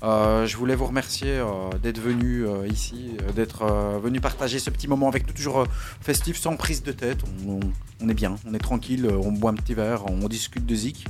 euh, 0.02 0.46
je 0.46 0.56
voulais 0.56 0.74
vous 0.74 0.86
remercier 0.86 1.28
euh, 1.30 1.44
d'être 1.82 1.98
venu 2.00 2.46
euh, 2.46 2.66
ici, 2.66 3.16
euh, 3.22 3.32
d'être 3.32 3.62
euh, 3.62 3.98
venu 4.02 4.20
partager 4.20 4.58
ce 4.58 4.68
petit 4.70 4.88
moment 4.88 5.08
avec 5.08 5.26
nous, 5.26 5.32
toujours 5.32 5.60
euh, 5.60 5.66
festif, 6.00 6.38
sans 6.38 6.56
prise 6.56 6.82
de 6.82 6.92
tête. 6.92 7.18
On, 7.46 7.52
on- 7.52 7.60
on 8.02 8.08
est 8.08 8.14
bien, 8.14 8.36
on 8.46 8.52
est 8.52 8.58
tranquille, 8.58 9.06
euh, 9.06 9.16
on 9.22 9.32
boit 9.32 9.50
un 9.52 9.54
petit 9.54 9.72
verre, 9.72 10.04
on 10.10 10.28
discute 10.28 10.66
de 10.66 10.74
zik. 10.74 11.06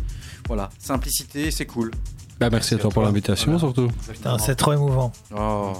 Voilà, 0.47 0.70
simplicité, 0.78 1.51
c'est 1.51 1.66
cool. 1.66 1.90
Bah, 2.39 2.51
merci 2.51 2.74
à 2.74 2.78
toi 2.78 2.90
pour 2.90 3.02
l'invitation 3.02 3.59
surtout. 3.59 3.89
Putain, 4.12 4.39
c'est 4.39 4.55
trop 4.55 4.73
émouvant. 4.74 5.11
Oh, 5.36 5.73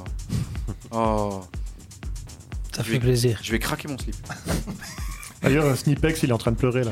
oh, 0.91 1.41
Ça 2.75 2.83
fait 2.83 2.99
plaisir. 2.99 3.39
je 3.43 3.53
vais 3.53 3.59
craquer 3.59 3.87
mon 3.89 3.99
slip. 3.99 4.17
D'ailleurs, 5.45 5.77
Snipex, 5.77 6.23
il 6.23 6.31
est 6.31 6.33
en 6.33 6.39
train 6.39 6.51
de 6.53 6.57
pleurer 6.57 6.85
là. 6.85 6.91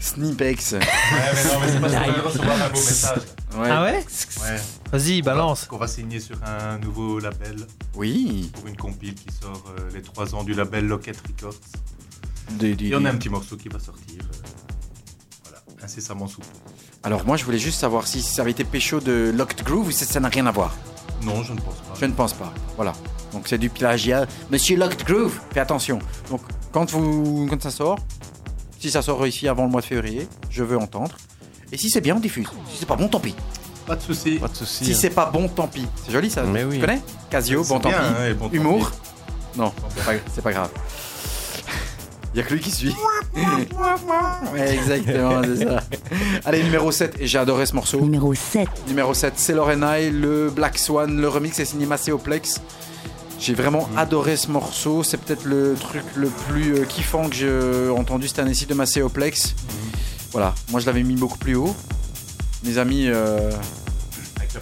Snipex. 0.00 0.72
Ouais, 0.72 0.78
mais 0.80 1.44
non, 1.44 1.60
mais 1.60 1.68
c'est 1.72 1.80
parce 1.80 1.94
qu'on 1.94 2.28
recevoir 2.28 2.62
un 2.62 2.68
beau 2.68 2.74
message. 2.74 3.18
Ouais. 3.56 3.68
Ah 3.70 3.82
ouais 3.84 4.04
Ouais. 4.42 4.60
Vas-y, 4.92 5.22
balance. 5.22 5.64
Qu'on 5.66 5.78
va 5.78 5.86
signer 5.86 6.18
sur 6.20 6.36
un 6.44 6.78
nouveau 6.78 7.20
label 7.20 7.66
Oui. 7.94 8.50
pour 8.52 8.66
une 8.66 8.76
compile 8.76 9.14
qui 9.14 9.26
sort 9.40 9.64
euh, 9.78 9.88
les 9.94 10.02
3 10.02 10.34
ans 10.34 10.42
du 10.44 10.54
label 10.54 10.86
Locket 10.86 11.16
Records. 11.26 11.54
Il 12.60 12.86
y 12.88 12.94
en 12.94 13.04
a 13.04 13.10
un 13.10 13.14
petit 13.16 13.28
morceau 13.30 13.56
qui 13.56 13.68
va 13.68 13.78
sortir. 13.78 14.18
euh, 14.20 14.46
voilà, 15.44 15.58
incessamment 15.82 16.26
sous. 16.26 16.42
Alors 17.02 17.24
moi, 17.26 17.36
je 17.36 17.44
voulais 17.44 17.58
juste 17.58 17.78
savoir 17.80 18.06
si 18.06 18.22
ça 18.22 18.42
avait 18.42 18.50
été 18.50 18.64
pécho 18.64 19.00
de 19.00 19.32
Locked 19.34 19.62
Groove 19.64 19.88
ou 19.88 19.90
si 19.92 20.04
ça 20.04 20.20
n'a 20.20 20.28
rien 20.28 20.46
à 20.46 20.50
voir. 20.50 20.74
Non, 21.22 21.42
je 21.42 21.52
ne 21.52 21.60
pense 21.60 21.76
pas. 21.76 21.94
Je 22.00 22.04
ne 22.06 22.12
pense 22.12 22.32
pas. 22.34 22.52
Voilà. 22.76 22.92
Donc 23.32 23.46
c'est 23.48 23.58
du 23.58 23.70
plagiat. 23.70 24.26
Monsieur 24.50 24.76
Locked 24.76 25.04
Groove, 25.06 25.38
fais 25.52 25.60
attention. 25.60 25.98
Donc 26.30 26.40
quand, 26.74 26.90
vous, 26.90 27.46
quand 27.48 27.62
ça 27.62 27.70
sort, 27.70 27.98
si 28.80 28.90
ça 28.90 29.00
sort 29.00 29.24
ici 29.28 29.46
avant 29.46 29.64
le 29.64 29.70
mois 29.70 29.80
de 29.80 29.86
février, 29.86 30.26
je 30.50 30.64
veux 30.64 30.76
entendre. 30.76 31.16
Et 31.70 31.78
si 31.78 31.88
c'est 31.88 32.00
bien, 32.00 32.16
on 32.16 32.20
diffuse. 32.20 32.48
Si 32.68 32.78
c'est 32.80 32.86
pas 32.86 32.96
bon, 32.96 33.06
tant 33.06 33.20
pis. 33.20 33.36
Pas 33.86 33.94
de 33.94 34.02
souci. 34.02 34.38
Pas 34.38 34.48
de 34.48 34.56
soucis. 34.56 34.86
Si 34.86 34.92
hein. 34.92 34.96
c'est 35.00 35.10
pas 35.10 35.30
bon, 35.32 35.46
tant 35.46 35.68
pis. 35.68 35.86
C'est 36.04 36.10
joli 36.10 36.30
ça. 36.30 36.42
Mais 36.42 36.64
oui. 36.64 36.74
Tu 36.74 36.80
connais 36.80 37.00
Casio, 37.30 37.62
bon 37.62 37.78
tant 37.78 37.90
bien, 37.90 38.00
pis. 38.00 38.30
et 38.30 38.34
bon 38.34 38.48
tant 38.48 38.54
Humour 38.54 38.90
pis. 38.90 39.58
Non, 39.58 39.72
c'est 39.94 40.04
pas, 40.04 40.12
c'est 40.34 40.42
pas 40.42 40.52
grave. 40.52 40.70
Il 42.34 42.38
y 42.38 42.40
a 42.40 42.42
que 42.42 42.52
lui 42.52 42.60
qui 42.60 42.72
suit. 42.72 42.94
ouais, 44.52 44.74
exactement, 44.74 45.42
c'est 45.44 45.64
ça. 45.64 45.80
Allez, 46.44 46.64
numéro 46.64 46.90
7, 46.90 47.18
et 47.20 47.28
j'ai 47.28 47.38
adoré 47.38 47.66
ce 47.66 47.76
morceau. 47.76 48.00
Numéro 48.00 48.34
7. 48.34 48.68
Numéro 48.88 49.14
7, 49.14 49.34
c'est 49.36 49.52
Lorenai, 49.52 50.10
le 50.10 50.50
Black 50.50 50.76
Swan, 50.76 51.20
le 51.20 51.28
remix 51.28 51.56
est 51.60 51.64
signé 51.64 51.86
Macéoplex. 51.86 52.60
J'ai 53.38 53.54
vraiment 53.54 53.88
adoré 53.96 54.36
ce 54.36 54.50
morceau, 54.50 55.02
c'est 55.02 55.18
peut-être 55.18 55.44
le 55.44 55.74
truc 55.78 56.02
le 56.16 56.28
plus 56.28 56.74
euh, 56.76 56.84
kiffant 56.84 57.28
que 57.28 57.34
j'ai 57.34 57.88
entendu 57.90 58.28
cette 58.28 58.38
année-ci 58.38 58.66
de 58.66 58.74
Macéoplex. 58.74 59.54
Voilà, 60.32 60.54
moi 60.70 60.80
je 60.80 60.86
l'avais 60.86 61.02
mis 61.02 61.14
beaucoup 61.16 61.38
plus 61.38 61.54
haut. 61.54 61.74
Mes 62.64 62.78
amis, 62.78 63.06
euh, 63.08 63.50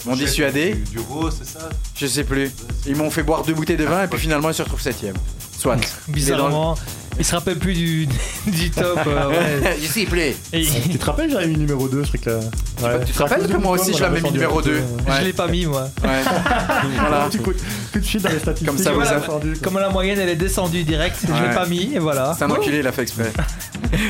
M'ont 0.06 0.16
dissuadé. 0.16 0.74
Du, 0.74 0.92
du 0.92 0.98
rose, 1.00 1.36
c'est 1.38 1.58
ça? 1.58 1.68
Je 1.96 2.06
sais 2.06 2.24
plus, 2.24 2.50
ils 2.86 2.96
m'ont 2.96 3.10
fait 3.10 3.22
boire 3.22 3.42
deux 3.42 3.54
bouteilles 3.54 3.76
de 3.76 3.84
vin 3.84 4.04
et 4.04 4.08
puis 4.08 4.18
finalement 4.18 4.48
ils 4.48 4.54
se 4.54 4.62
retrouvent 4.62 4.80
septième. 4.80 5.14
Soit. 5.58 5.76
Bizarrement, 6.08 6.76
il 7.18 7.24
se 7.24 7.34
rappelle 7.34 7.58
plus 7.58 7.74
du, 7.74 8.06
du 8.46 8.70
top. 8.70 8.98
euh, 9.06 9.28
ouais. 9.30 9.76
Et- 10.52 10.64
Tu 10.90 10.98
te 10.98 11.04
rappelles, 11.04 11.30
j'avais 11.30 11.46
mis 11.46 11.56
numéro 11.56 11.88
2 11.88 12.02
ce 12.04 12.08
truc-là. 12.08 12.40
Ouais. 12.82 13.04
Tu 13.06 13.12
te 13.12 13.22
rappelles 13.22 13.46
que 13.46 13.56
moi 13.56 13.72
aussi 13.72 13.92
je 13.94 14.00
l'avais 14.02 14.20
mis 14.20 14.30
numéro 14.32 14.60
2 14.62 14.80
Je 15.18 15.24
l'ai 15.24 15.32
pas 15.32 15.46
mis 15.46 15.66
moi. 15.66 15.88
Ouais. 16.02 16.22
voilà. 16.98 17.28
Tu 17.30 17.38
tout 17.38 17.52
de 17.98 18.04
suite 18.04 18.22
dans 18.22 18.30
les 18.30 18.38
statistiques. 18.38 18.68
Comme 18.68 18.78
ça, 18.78 18.92
vous 18.92 19.00
avez-. 19.02 19.58
Comme 19.62 19.78
la 19.78 19.90
moyenne 19.90 20.18
elle 20.18 20.28
est 20.30 20.36
descendue 20.36 20.82
direct, 20.84 21.16
je 21.26 21.32
Ouais. 21.32 21.48
l'ai 21.48 21.54
pas 21.54 21.66
mis 21.66 21.94
et 21.94 21.98
voilà. 21.98 22.34
C'est 22.36 22.44
un 22.44 22.50
enculé, 22.50 22.78
il 22.78 22.86
a 22.86 22.92
fait 22.92 23.02
exprès. 23.02 23.32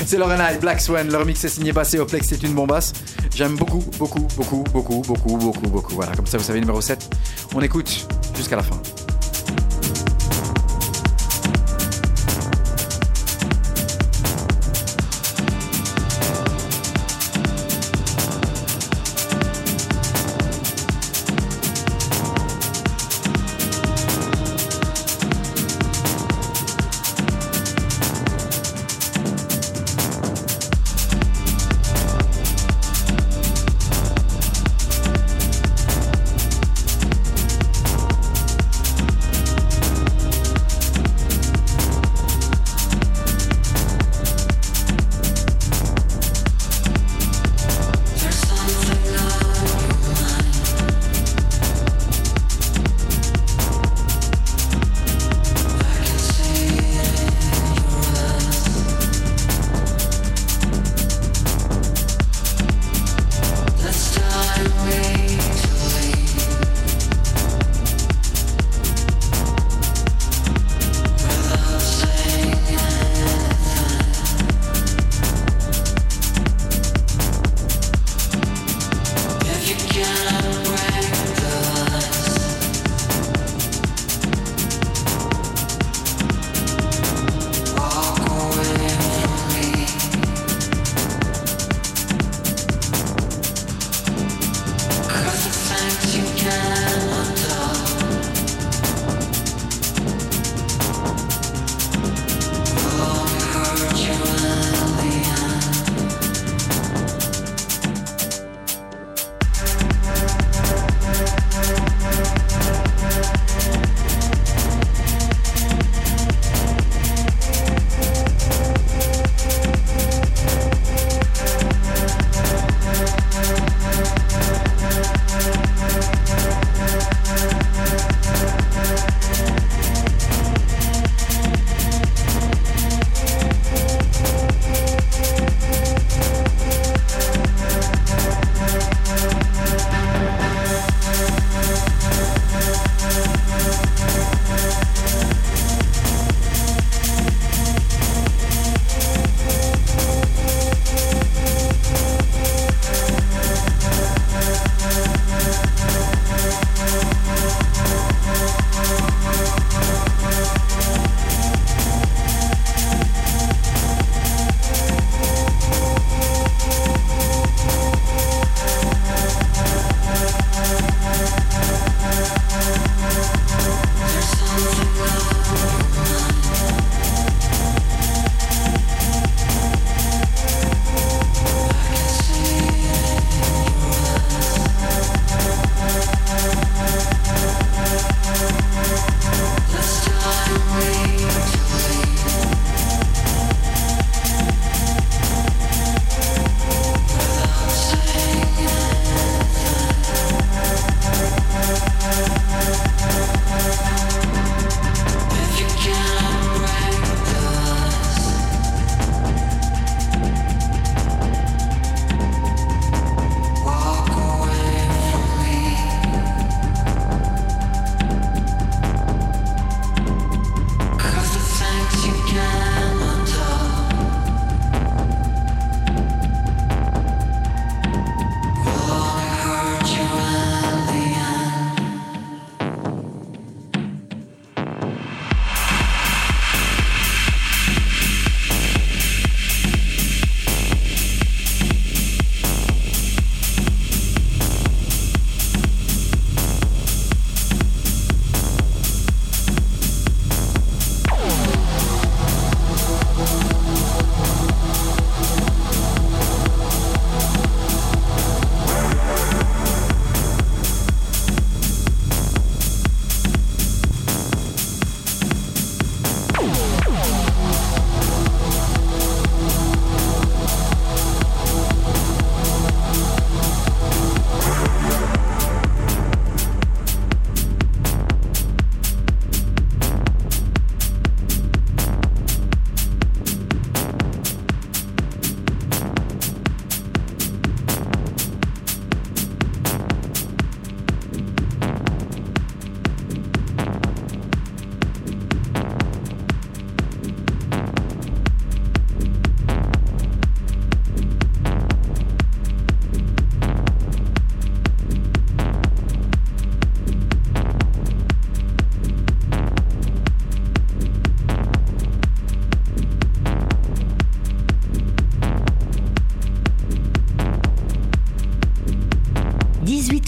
c'est 0.06 0.16
Lorena 0.18 0.52
Black 0.54 0.80
Swan, 0.80 1.08
le 1.10 1.16
remix 1.16 1.42
est 1.44 1.48
signé 1.48 1.72
Bassé 1.72 1.98
Oplex, 1.98 2.26
c'est 2.28 2.42
une 2.42 2.54
bombasse. 2.54 2.92
J'aime 3.34 3.56
beaucoup, 3.56 3.84
beaucoup, 3.98 4.26
beaucoup, 4.36 4.64
beaucoup, 4.72 5.02
beaucoup, 5.06 5.36
beaucoup, 5.36 5.66
beaucoup. 5.68 5.94
Voilà, 5.94 6.12
comme 6.12 6.26
ça 6.26 6.38
vous 6.38 6.44
savez, 6.44 6.60
numéro 6.60 6.80
7. 6.80 7.10
On 7.54 7.60
écoute 7.60 8.06
jusqu'à 8.36 8.56
la 8.56 8.62
fin. 8.62 8.76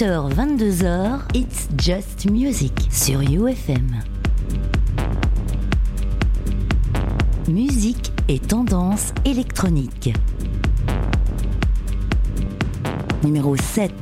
20h, 0.04 0.34
22h, 0.34 1.20
It's 1.32 1.68
Just 1.78 2.30
Music 2.30 2.72
sur 2.90 3.20
UFM. 3.22 4.02
Musique 7.48 8.12
et 8.28 8.38
tendance 8.38 9.14
électronique. 9.24 10.12
Numéro 13.22 13.56
7. 13.56 13.92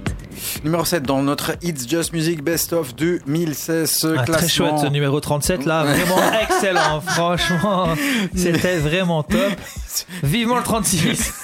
Numéro 0.65 0.85
7 0.85 1.05
dans 1.05 1.23
notre 1.23 1.53
It's 1.63 1.89
Just 1.89 2.13
Music 2.13 2.43
Best 2.43 2.73
of 2.73 2.97
2016 2.97 3.91
ce 3.91 4.17
Ah, 4.19 4.25
très 4.25 4.49
chouette 4.49 4.79
ce 4.83 4.87
numéro 4.89 5.21
37 5.21 5.67
là, 5.67 5.85
vraiment 5.85 6.21
excellent, 6.43 7.01
franchement, 7.01 7.89
c'était 8.35 8.79
vraiment 8.79 9.23
top. 9.23 9.53
Vivement 10.25 10.57
le 10.57 10.65
36. 10.65 11.42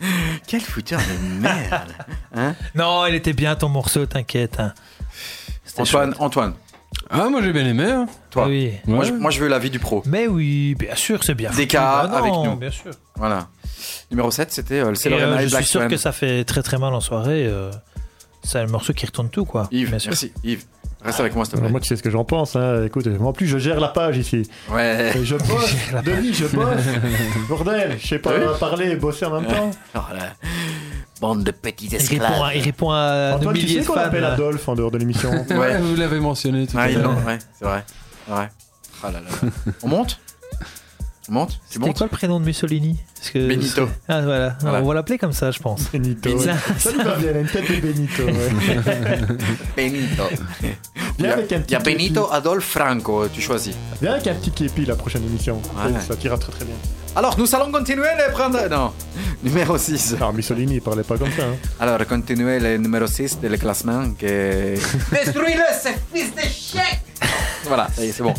Quel 0.46 0.60
fouteur 0.60 1.00
de 1.00 1.40
merde. 1.40 1.92
Hein 2.34 2.54
Non, 2.74 3.06
il 3.06 3.14
était 3.14 3.32
bien 3.32 3.54
ton 3.56 3.68
morceau, 3.68 4.06
t'inquiète. 4.06 4.58
hein. 4.60 4.74
Antoine, 5.78 6.10
chouette. 6.10 6.20
Antoine, 6.20 6.54
Ah, 7.10 7.28
moi 7.28 7.42
j'ai 7.42 7.52
bien 7.52 7.66
aimé. 7.66 7.84
hein. 7.84 8.06
toi. 8.30 8.44
Ah 8.46 8.48
oui. 8.48 8.72
Moi, 8.86 9.00
Ouais. 9.00 9.06
je, 9.06 9.12
moi, 9.12 9.30
je 9.30 9.40
veux 9.40 9.48
l'avis 9.48 9.70
du 9.70 9.78
pro. 9.78 10.02
Mais 10.06 10.26
oui, 10.26 10.74
bien 10.78 10.94
sûr, 10.94 11.22
c'est 11.24 11.34
bien. 11.34 11.50
Cas 11.50 12.06
Bah 12.06 12.08
non, 12.08 12.16
avec 12.16 12.32
nous. 12.50 12.56
Bien 12.56 12.70
sûr. 12.70 12.90
Voilà. 13.16 13.48
Numéro 14.10 14.30
7, 14.30 14.52
c'était 14.52 14.80
euh, 14.80 14.90
le 14.90 14.94
Sailor 14.94 15.20
euh, 15.20 15.38
je 15.40 15.50
Black 15.50 15.62
suis 15.62 15.70
sûr 15.72 15.80
Swan. 15.80 15.90
que 15.90 15.96
ça 15.96 16.12
fait 16.12 16.44
très 16.44 16.62
très 16.62 16.78
mal 16.78 16.94
en 16.94 17.00
soirée. 17.00 17.46
euh, 17.46 17.70
c'est 18.42 18.62
le 18.62 18.68
morceau 18.68 18.92
qui 18.92 19.04
retourne 19.06 19.28
tout, 19.28 19.44
quoi. 19.44 19.68
Yves, 19.72 19.90
bien 19.90 19.98
sûr. 19.98 20.10
merci. 20.10 20.32
Yves, 20.44 20.64
reste 21.06 21.20
avec 21.20 21.34
moi, 21.34 21.44
s'il 21.44 21.52
te 21.52 21.56
Alors, 21.56 21.64
plaît. 21.68 21.72
moi, 21.72 21.80
tu 21.80 21.88
sais 21.88 21.96
ce 21.96 22.02
que 22.02 22.10
j'en 22.10 22.24
pense. 22.24 22.54
Hein. 22.56 22.84
Écoute, 22.84 23.06
moi 23.06 23.28
en 23.30 23.32
plus, 23.32 23.46
je 23.46 23.58
gère 23.58 23.80
la 23.80 23.88
page 23.88 24.16
ici. 24.18 24.48
Ouais. 24.70 25.12
Et 25.16 25.24
je 25.24 25.36
bosse. 25.36 25.74
Denis, 26.04 26.34
je 26.34 26.46
bosse. 26.46 26.82
Bordel, 27.48 27.96
je 28.00 28.06
sais 28.06 28.18
pas 28.18 28.32
parler 28.60 28.90
et 28.90 28.96
bosser 28.96 29.24
en 29.26 29.40
même 29.40 29.50
temps. 29.50 29.70
Oh 29.94 29.98
là. 30.12 30.34
Bande 31.20 31.44
de 31.44 31.50
petits 31.50 31.86
Il 31.86 31.96
répond, 31.96 32.24
à, 32.42 32.52
il 32.52 32.58
esclaves. 32.58 32.64
répond 32.64 32.90
à 32.90 33.32
Antoine, 33.36 33.54
tu 33.56 33.62
milliers 33.62 33.74
sais 33.76 33.80
de 33.82 33.86
qu'on 33.86 33.94
fans. 33.94 34.00
appelle. 34.00 34.24
Adolphe 34.24 34.68
en 34.68 34.74
dehors 34.74 34.90
de 34.90 34.98
l'émission 34.98 35.30
Ouais. 35.50 35.78
vous 35.78 35.96
l'avez 35.96 36.20
mentionné 36.20 36.66
tout 36.66 36.76
à 36.78 36.88
l'heure. 36.88 37.16
ouais, 37.26 37.38
c'est 37.58 37.64
vrai. 37.64 37.84
C'est 38.28 38.32
là 38.32 39.12
là 39.12 39.20
là. 39.20 39.50
On 39.82 39.88
monte? 39.88 40.20
On 41.28 41.32
monte? 41.32 41.58
Montes 41.78 41.96
quoi 41.96 42.06
le 42.06 42.10
prénom 42.10 42.38
de 42.38 42.44
Mussolini? 42.44 42.98
Parce 43.18 43.30
que 43.30 43.48
Benito. 43.48 43.88
Ah 44.08 44.20
voilà, 44.22 44.56
Voilà. 44.60 44.82
on 44.82 44.86
va 44.86 44.94
l'appeler 44.94 45.18
comme 45.18 45.32
ça, 45.32 45.50
je 45.50 45.58
pense. 45.58 45.90
Benito. 45.92 46.38
Ça- 46.38 46.54
Ça 46.78 46.90
lui 46.92 46.98
va 47.02 47.16
bien, 47.16 47.30
il 47.32 47.36
a 47.36 47.40
une 47.40 47.46
tête 47.48 47.68
de 47.70 47.76
Benito. 47.80 48.22
ouais. 48.24 49.18
Benito. 49.76 50.22
Il 50.62 50.68
y 50.68 50.72
Viens 51.22 51.30
a, 51.30 51.32
avec 51.34 51.52
un 51.52 51.62
il 51.66 51.70
y 51.70 51.74
a 51.74 51.80
petit 51.80 51.94
Benito, 51.96 52.28
Adolphe, 52.30 52.64
Franco, 52.66 53.26
tu 53.28 53.40
choisis. 53.40 53.74
Viens 54.02 54.12
avec 54.12 54.26
un 54.26 54.34
petit 54.34 54.50
képi 54.50 54.84
la 54.84 54.94
prochaine 54.96 55.24
émission. 55.24 55.56
Ouais. 55.56 55.92
Ça, 56.00 56.08
ça 56.08 56.16
t'ira 56.16 56.36
très 56.36 56.52
très 56.52 56.64
bien. 56.64 56.74
Alors, 57.14 57.38
nous 57.38 57.52
allons 57.54 57.72
continuer 57.72 58.06
les 58.18 58.30
prendre. 58.32 58.58
Non. 58.70 58.92
Numéro 59.42 59.78
6. 59.78 60.14
Alors, 60.18 60.34
Mussolini, 60.34 60.74
il 60.74 60.82
parlait 60.82 61.02
pas 61.02 61.16
comme 61.16 61.30
ça. 61.30 61.44
Hein. 61.44 61.54
Alors, 61.80 62.04
continuer 62.06 62.60
le 62.60 62.76
numéro 62.76 63.06
6 63.06 63.40
de 63.40 63.48
le 63.48 63.56
classement. 63.56 64.10
Que... 64.18 64.74
Détruis-le, 65.12 65.62
ce 65.82 65.88
fils 66.14 66.34
de 66.34 66.40
chèque 66.42 67.00
Voilà, 67.64 67.88
ça 67.96 68.04
y 68.04 68.08
est, 68.08 68.12
c'est 68.12 68.22
bon. 68.22 68.34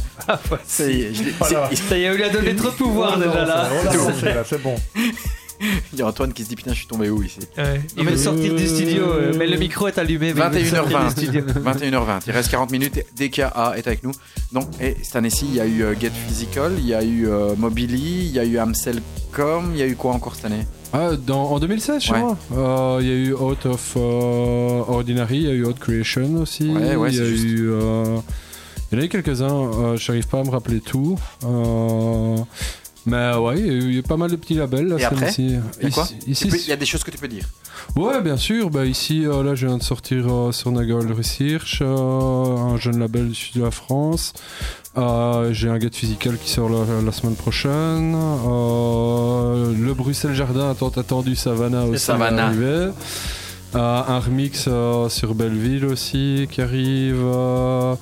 Ça 0.68 0.84
y 0.86 1.02
est, 1.02 1.14
je 1.16 1.24
l'ai- 1.24 1.34
Voilà. 1.40 1.70
Ça 1.90 1.98
y 1.98 2.04
est, 2.04 2.10
on 2.12 2.14
lui 2.14 2.24
a 2.24 2.30
donné 2.30 2.56
trop 2.56 2.70
de 2.70 2.76
pouvoir 2.76 3.14
On 3.16 3.20
déjà 3.20 3.46
là, 3.46 3.68
c'est 4.48 4.62
bon. 4.62 4.67
Il 5.92 5.98
y 5.98 6.04
a 6.04 6.06
Antoine 6.08 6.34
qui 6.34 6.44
se 6.44 6.50
dit 6.50 6.56
Putain, 6.56 6.72
je 6.74 6.78
suis 6.78 6.86
tombé 6.88 7.10
où 7.10 7.24
ici 7.24 7.40
Ouais, 7.58 7.82
Il 7.98 8.06
veut 8.06 8.16
sortir 8.16 8.54
du 8.54 8.68
studio, 8.68 9.06
euh, 9.06 9.34
mais 9.36 9.48
le 9.48 9.58
micro 9.58 9.88
est 9.88 9.98
allumé. 9.98 10.32
mais 10.32 10.42
il 10.54 10.66
veut 10.66 10.76
sortir 10.76 11.04
du 11.06 11.10
studio. 11.10 11.42
21h20. 11.66 11.80
21h20. 11.92 12.22
Il 12.28 12.32
reste 12.34 12.52
40 12.52 12.72
minutes. 12.72 13.04
DKA 13.18 13.74
est 13.76 13.88
avec 13.88 14.04
nous. 14.04 14.12
Donc, 14.52 14.68
et 14.80 14.96
cette 15.02 15.16
année-ci, 15.16 15.46
il 15.50 15.56
y 15.56 15.60
a 15.60 15.66
eu 15.66 15.82
euh, 15.82 15.96
Get 16.00 16.12
Physical, 16.28 16.74
il 16.78 16.86
y 16.86 16.94
a 16.94 17.04
eu 17.04 17.28
euh, 17.28 17.56
Mobily, 17.58 18.26
il 18.28 18.32
y 18.34 18.38
a 18.40 18.46
eu 18.46 18.60
Amselcom, 18.60 19.72
il 19.74 19.80
y 19.80 19.82
a 19.82 19.88
eu 19.88 19.96
quoi 19.96 20.12
encore 20.12 20.36
cette 20.36 20.46
année? 20.46 20.68
Ah, 20.94 21.14
dans, 21.18 21.46
en 21.50 21.60
2016, 21.60 22.04
je 22.04 22.14
Ouais. 22.14 22.20
crois. 22.20 22.38
Euh, 22.56 23.00
Il 23.02 23.08
y 23.08 23.12
a 23.12 23.16
eu 23.16 23.34
Out 23.34 23.66
of 23.66 23.96
Ordinary, 23.96 25.38
il 25.38 25.44
y 25.44 25.50
a 25.50 25.54
eu 25.54 25.66
Out 25.66 25.80
Creation 25.80 26.36
aussi. 26.36 26.70
Ouais, 26.70 26.96
ouais, 26.96 27.10
il 27.12 27.18
y 27.18 27.20
a 27.22 27.26
juste. 27.26 27.44
eu. 27.44 27.72
il 28.92 28.96
y 28.96 28.96
en 28.96 29.02
a 29.02 29.06
eu 29.06 29.10
quelques-uns, 29.10 29.50
euh, 29.50 29.98
je 29.98 30.12
n'arrive 30.12 30.28
pas 30.28 30.40
à 30.40 30.44
me 30.44 30.52
rappeler 30.52 30.82
tout. 30.82 31.18
Mais 33.08 33.34
ouais, 33.36 33.58
il 33.60 33.96
y 33.96 34.00
a 34.00 34.02
pas 34.04 34.18
mal 34.18 34.30
de 34.30 34.36
petits 34.36 34.54
labels. 34.56 34.88
Là, 34.88 34.98
Et 35.00 35.06
après 35.06 35.24
année-ci. 35.24 35.56
Il 35.80 35.84
y 35.84 35.88
a 35.88 35.90
quoi 35.92 36.08
Ici, 36.28 36.48
peux- 36.50 36.58
Il 36.58 36.68
y 36.68 36.72
a 36.74 36.76
des 36.76 36.86
choses 36.86 37.04
que 37.04 37.10
tu 37.12 37.18
peux 37.18 37.28
dire. 37.30 37.46
Ouais, 37.96 38.22
bien 38.22 38.36
sûr. 38.38 38.70
Bah, 38.70 38.86
ici, 38.86 39.26
euh, 39.26 39.44
là, 39.44 39.56
je 39.56 39.66
viens 39.66 39.78
de 39.78 39.84
sortir 39.84 40.26
euh, 40.30 40.52
sur 40.52 40.72
Nagal 40.72 41.10
Research, 41.14 41.80
euh, 41.82 42.58
un 42.58 42.78
jeune 42.78 43.00
label 43.00 43.30
du 43.30 43.36
sud 43.36 43.56
de 43.58 43.64
la 43.64 43.72
France. 43.72 44.34
J'ai 45.52 45.70
un 45.70 45.80
Get 45.80 45.92
Physical 45.94 46.38
qui 46.38 46.50
sort 46.52 46.70
la, 46.70 47.02
la 47.06 47.12
semaine 47.12 47.36
prochaine. 47.36 48.14
Le 48.14 49.94
Bruxelles 49.94 50.34
Jardin 50.34 50.74
tant 50.74 50.90
attendu 50.90 51.36
Savannah 51.36 51.84
aussi 51.86 52.04
Savannah. 52.04 52.52
Euh, 53.78 54.02
un 54.08 54.20
remix 54.20 54.66
euh, 54.68 55.08
sur 55.08 55.36
Belleville 55.36 55.86
aussi 55.86 56.48
qui 56.50 56.62
arrive. 56.62 57.22
euh, 57.24 57.94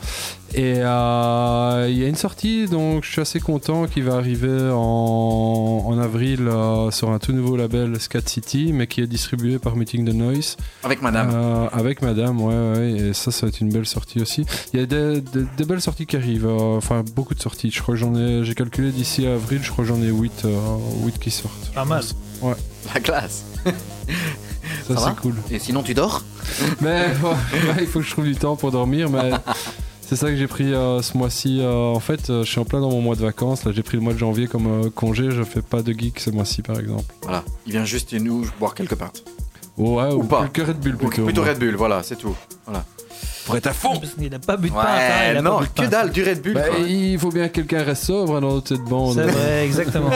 et 0.53 0.75
euh, 0.77 1.87
il 1.89 1.97
y 1.97 2.05
a 2.05 2.07
une 2.07 2.15
sortie, 2.15 2.65
donc 2.67 3.03
je 3.03 3.11
suis 3.11 3.19
assez 3.19 3.41
content, 3.41 3.87
qui 3.87 3.99
va 3.99 4.15
arriver 4.15 4.69
en, 4.71 5.83
en 5.85 5.99
avril 5.99 6.47
euh, 6.47 6.91
sur 6.91 7.09
un 7.11 7.19
tout 7.19 7.33
nouveau 7.33 7.57
label 7.57 7.99
Scat 7.99 8.21
City, 8.25 8.71
mais 8.71 8.87
qui 8.87 9.01
est 9.01 9.07
distribué 9.07 9.59
par 9.59 9.75
Meeting 9.75 10.09
the 10.09 10.13
Noise. 10.13 10.55
Avec 10.83 11.01
madame. 11.01 11.29
Euh, 11.33 11.67
avec 11.73 12.01
Madame, 12.01 12.39
ouais, 12.39 12.53
ouais, 12.77 12.91
et 12.91 13.13
ça, 13.13 13.31
ça 13.31 13.45
va 13.45 13.49
être 13.49 13.59
une 13.59 13.67
belle 13.73 13.85
sortie 13.85 14.21
aussi. 14.21 14.45
Il 14.73 14.79
y 14.79 14.83
a 14.83 14.85
des, 14.85 15.19
des- 15.19 15.45
des 15.57 15.65
belles 15.65 15.81
sorties 15.81 16.05
qui 16.05 16.15
arrivent, 16.15 16.45
euh, 16.47 16.77
enfin 16.77 17.03
beaucoup 17.15 17.35
de 17.35 17.41
sorties. 17.41 17.69
Je 17.69 17.81
crois 17.81 17.95
que 17.95 17.99
j'en 17.99 18.15
ai, 18.15 18.45
j'ai 18.45 18.55
calculé 18.55 18.91
d'ici 18.91 19.27
avril, 19.27 19.59
je 19.61 19.71
crois 19.71 19.83
que 19.83 19.89
j'en 19.89 20.01
ai 20.01 20.07
8, 20.09 20.47
8 21.03 21.19
qui 21.19 21.31
sortent. 21.31 21.73
Pas 21.73 21.83
mal. 21.83 22.03
La 22.93 23.01
classe. 23.01 23.43
Ça, 24.87 24.95
Ça 24.97 25.05
c'est 25.15 25.21
cool. 25.21 25.35
Et 25.51 25.59
sinon, 25.59 25.83
tu 25.83 25.93
dors 25.93 26.23
Mais 26.81 27.07
ouais, 27.23 27.77
il 27.81 27.87
faut 27.87 27.99
que 27.99 28.05
je 28.05 28.11
trouve 28.11 28.25
du 28.25 28.35
temps 28.35 28.55
pour 28.55 28.71
dormir, 28.71 29.09
mais 29.09 29.31
c'est 30.01 30.15
ça 30.15 30.27
que 30.27 30.35
j'ai 30.35 30.47
pris 30.47 30.73
euh, 30.73 31.01
ce 31.01 31.17
mois-ci. 31.17 31.59
euh, 31.61 31.73
en 31.93 31.99
fait, 31.99 32.29
euh, 32.29 32.43
je 32.43 32.49
suis 32.51 32.59
en 32.59 32.65
plein 32.65 32.79
dans 32.81 32.89
mon 32.91 33.01
mois 33.01 33.15
de 33.15 33.21
vacances. 33.21 33.63
Là, 33.65 33.71
j'ai 33.73 33.83
pris 33.83 33.97
le 33.97 34.03
mois 34.03 34.13
de 34.13 34.17
janvier 34.19 34.47
comme 34.47 34.91
congé. 34.91 35.31
Je 35.31 35.43
fais 35.43 35.61
pas 35.61 35.81
de 35.81 35.91
geek 35.93 36.19
ce 36.19 36.29
mois-ci, 36.29 36.61
par 36.61 36.79
exemple. 36.79 37.13
Voilà. 37.23 37.43
Il 37.65 37.71
vient 37.73 37.85
juste 37.85 38.09
chez 38.11 38.19
nous 38.19 38.45
boire 38.59 38.75
quelques 38.75 38.95
pintes. 38.95 39.23
Ouais, 39.77 40.11
Ou 40.13 40.21
ou, 40.21 40.23
pas. 40.23 40.47
que 40.47 40.61
Red 40.61 40.79
Bull 40.79 40.95
Ou 40.95 40.97
plutôt. 41.09 41.25
plutôt 41.25 41.41
moi. 41.41 41.49
Red 41.51 41.59
Bull, 41.59 41.75
voilà, 41.75 42.01
c'est 42.03 42.15
tout. 42.15 42.35
Voilà. 42.65 42.85
Pour 43.45 43.55
être 43.57 43.67
à 43.67 43.73
fond. 43.73 43.97
Parce 43.99 44.13
qu'il 44.13 44.29
n'a 44.31 44.39
pas 44.39 44.57
bu 44.57 44.69
de 44.69 44.73
pain. 44.73 44.81
hein, 44.81 44.95
Ouais, 44.97 45.31
il 45.33 45.37
a 45.37 45.41
non, 45.43 45.59
pas 45.59 45.63
bu 45.65 45.69
de 45.75 45.81
que 45.83 45.87
dalle, 45.91 46.11
du 46.11 46.23
Red 46.23 46.41
Bull. 46.41 46.53
Bah, 46.53 46.61
quoi. 46.69 46.79
il 46.79 47.19
faut 47.19 47.29
bien 47.29 47.47
que 47.47 47.53
quelqu'un 47.53 47.83
reste 47.83 48.05
sobre 48.05 48.37
hein, 48.37 48.41
dans 48.41 48.63
cette 48.65 48.81
bande. 48.81 49.13
C'est 49.15 49.31
vrai, 49.31 49.65
exactement. 49.65 50.09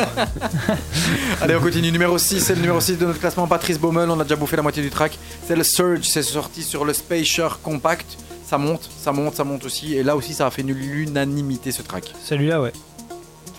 Allez, 1.42 1.56
on 1.56 1.62
continue. 1.62 1.92
Numéro 1.92 2.18
6, 2.18 2.40
c'est 2.40 2.56
le 2.56 2.62
numéro 2.62 2.80
6 2.82 2.98
de 2.98 3.06
notre 3.06 3.20
classement. 3.20 3.46
Patrice 3.48 3.80
Baumel, 3.80 4.10
on 4.10 4.20
a 4.20 4.24
déjà 4.24 4.36
bouffé 4.36 4.56
la 4.56 4.64
moitié 4.64 4.82
du 4.82 4.90
track. 4.90 5.18
C'est 5.48 5.56
le 5.56 5.64
Surge, 5.64 6.02
c'est 6.04 6.24
sorti 6.24 6.64
sur 6.64 6.86
le 6.86 6.94
Spacer 6.94 7.48
Compact. 7.62 8.18
Ça 8.48 8.58
monte, 8.58 8.90
ça 9.00 9.12
monte, 9.12 9.36
ça 9.36 9.44
monte 9.44 9.64
aussi. 9.64 9.94
Et 9.96 10.02
là 10.02 10.16
aussi, 10.16 10.34
ça 10.34 10.48
a 10.48 10.50
fait 10.52 10.64
une 10.64 10.72
l'unanimité 10.74 11.72
ce 11.72 11.84
track. 11.84 12.12
Celui-là, 12.26 12.60
ouais. 12.62 12.74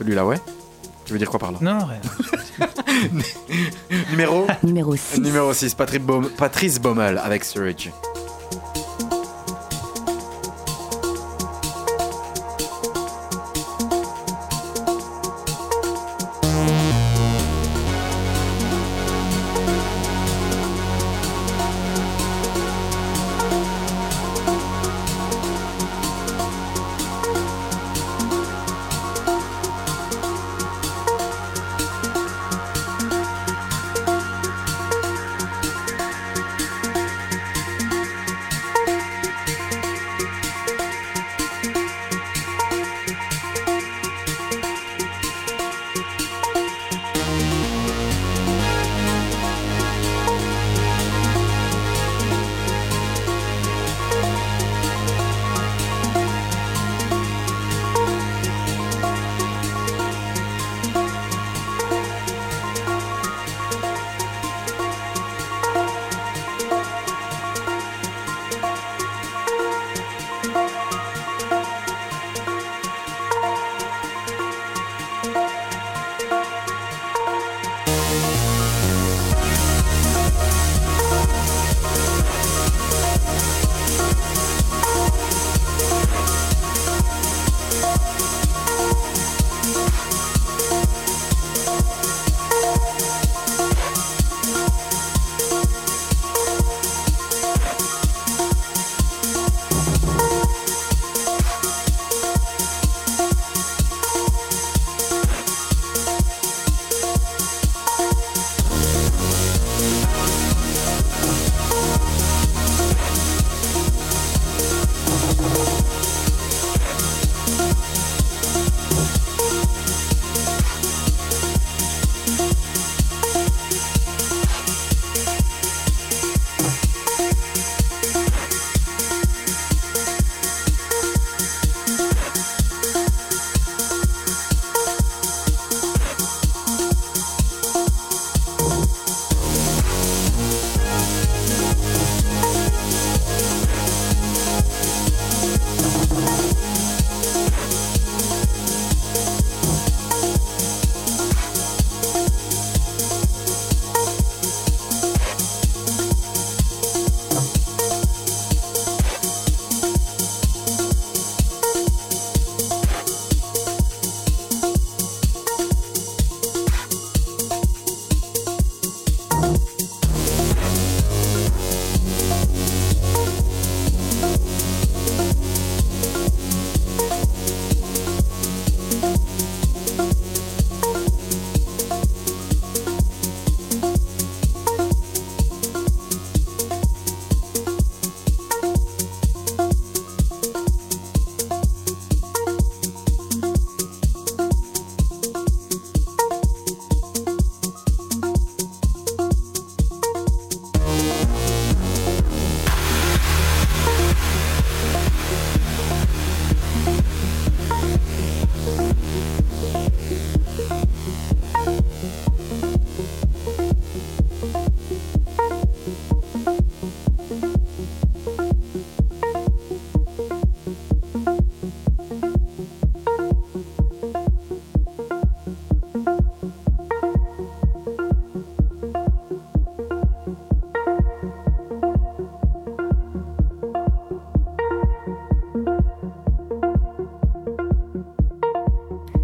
Celui-là, 0.00 0.26
ouais. 0.26 0.40
Tu 1.04 1.12
veux 1.12 1.18
dire 1.20 1.30
quoi 1.30 1.38
par 1.38 1.52
là 1.52 1.58
Non, 1.60 1.78
rien. 1.86 2.68
Numéro 4.10 4.46
Numéro 4.64 4.96
6. 4.96 5.20
Numéro 5.20 5.52
6, 5.52 5.74
Patrick 5.74 6.02
Baum- 6.04 6.28
Patrice 6.36 6.80
Baumel 6.80 7.18
avec 7.18 7.44
Surge. 7.44 7.90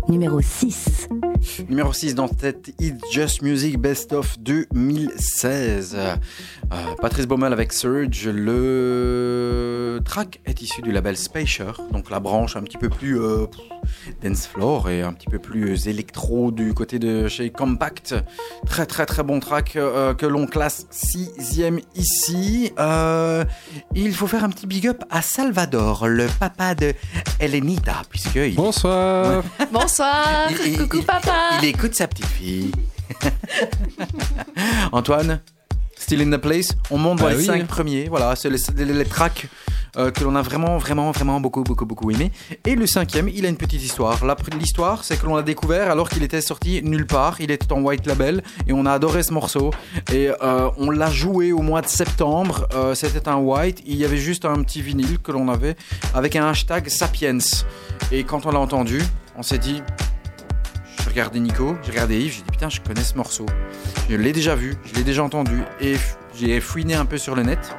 Numéro 0.08 0.40
6. 0.40 1.08
Numéro 1.68 1.92
6 1.92 2.14
dans 2.14 2.28
cette 2.28 2.68
It's 2.80 3.02
Just 3.12 3.42
Music 3.42 3.78
Best 3.78 4.12
of 4.12 4.38
2016. 4.40 5.96
Euh, 6.72 6.94
Patrice 7.00 7.26
Baumel 7.26 7.52
avec 7.52 7.72
Surge. 7.72 8.28
Le 8.28 10.00
track 10.04 10.40
est 10.46 10.60
issu 10.62 10.82
du 10.82 10.90
label 10.90 11.16
Spacer, 11.16 11.80
donc 11.92 12.10
la 12.10 12.18
branche 12.20 12.56
un 12.56 12.62
petit 12.62 12.76
peu 12.76 12.88
plus 12.88 13.20
euh, 13.20 13.46
dance 14.22 14.46
floor 14.48 14.90
et 14.90 15.02
un 15.02 15.12
petit 15.12 15.28
peu 15.28 15.38
plus 15.38 15.86
électro 15.86 16.50
du 16.50 16.74
côté 16.74 16.98
de 16.98 17.28
chez 17.28 17.50
Compact. 17.50 18.14
Très 18.66 18.84
très 18.84 19.06
très 19.06 19.22
bon 19.22 19.38
track 19.38 19.76
euh, 19.76 20.12
que 20.14 20.26
l'on 20.26 20.46
classe 20.46 20.86
sixième 20.90 21.78
ici. 21.94 22.72
Euh, 22.78 23.44
il 23.94 24.12
faut 24.14 24.26
faire 24.26 24.42
un 24.44 24.50
petit 24.50 24.66
big 24.66 24.88
up 24.88 25.04
à 25.08 25.22
Salvador, 25.22 26.08
le 26.08 26.26
papa 26.40 26.74
de 26.74 26.94
Elenita, 27.40 28.02
puisque 28.10 28.34
il, 28.36 28.56
Bonsoir. 28.56 29.44
Bonsoir. 29.72 30.48
Il- 30.64 30.72
il- 30.72 30.78
Coucou 30.78 30.96
il- 30.98 31.06
papa. 31.06 31.58
il 31.62 31.68
écoute 31.68 31.94
sa 31.94 32.08
petite 32.08 32.26
fille. 32.26 32.72
Antoine, 34.92 35.40
Still 36.06 36.22
in 36.22 36.30
the 36.30 36.40
Place, 36.40 36.68
on 36.92 36.98
monte 36.98 37.18
dans 37.18 37.24
Bah 37.24 37.30
les 37.32 37.38
oui. 37.38 37.44
cinq 37.44 37.66
premiers. 37.66 38.08
Voilà, 38.08 38.36
c'est 38.36 38.48
les, 38.48 38.58
les- 38.84 38.92
les 38.94 39.04
tracks 39.04 39.48
euh, 39.96 40.12
que 40.12 40.22
l'on 40.22 40.36
a 40.36 40.42
vraiment, 40.42 40.78
vraiment, 40.78 41.10
vraiment 41.10 41.40
beaucoup, 41.40 41.64
beaucoup, 41.64 41.84
beaucoup 41.84 42.12
aimé. 42.12 42.30
Et 42.64 42.76
le 42.76 42.86
cinquième, 42.86 43.28
il 43.28 43.44
a 43.44 43.48
une 43.48 43.56
petite 43.56 43.82
histoire. 43.82 44.20
L'histoire, 44.56 45.02
c'est 45.02 45.18
que 45.20 45.26
l'on 45.26 45.34
l'a 45.34 45.42
découvert 45.42 45.90
alors 45.90 46.08
qu'il 46.08 46.22
était 46.22 46.40
sorti 46.40 46.80
nulle 46.84 47.08
part. 47.08 47.40
Il 47.40 47.50
était 47.50 47.72
en 47.72 47.80
white 47.80 48.06
label 48.06 48.44
et 48.68 48.72
on 48.72 48.86
a 48.86 48.92
adoré 48.92 49.24
ce 49.24 49.32
morceau. 49.32 49.72
Et 50.12 50.28
euh, 50.42 50.70
on 50.78 50.92
l'a 50.92 51.10
joué 51.10 51.50
au 51.50 51.60
mois 51.62 51.82
de 51.82 51.88
septembre. 51.88 52.68
Euh, 52.76 52.94
C'était 52.94 53.26
un 53.28 53.38
white. 53.38 53.82
Il 53.84 53.96
y 53.96 54.04
avait 54.04 54.16
juste 54.16 54.44
un 54.44 54.62
petit 54.62 54.82
vinyle 54.82 55.18
que 55.18 55.32
l'on 55.32 55.48
avait 55.48 55.74
avec 56.14 56.36
un 56.36 56.46
hashtag 56.48 56.88
Sapiens. 56.88 57.38
Et 58.12 58.22
quand 58.22 58.46
on 58.46 58.52
l'a 58.52 58.60
entendu, 58.60 59.02
on 59.36 59.42
s'est 59.42 59.58
dit, 59.58 59.82
je 61.06 61.10
regardais 61.10 61.38
Nico, 61.38 61.76
j'ai 61.84 61.92
regardé 61.92 62.18
Yves, 62.18 62.32
j'ai 62.32 62.42
dit 62.42 62.50
putain, 62.50 62.68
je 62.68 62.80
connais 62.80 63.04
ce 63.04 63.14
morceau. 63.14 63.46
Je 64.10 64.16
l'ai 64.16 64.32
déjà 64.32 64.56
vu, 64.56 64.74
je 64.84 64.94
l'ai 64.96 65.04
déjà 65.04 65.22
entendu 65.22 65.62
et 65.80 65.94
j'ai 66.34 66.60
fouiné 66.60 66.94
un 66.94 67.04
peu 67.04 67.16
sur 67.16 67.36
le 67.36 67.44
net 67.44 67.76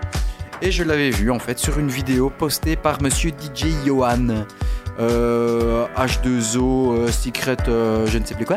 et 0.61 0.71
je 0.71 0.81
l'avais 0.83 1.09
vu 1.09 1.29
en 1.29 1.37
fait 1.37 1.59
sur 1.59 1.77
une 1.77 1.89
vidéo 1.89 2.29
postée 2.29 2.77
par 2.77 3.01
monsieur 3.01 3.31
DJ 3.31 3.65
Johan. 3.85 4.45
Euh, 4.99 5.85
H2O, 5.95 6.93
euh, 6.93 7.11
Secret, 7.11 7.57
euh, 7.67 8.07
je 8.07 8.17
ne 8.17 8.25
sais 8.25 8.33
plus 8.33 8.45
quoi. 8.45 8.55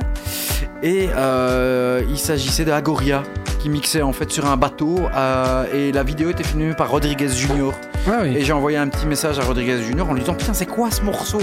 Et 0.82 1.11
euh, 1.15 2.02
il 2.09 2.19
s'agissait 2.19 2.65
de 2.65 2.73
Agoria 2.73 3.23
qui 3.59 3.69
mixait 3.69 4.01
en 4.01 4.12
fait 4.12 4.31
sur 4.31 4.47
un 4.47 4.57
bateau 4.57 5.01
euh, 5.15 5.66
et 5.74 5.93
la 5.93 6.02
vidéo 6.02 6.31
était 6.31 6.44
filmée 6.44 6.73
par 6.73 6.90
Rodriguez 6.90 7.28
Junior. 7.28 7.74
Ah 8.07 8.20
oui. 8.23 8.35
Et 8.36 8.44
j'ai 8.44 8.55
envoyé 8.55 8.78
un 8.78 8.89
petit 8.89 9.07
message 9.07 9.39
à 9.39 9.43
Rodriguez 9.43 9.82
Junior 9.82 10.09
en 10.09 10.15
lui 10.15 10.20
disant 10.20 10.35
Putain, 10.35 10.55
c'est 10.55 10.66
quoi 10.66 10.90
ce 10.90 11.02
morceau? 11.02 11.40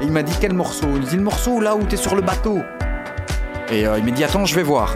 Et 0.00 0.04
il 0.04 0.12
m'a 0.12 0.22
dit 0.22 0.32
Quel 0.40 0.54
morceau? 0.54 0.86
Il 0.96 1.02
dit 1.02 1.16
Le 1.16 1.22
morceau 1.22 1.60
là 1.60 1.76
où 1.76 1.82
t'es 1.82 1.98
sur 1.98 2.14
le 2.14 2.22
bateau. 2.22 2.60
Et 3.70 3.86
euh, 3.86 3.98
il 3.98 4.04
m'a 4.04 4.10
dit 4.10 4.24
Attends, 4.24 4.46
je 4.46 4.54
vais 4.54 4.62
voir. 4.62 4.94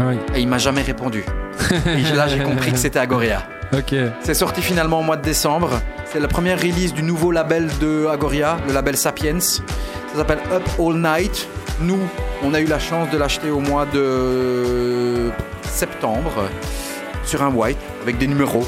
Ah 0.00 0.04
oui. 0.08 0.18
Et 0.34 0.40
il 0.40 0.48
m'a 0.48 0.58
jamais 0.58 0.82
répondu. 0.82 1.24
et 1.86 2.16
là, 2.16 2.26
j'ai 2.26 2.42
compris 2.42 2.72
que 2.72 2.78
c'était 2.78 2.98
Agoria. 2.98 3.46
Ok. 3.76 3.94
C'est 4.20 4.34
sorti 4.34 4.60
finalement 4.62 5.00
au 5.00 5.02
mois 5.02 5.16
de 5.16 5.22
décembre. 5.22 5.70
C'est 6.04 6.20
la 6.20 6.28
première 6.28 6.58
release 6.60 6.92
du 6.92 7.02
nouveau 7.02 7.30
label 7.32 7.68
de 7.80 8.06
Agoria, 8.06 8.58
le 8.66 8.72
label 8.74 8.96
Sapiens. 8.96 9.40
Ça 9.40 9.62
s'appelle 10.16 10.40
Up 10.52 10.62
All 10.78 10.94
Night. 10.96 11.48
Nous, 11.80 11.98
on 12.44 12.52
a 12.54 12.60
eu 12.60 12.66
la 12.66 12.78
chance 12.78 13.08
de 13.10 13.16
l'acheter 13.16 13.50
au 13.50 13.60
mois 13.60 13.86
de 13.86 15.30
septembre 15.62 16.32
sur 17.24 17.42
un 17.42 17.48
white 17.52 17.78
avec 18.02 18.18
des 18.18 18.26
numéros. 18.26 18.64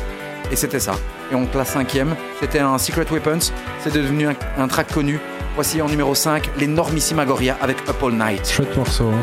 Et 0.50 0.56
c'était 0.56 0.80
ça. 0.80 0.94
Et 1.30 1.34
on 1.34 1.44
classe 1.46 1.70
cinquième. 1.70 2.16
C'était 2.40 2.60
un 2.60 2.78
Secret 2.78 3.06
Weapons. 3.10 3.50
C'est 3.80 3.92
devenu 3.92 4.28
un, 4.28 4.34
un 4.58 4.68
track 4.68 4.90
connu. 4.92 5.20
Voici 5.54 5.80
en 5.82 5.88
numéro 5.88 6.14
5, 6.14 6.50
l'énormissime 6.58 7.18
Agoria 7.20 7.56
avec 7.60 7.76
Up 7.88 8.02
All 8.02 8.12
Night. 8.14 8.48
Chouette 8.48 8.76
morceau. 8.76 9.04
hein. 9.08 9.22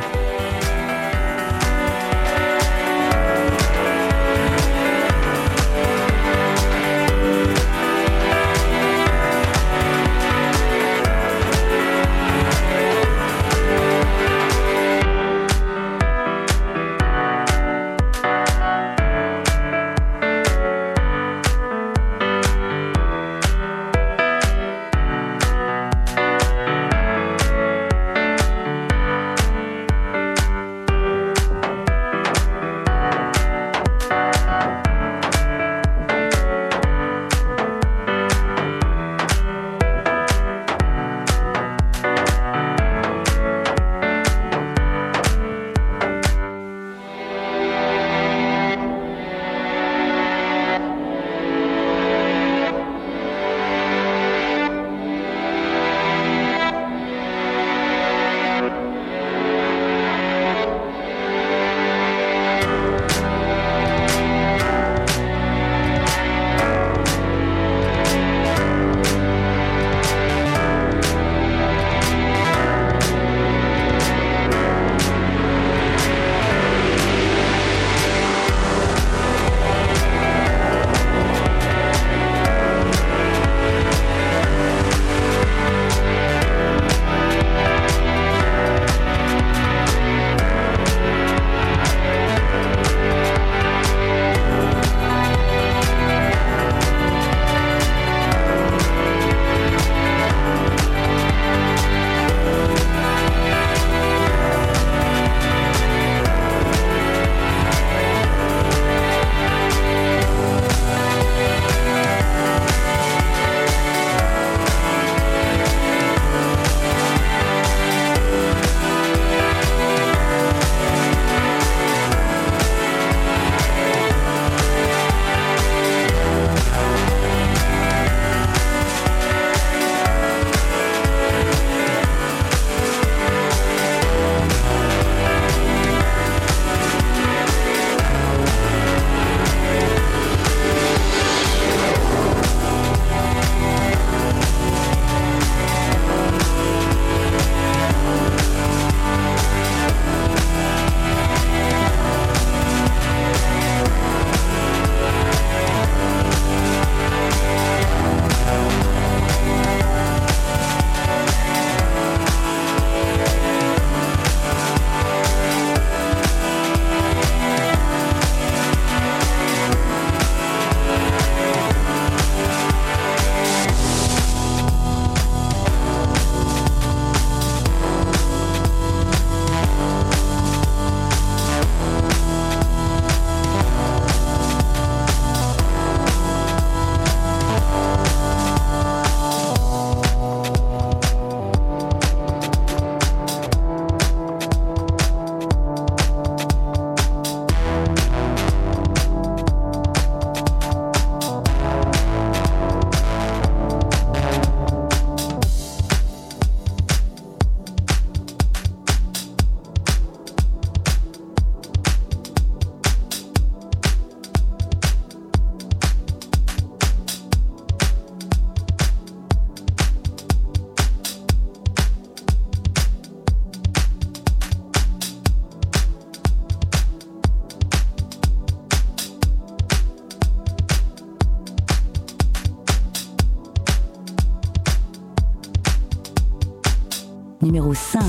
Numéro 237.71 237.75
5. 237.75 238.01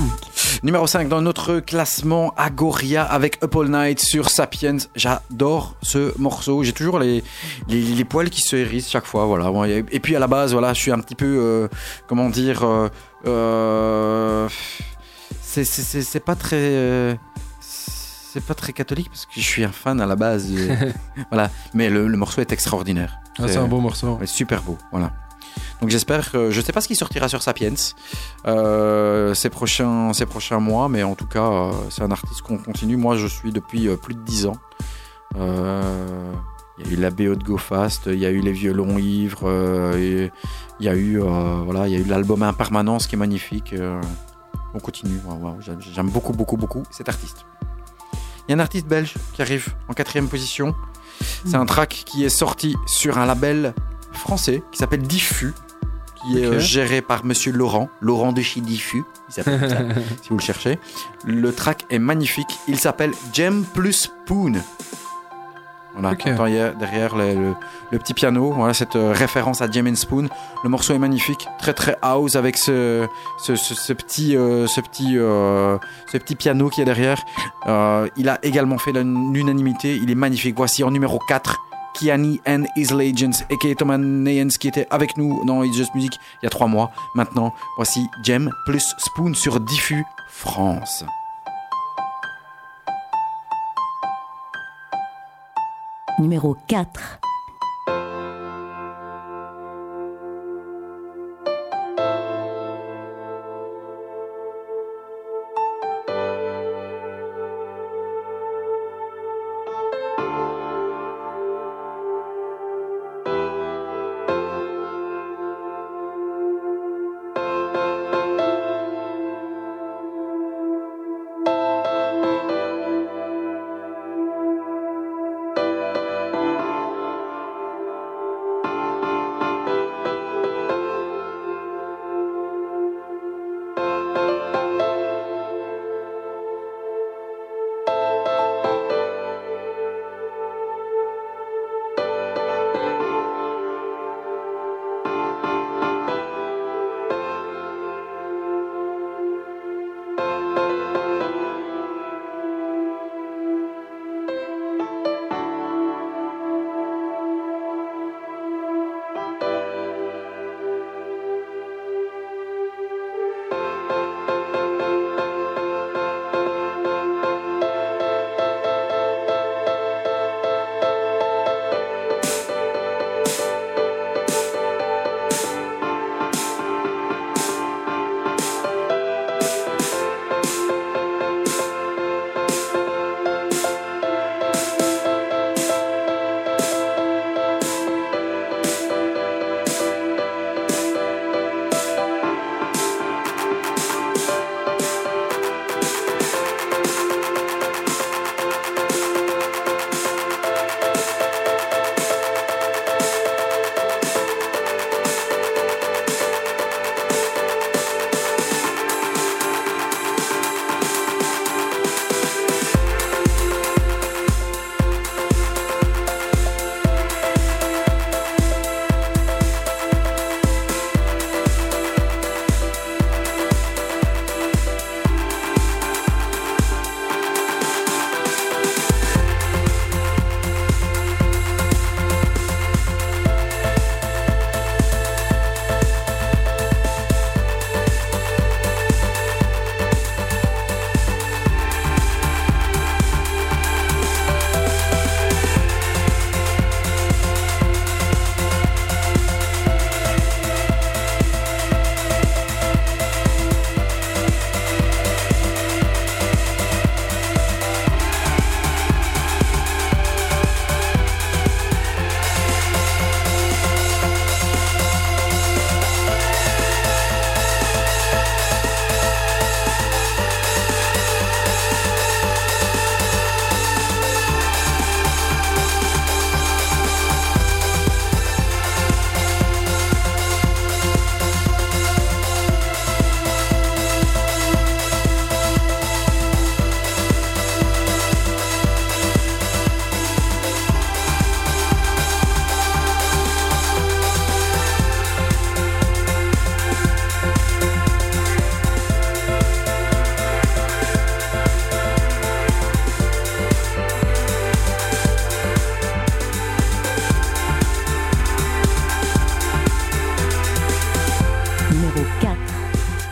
Numéro 0.63 0.87
5 0.87 1.07
dans 1.09 1.21
notre 1.21 1.59
classement 1.61 2.33
Agoria 2.35 3.03
avec 3.03 3.41
Up 3.43 3.55
All 3.55 3.69
Night 3.69 3.99
sur 4.01 4.29
Sapiens. 4.29 4.77
J'adore 4.95 5.75
ce 5.81 6.17
morceau. 6.19 6.63
J'ai 6.63 6.73
toujours 6.73 6.99
les, 6.99 7.23
les, 7.69 7.81
les 7.81 8.03
poils 8.05 8.29
qui 8.29 8.41
se 8.41 8.55
hérissent 8.57 8.89
chaque 8.89 9.05
fois. 9.05 9.25
Voilà. 9.25 9.49
Et 9.91 9.99
puis 10.01 10.15
à 10.15 10.19
la 10.19 10.27
base, 10.27 10.51
voilà, 10.51 10.73
je 10.73 10.79
suis 10.81 10.91
un 10.91 10.99
petit 10.99 11.15
peu, 11.15 11.25
euh, 11.39 11.67
comment 12.07 12.29
dire, 12.29 12.63
euh, 12.63 12.89
euh, 13.25 14.49
c'est- 15.41 15.63
c'est 15.63 15.81
c'est- 15.81 16.01
c'est 16.01 16.19
pas 16.19 16.35
très. 16.35 16.57
euh, 16.59 17.15
c'est 17.61 18.43
pas 18.43 18.55
très 18.55 18.73
catholique 18.73 19.09
parce 19.09 19.25
que 19.27 19.31
je 19.35 19.41
suis 19.41 19.63
un 19.63 19.71
fan 19.71 20.01
à 20.01 20.05
la 20.05 20.15
base. 20.15 20.51
voilà. 21.31 21.49
Mais 21.73 21.89
le, 21.89 22.07
le 22.07 22.17
morceau 22.17 22.41
est 22.41 22.51
extraordinaire. 22.51 23.19
Ah, 23.39 23.43
c'est 23.47 23.57
un 23.57 23.67
beau 23.67 23.79
morceau. 23.79 24.19
Super 24.25 24.61
beau. 24.63 24.77
Voilà. 24.91 25.11
Donc 25.83 25.89
j'espère 25.89 26.31
que 26.31 26.49
je 26.49 26.61
sais 26.61 26.71
pas 26.71 26.79
ce 26.79 26.87
qui 26.87 26.95
sortira 26.95 27.27
sur 27.27 27.43
Sapiens 27.43 27.73
euh, 28.47 29.33
ces 29.33 29.49
prochains 29.49 30.13
ces 30.13 30.25
prochains 30.25 30.61
mois, 30.61 30.87
mais 30.87 31.03
en 31.03 31.13
tout 31.13 31.25
cas 31.25 31.43
euh, 31.43 31.71
c'est 31.89 32.03
un 32.03 32.11
artiste 32.11 32.41
qu'on 32.41 32.57
continue. 32.57 32.95
Moi 32.95 33.17
je 33.17 33.27
suis 33.27 33.51
depuis 33.51 33.89
euh, 33.89 33.97
plus 33.97 34.15
de 34.15 34.21
10 34.21 34.45
ans. 34.45 34.55
Il 35.35 35.41
y 35.41 36.89
a 36.89 36.93
eu 36.93 36.95
la 36.95 37.09
BO 37.09 37.35
de 37.35 37.43
Go 37.43 37.57
Fast, 37.57 38.03
il 38.05 38.17
y 38.17 38.25
a 38.25 38.29
eu 38.29 38.39
les 38.39 38.53
violons 38.53 38.97
ivres, 38.97 39.43
il 39.99 40.31
y 40.79 40.87
a 40.87 40.95
eu 40.95 41.17
voilà, 41.17 41.89
il 41.89 41.99
y 41.99 42.03
l'album 42.05 42.43
Impermanence 42.43 43.05
qui 43.05 43.15
est 43.15 43.19
magnifique. 43.19 43.75
on 44.73 44.79
continue. 44.79 45.19
J'aime 45.93 46.09
beaucoup 46.09 46.31
beaucoup 46.31 46.55
beaucoup 46.55 46.83
cet 46.91 47.09
artiste. 47.09 47.45
Il 48.47 48.51
y 48.51 48.53
a 48.53 48.55
un 48.55 48.61
artiste 48.61 48.87
belge 48.87 49.15
qui 49.33 49.41
arrive 49.41 49.67
en 49.89 49.93
quatrième 49.93 50.29
position. 50.29 50.73
C'est 51.45 51.55
un 51.55 51.65
track 51.65 52.03
qui 52.05 52.23
est 52.23 52.29
sorti 52.29 52.77
sur 52.85 53.17
un 53.17 53.25
label 53.25 53.73
français 54.13 54.63
qui 54.71 54.77
s'appelle 54.77 55.01
Diffus, 55.01 55.53
qui 56.25 56.39
est 56.39 56.45
euh, 56.45 56.59
géré 56.59 57.01
par 57.01 57.25
Monsieur 57.25 57.51
Laurent, 57.51 57.89
Laurent 58.01 58.31
de 58.33 58.41
chez 58.41 58.61
Diffus, 58.61 59.03
il 59.29 59.33
s'appelle 59.33 59.59
comme 59.59 59.69
ça, 59.69 59.77
si 60.21 60.29
vous 60.29 60.37
le 60.37 60.41
cherchez. 60.41 60.79
Le 61.25 61.51
track 61.53 61.85
est 61.89 61.99
magnifique, 61.99 62.59
il 62.67 62.79
s'appelle 62.79 63.11
Gem 63.33 63.63
plus 63.73 63.93
Spoon. 63.93 64.53
Voilà, 65.95 66.13
Ok. 66.13 66.23
t'entends 66.23 66.47
hier- 66.47 66.75
derrière 66.75 67.15
le, 67.15 67.35
le- 67.35 67.53
le 67.91 67.99
petit 67.99 68.15
piano, 68.15 68.51
voilà 68.51 68.73
cette 68.73 68.95
euh, 68.95 69.11
référence 69.13 69.61
à 69.61 69.69
Gem 69.69 69.85
and 69.87 69.93
Spoon. 69.95 70.27
Le 70.63 70.69
morceau 70.69 70.95
est 70.95 70.97
magnifique, 70.97 71.47
très 71.59 71.73
très 71.73 71.95
house 72.01 72.35
avec 72.35 72.57
ce, 72.57 73.05
ce, 73.37 73.55
ce- 73.55 73.75
ce 73.75 73.93
petit, 73.93 74.35
euh, 74.35 74.65
ce, 74.65 74.81
petit, 74.81 75.19
euh, 75.19 75.77
ce 76.11 76.17
petit 76.17 76.33
piano 76.33 76.69
qui 76.69 76.81
est 76.81 76.85
derrière. 76.85 77.23
Euh, 77.67 78.07
il 78.17 78.27
a 78.27 78.39
également 78.41 78.79
fait 78.79 78.91
l'unanimité, 78.91 79.95
il 79.95 80.09
est 80.09 80.15
magnifique. 80.15 80.55
Voici 80.57 80.83
en 80.83 80.89
numéro 80.89 81.19
4, 81.27 81.59
Kiani 81.93 82.39
and 82.47 82.65
His 82.75 82.91
Legends, 82.91 83.43
a.k.a. 83.51 83.75
Thomas 83.75 83.97
Nayens 83.97 84.49
qui 84.59 84.67
était 84.67 84.87
avec 84.89 85.17
nous 85.17 85.43
dans 85.45 85.63
It's 85.63 85.75
Just 85.75 85.95
Music 85.95 86.19
il 86.41 86.45
y 86.45 86.47
a 86.47 86.49
trois 86.49 86.67
mois. 86.67 86.91
Maintenant, 87.15 87.53
voici 87.77 88.07
Gem 88.23 88.51
plus 88.65 88.95
Spoon 88.97 89.33
sur 89.33 89.59
Diffus 89.59 90.05
France. 90.29 91.05
Numéro 96.19 96.55
4. 96.67 97.19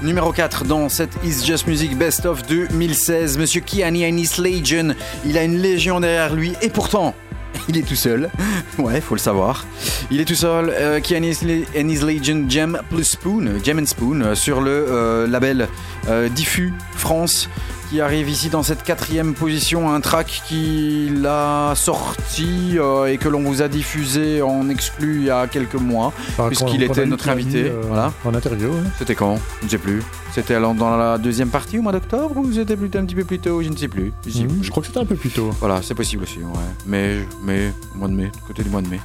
Numéro 0.03 0.31
4 0.31 0.65
dans 0.65 0.89
cette 0.89 1.11
Is 1.23 1.45
Just 1.45 1.67
Music 1.67 1.95
Best 1.95 2.25
of 2.25 2.41
2016. 2.47 3.37
Monsieur 3.37 3.61
Kiani 3.61 4.03
Anis 4.03 4.39
Legion. 4.39 4.95
Il 5.25 5.37
a 5.37 5.43
une 5.43 5.57
légion 5.57 5.99
derrière 5.99 6.33
lui 6.33 6.53
et 6.63 6.69
pourtant. 6.69 7.13
Il 7.69 7.77
est 7.77 7.83
tout 7.87 7.95
seul, 7.95 8.29
ouais, 8.79 8.99
faut 8.99 9.13
le 9.13 9.19
savoir. 9.19 9.65
Il 10.09 10.19
est 10.19 10.25
tout 10.25 10.35
seul, 10.35 10.69
euh, 10.69 10.99
Kiani 10.99 11.37
Anis 11.75 12.01
Legion 12.01 12.45
Gem 12.49 12.81
plus 12.89 13.03
Spoon, 13.03 13.59
Gem 13.63 13.79
and 13.79 13.85
Spoon, 13.85 14.21
euh, 14.21 14.35
sur 14.35 14.61
le 14.61 14.71
euh, 14.71 15.27
label 15.27 15.67
euh, 16.09 16.29
Diffus 16.29 16.73
France, 16.95 17.49
qui 17.91 17.99
arrive 17.99 18.29
ici 18.29 18.49
dans 18.49 18.63
cette 18.63 18.83
quatrième 18.83 19.33
position. 19.33 19.93
Un 19.93 19.99
track 19.99 20.43
qu'il 20.47 21.25
a 21.27 21.73
sorti 21.75 22.77
euh, 22.79 23.07
et 23.07 23.17
que 23.17 23.27
l'on 23.27 23.41
vous 23.43 23.61
a 23.61 23.67
diffusé 23.67 24.41
en 24.41 24.69
exclu 24.69 25.17
il 25.17 25.25
y 25.25 25.29
a 25.29 25.45
quelques 25.47 25.75
mois, 25.75 26.13
Enfin, 26.29 26.47
puisqu'il 26.47 26.83
était 26.83 27.05
notre 27.05 27.27
invité. 27.27 27.65
euh, 27.69 27.81
voilà. 27.87 28.13
En 28.23 28.33
interview. 28.33 28.69
hein. 28.71 28.89
C'était 28.97 29.15
quand? 29.15 29.37
Je 29.59 29.65
ne 29.65 29.69
sais 29.71 29.77
plus. 29.77 30.01
C'était 30.33 30.53
alors 30.55 30.73
dans 30.73 30.95
la 30.95 31.17
deuxième 31.17 31.49
partie 31.49 31.79
au 31.79 31.81
mois 31.81 31.91
d'octobre 31.91 32.37
ou 32.37 32.49
c'était 32.53 32.77
plutôt 32.77 32.99
un 32.99 33.05
petit 33.05 33.15
peu 33.15 33.25
plus 33.25 33.39
tôt? 33.39 33.61
Je 33.61 33.67
ne 33.67 33.75
sais 33.75 33.89
plus. 33.89 34.13
Je, 34.25 34.31
sais 34.31 34.43
Mhm, 34.43 34.47
plus. 34.47 34.63
Je 34.63 34.71
crois 34.71 34.81
que 34.81 34.87
c'était 34.87 34.99
un 34.99 35.05
peu 35.05 35.15
plus 35.15 35.29
tôt. 35.29 35.49
Voilà, 35.59 35.81
c'est 35.81 35.93
possible 35.95 36.23
aussi, 36.23 36.37
ouais. 36.37 36.45
Mais, 36.85 37.17
mais, 37.43 37.73
mois 37.95 38.07
de 38.07 38.13
mai, 38.13 38.31
côté 38.47 38.63
du 38.63 38.69
mois 38.69 38.81
de 38.81 38.87
mai. 38.87 39.01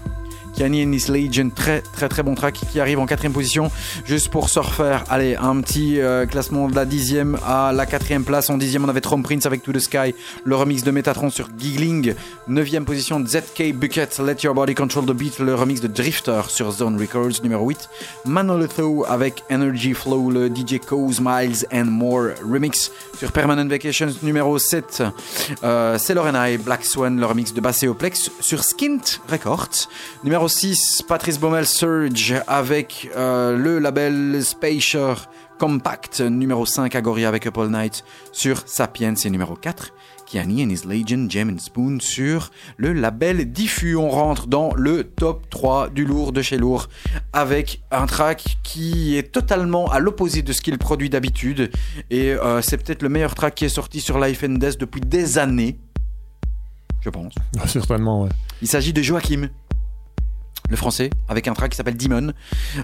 Kiani 0.56 0.84
and 0.84 0.92
His 0.92 1.10
Legion, 1.12 1.50
très 1.54 1.82
très 1.82 2.08
très 2.08 2.22
bon 2.22 2.34
track 2.34 2.60
qui 2.70 2.80
arrive 2.80 2.98
en 2.98 3.04
quatrième 3.06 3.34
position. 3.34 3.70
Juste 4.06 4.30
pour 4.30 4.48
se 4.48 4.58
refaire, 4.58 5.04
allez, 5.10 5.36
un 5.36 5.60
petit 5.60 6.00
euh, 6.00 6.24
classement 6.24 6.68
de 6.68 6.74
la 6.74 6.86
dixième 6.86 7.38
à 7.46 7.72
la 7.74 7.84
quatrième 7.84 8.24
place. 8.24 8.48
En 8.48 8.56
dixième, 8.56 8.84
on 8.84 8.88
avait 8.88 9.02
Trom 9.02 9.22
Prince 9.22 9.44
avec 9.44 9.62
To 9.62 9.72
The 9.72 9.80
Sky, 9.80 10.14
le 10.44 10.56
remix 10.56 10.82
de 10.82 10.90
Metatron 10.90 11.28
sur 11.28 11.48
Giggling. 11.58 12.14
Neuvième 12.48 12.86
position, 12.86 13.22
ZK 13.24 13.74
Bucket, 13.74 14.18
Let 14.18 14.36
Your 14.44 14.54
Body 14.54 14.74
Control 14.74 15.04
the 15.04 15.12
Beat, 15.12 15.38
le 15.40 15.54
remix 15.54 15.80
de 15.80 15.88
Drifter 15.88 16.40
sur 16.48 16.70
Zone 16.70 16.98
Records. 16.98 17.42
Numéro 17.42 17.68
8, 17.68 17.90
Manolito 18.24 19.04
avec 19.06 19.44
Energy 19.50 19.92
Flow, 19.92 20.30
le 20.30 20.48
DJ 20.48 20.78
Cause 20.78 21.20
Miles 21.20 21.66
and 21.70 21.84
More 21.84 22.28
remix 22.42 22.90
sur 23.18 23.30
Permanent 23.30 23.66
Vacations. 23.68 24.14
Numéro 24.22 24.58
7, 24.58 25.02
euh, 25.64 25.98
c'est 25.98 26.14
Lorena 26.14 26.46
Black 26.56 26.84
Swan, 26.84 27.18
le 27.20 27.26
remix 27.26 27.52
de 27.52 27.60
Basseoplex 27.60 28.30
sur 28.40 28.64
Skint 28.64 29.20
Records. 29.28 29.88
Numéro 30.24 30.45
6, 30.48 31.02
Patrice 31.08 31.38
Baumel 31.38 31.66
Surge 31.66 32.34
avec 32.46 33.08
euh, 33.16 33.56
le 33.56 33.78
label 33.78 34.42
Spacer 34.42 35.14
Compact. 35.58 36.20
Numéro 36.20 36.66
5, 36.66 36.94
Agoria 36.94 37.28
avec 37.28 37.46
Up 37.46 37.58
All 37.58 37.70
Night 37.70 38.04
sur 38.32 38.62
Sapiens. 38.66 39.14
Et 39.14 39.30
numéro 39.30 39.54
4, 39.54 39.92
Kiani 40.26 40.64
and 40.64 40.68
His 40.70 40.86
Legion 40.86 41.26
Gem 41.28 41.50
and 41.50 41.58
Spoon 41.58 42.00
sur 42.00 42.50
le 42.76 42.92
label 42.92 43.50
Diffus. 43.50 43.96
On 43.96 44.10
rentre 44.10 44.46
dans 44.46 44.74
le 44.74 45.04
top 45.04 45.48
3 45.50 45.90
du 45.90 46.04
lourd 46.04 46.32
de 46.32 46.42
chez 46.42 46.58
lourd 46.58 46.88
avec 47.32 47.82
un 47.90 48.06
track 48.06 48.58
qui 48.62 49.16
est 49.16 49.32
totalement 49.32 49.90
à 49.90 49.98
l'opposé 49.98 50.42
de 50.42 50.52
ce 50.52 50.60
qu'il 50.60 50.78
produit 50.78 51.08
d'habitude. 51.08 51.70
Et 52.10 52.32
euh, 52.32 52.60
c'est 52.62 52.76
peut-être 52.76 53.02
le 53.02 53.08
meilleur 53.08 53.34
track 53.34 53.54
qui 53.54 53.64
est 53.64 53.70
sorti 53.70 54.00
sur 54.00 54.18
Life 54.18 54.44
and 54.44 54.54
Death 54.54 54.78
depuis 54.78 55.00
des 55.00 55.38
années. 55.38 55.78
Je 57.00 57.10
pense. 57.10 57.34
Ah, 57.60 57.68
Certainement, 57.68 58.24
ouais. 58.24 58.30
Il 58.62 58.68
s'agit 58.68 58.92
de 58.92 59.00
Joachim, 59.00 59.48
le 60.68 60.76
français, 60.76 61.10
avec 61.28 61.48
un 61.48 61.54
track 61.54 61.70
qui 61.70 61.76
s'appelle 61.76 61.96
Demon. 61.96 62.32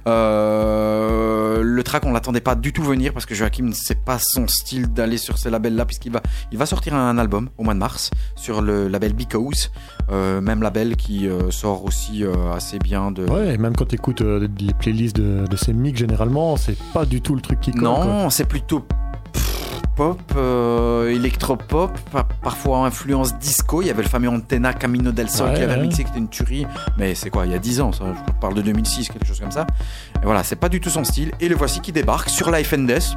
Euh, 0.07 1.63
le 1.63 1.83
track, 1.83 2.05
on 2.05 2.13
l'attendait 2.13 2.41
pas 2.41 2.55
du 2.55 2.73
tout 2.73 2.83
venir 2.83 3.13
parce 3.13 3.27
que 3.27 3.35
Joachim, 3.35 3.71
c'est 3.73 4.05
pas 4.05 4.19
son 4.19 4.49
style 4.49 4.93
d'aller 4.93 5.17
sur 5.17 5.39
ces 5.39 5.51
labels-là, 5.51 5.85
puisqu'il 5.85 6.13
va, 6.13 6.23
il 6.51 6.59
va 6.59 6.67
sortir 6.67 6.95
un 6.95 7.19
album 7.19 7.51
au 7.59 7.65
mois 7.65 7.75
de 7.75 7.79
mars 7.79 8.11
sur 8.37 8.63
le 8.63 8.89
label 8.89 9.15
Because, 9.15 9.71
euh, 10.11 10.41
même 10.41 10.63
label 10.63 10.97
qui 10.97 11.29
euh, 11.29 11.51
sort 11.51 11.85
aussi 11.85 12.25
assez 12.55 12.79
bien 12.79 13.11
de. 13.11 13.25
Ouais, 13.25 13.55
et 13.55 13.59
même 13.59 13.75
quand 13.77 13.87
tu 13.87 13.95
écoutes 13.97 14.21
les 14.21 14.75
playlists 14.79 15.17
de, 15.17 15.47
de 15.47 15.57
ces 15.57 15.73
mix, 15.73 15.99
généralement, 15.99 16.57
c'est 16.57 16.77
pas 16.93 17.05
du 17.05 17.21
tout 17.21 17.35
le 17.35 17.41
truc 17.41 17.61
qui 17.61 17.73
quoi. 17.73 17.83
Non, 17.83 18.31
c'est 18.31 18.47
plutôt 18.47 18.85
pop, 19.97 20.19
euh, 20.37 21.11
électropop, 21.11 21.91
pa- 22.11 22.27
parfois 22.43 22.87
influence 22.87 23.37
disco. 23.39 23.83
Il 23.83 23.89
y 23.89 23.91
avait 23.91 24.03
le 24.03 24.09
fameux 24.09 24.29
Antenna 24.29 24.73
Camino 24.73 25.13
del 25.13 25.29
Sol 25.29 25.51
Ouais, 25.51 25.55
qui 25.57 25.63
avait 25.63 25.75
ouais. 25.75 25.79
remixé, 25.81 26.05
qui 26.05 26.11
était 26.11 26.19
une 26.19 26.29
tuerie. 26.29 26.67
Mais 26.99 27.15
c'est 27.15 27.31
quoi, 27.31 27.47
il 27.47 27.53
y 27.53 27.55
a 27.55 27.59
10 27.59 27.81
ans, 27.81 27.93
ça 27.93 28.05
Je 28.27 28.33
parle 28.41 28.55
de 28.55 28.63
2006, 28.63 29.09
quelque 29.09 29.27
chose 29.27 29.41
comme 29.41 29.51
ça. 29.51 29.67
Et 30.23 30.25
voilà, 30.25 30.43
c'est 30.45 30.57
pas 30.57 30.69
du 30.69 30.81
tout 30.81 30.91
son 30.91 31.05
style. 31.05 31.33
Et 31.41 31.49
le 31.49 31.55
voici 31.57 31.81
qui 31.81 31.93
débarque 31.93 32.29
sur 32.31 32.51
Life 32.51 32.73
and 32.77 32.85
Death. 32.85 33.17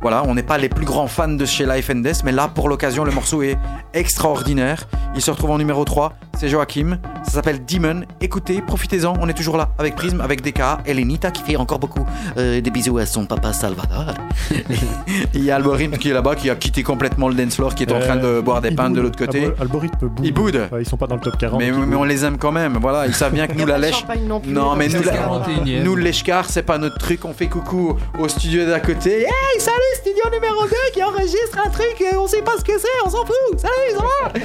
Voilà, 0.00 0.22
on 0.26 0.34
n'est 0.34 0.42
pas 0.42 0.58
les 0.58 0.68
plus 0.68 0.84
grands 0.84 1.06
fans 1.06 1.28
de 1.28 1.44
chez 1.44 1.64
Life 1.66 1.90
and 1.90 2.00
Death, 2.00 2.22
mais 2.24 2.32
là, 2.32 2.48
pour 2.48 2.68
l'occasion, 2.68 3.04
le 3.04 3.12
morceau 3.12 3.42
est 3.42 3.56
extraordinaire. 3.94 4.88
Il 5.14 5.22
se 5.22 5.30
retrouve 5.30 5.50
en 5.50 5.58
numéro 5.58 5.84
3, 5.84 6.12
c'est 6.38 6.48
Joachim. 6.48 6.98
Ça 7.24 7.32
s'appelle 7.32 7.64
Demon. 7.64 8.02
Écoutez, 8.20 8.60
profitez-en, 8.62 9.14
on 9.20 9.28
est 9.28 9.34
toujours 9.34 9.56
là 9.56 9.70
avec 9.78 9.94
Prism, 9.96 10.20
avec 10.20 10.42
DK, 10.42 10.60
Elenita 10.86 11.30
qui 11.30 11.42
fait 11.42 11.56
encore 11.56 11.78
beaucoup 11.78 12.04
euh, 12.36 12.60
des 12.60 12.70
bisous 12.70 12.98
à 12.98 13.06
son 13.06 13.26
papa 13.26 13.52
Salvador. 13.52 14.14
Il 15.34 15.44
y 15.44 15.50
a 15.50 15.56
Alborim 15.56 15.92
qui 15.98 16.10
est 16.10 16.12
là-bas, 16.16 16.34
qui 16.34 16.50
a 16.50 16.56
quitté 16.56 16.82
complètement 16.82 17.28
le 17.28 17.34
dance 17.34 17.54
floor, 17.56 17.74
qui 17.74 17.84
est 17.84 17.92
en 17.92 18.00
train 18.00 18.16
de 18.16 18.40
boire 18.40 18.60
des 18.60 18.72
Euh, 18.72 18.76
pintes 18.76 18.94
de 18.94 19.00
l'autre 19.00 19.18
côté. 19.18 19.48
Algorithme 19.60 20.08
boude. 20.08 20.26
Ils 20.26 20.32
boudent. 20.34 20.68
Ils 20.80 20.86
sont 20.88 20.96
pas 20.96 21.06
dans 21.06 21.14
le 21.16 21.20
top 21.20 21.36
40. 21.38 21.60
Mais, 21.60 21.70
on 21.94 22.04
les 22.04 22.24
aime 22.24 22.38
quand 22.38 22.52
même, 22.52 22.78
voilà, 22.80 23.06
ils 23.06 23.14
savent 23.14 23.32
bien 23.32 23.46
que 23.46 23.54
nous 23.54 23.66
la 23.66 23.78
lèche. 23.78 24.04
non 24.26 24.40
plus. 24.40 24.52
Non, 24.52 24.74
mais 24.74 24.88
nous, 24.88 25.02
la- 25.02 25.82
nous 25.84 25.96
l'eshcar, 25.96 26.46
c'est 26.48 26.62
pas 26.62 26.78
notre 26.78 26.98
truc. 26.98 27.24
On 27.24 27.32
fait 27.32 27.46
coucou 27.46 27.96
au 28.18 28.28
studio 28.28 28.66
d'à 28.66 28.80
côté. 28.80 29.22
Hey, 29.22 29.60
salut, 29.60 29.76
studio 30.00 30.24
numéro 30.32 30.62
2 30.64 30.70
qui 30.94 31.02
enregistre 31.02 31.58
un 31.64 31.70
truc, 31.70 31.94
et 32.00 32.16
on 32.16 32.26
sait 32.26 32.42
pas 32.42 32.52
ce 32.58 32.64
que 32.64 32.78
c'est, 32.78 32.88
on 33.04 33.10
s'en 33.10 33.24
fout. 33.24 33.58
Salut, 33.58 33.72
ça 33.96 34.02
va 34.02 34.40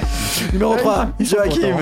Numéro 0.52 0.74
3, 0.76 1.06
Ils 1.18 1.26
sont 1.26 1.36
Joachim. 1.36 1.76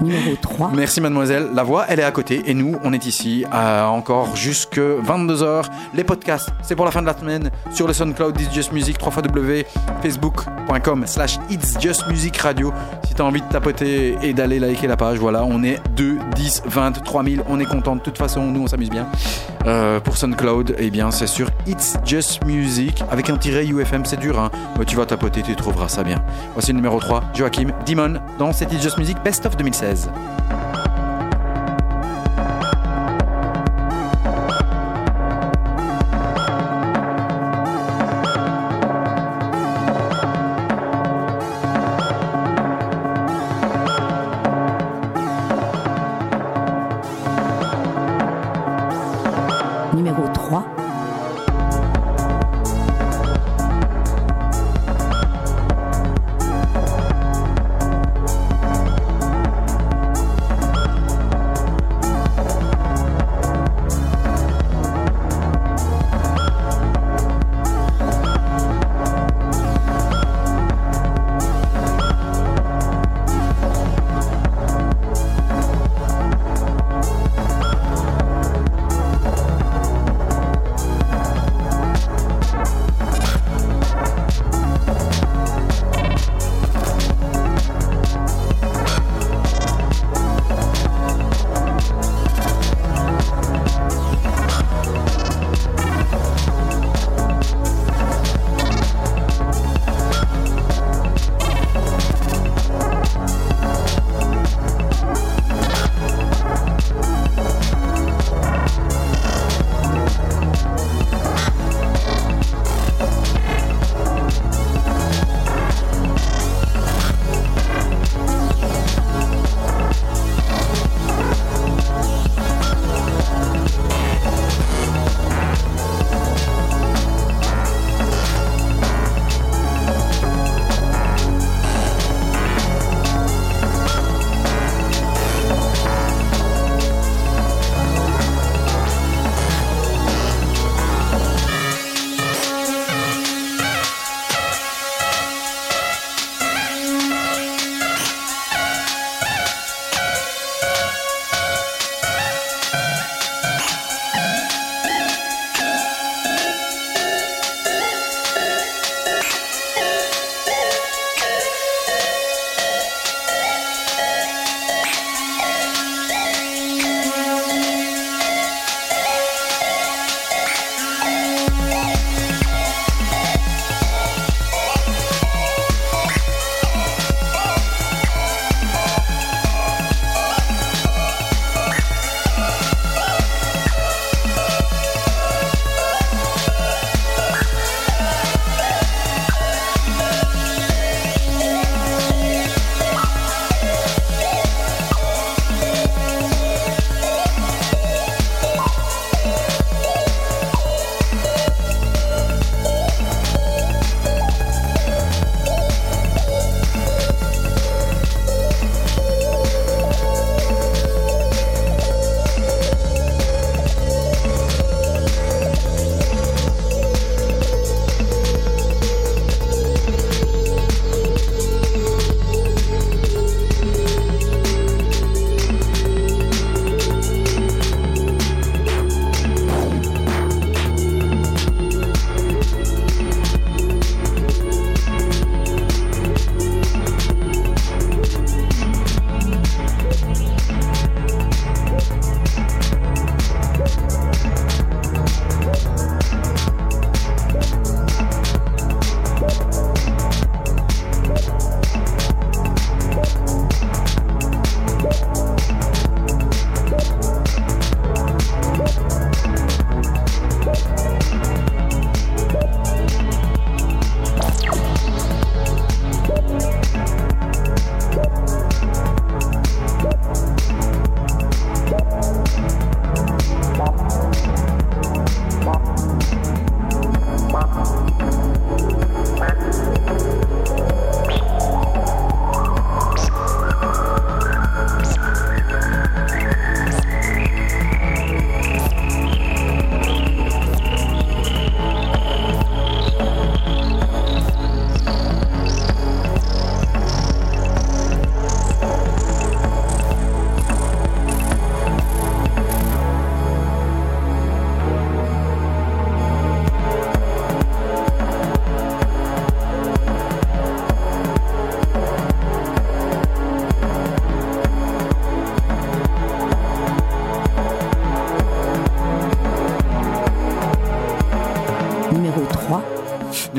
Numéro 0.00 0.36
3. 0.40 0.70
Merci 0.74 1.00
mademoiselle. 1.00 1.48
La 1.54 1.62
voix, 1.62 1.84
elle 1.88 2.00
est 2.00 2.04
à 2.04 2.10
côté 2.10 2.42
et 2.46 2.54
nous, 2.54 2.76
on 2.84 2.92
est 2.92 3.04
ici 3.06 3.44
euh, 3.52 3.84
encore 3.84 4.34
jusque 4.36 4.78
22h. 4.78 5.64
Les 5.94 6.04
podcasts, 6.04 6.48
c'est 6.62 6.74
pour 6.76 6.84
la 6.84 6.90
fin 6.90 7.02
de 7.02 7.06
la 7.06 7.16
semaine 7.18 7.50
sur 7.72 7.86
le 7.86 7.92
SoundCloud 7.92 8.34
Just 8.70 8.72
Music, 8.72 8.98
3 8.98 9.64
facebook.com 10.02 11.06
slash 11.06 11.38
It's 11.50 11.76
Just 11.80 12.06
Music 12.08 12.36
Radio. 12.36 12.72
Si 13.06 13.14
t'as 13.14 13.24
envie 13.24 13.40
de 13.40 13.48
tapoter 13.48 14.16
et 14.22 14.32
d'aller 14.32 14.58
liker 14.58 14.86
la 14.86 14.96
page, 14.96 15.18
voilà, 15.18 15.44
on 15.44 15.62
est 15.62 15.80
2, 15.96 16.18
10, 16.36 16.62
20, 16.66 16.92
3000. 17.02 17.42
On 17.48 17.58
est 17.58 17.64
content 17.64 17.96
de 17.96 18.00
toute 18.00 18.18
façon, 18.18 18.42
nous 18.46 18.62
on 18.62 18.66
s'amuse 18.66 18.90
bien. 18.90 19.06
Euh, 19.66 20.00
pour 20.00 20.16
SoundCloud, 20.16 20.76
eh 20.78 20.90
bien 20.90 21.10
c'est 21.10 21.26
sur 21.26 21.50
It's 21.66 21.96
Just 22.04 22.44
Music 22.46 23.02
avec 23.10 23.28
un 23.28 23.36
tiret 23.36 23.66
UFM, 23.66 24.04
c'est 24.04 24.18
dur, 24.18 24.38
hein. 24.38 24.50
Mais 24.78 24.84
tu 24.84 24.96
vas 24.96 25.06
tapoter, 25.06 25.42
tu 25.42 25.54
trouveras 25.56 25.88
ça 25.88 26.02
bien. 26.02 26.22
Voici 26.54 26.70
le 26.70 26.76
numéro 26.76 26.98
3, 26.98 27.24
Joachim 27.34 27.68
Dimon 27.84 28.20
dans 28.38 28.52
cet 28.52 28.72
It's 28.72 28.82
Just 28.82 28.98
Music 28.98 29.16
Best 29.22 29.46
of 29.46 29.56
2016. 29.56 30.10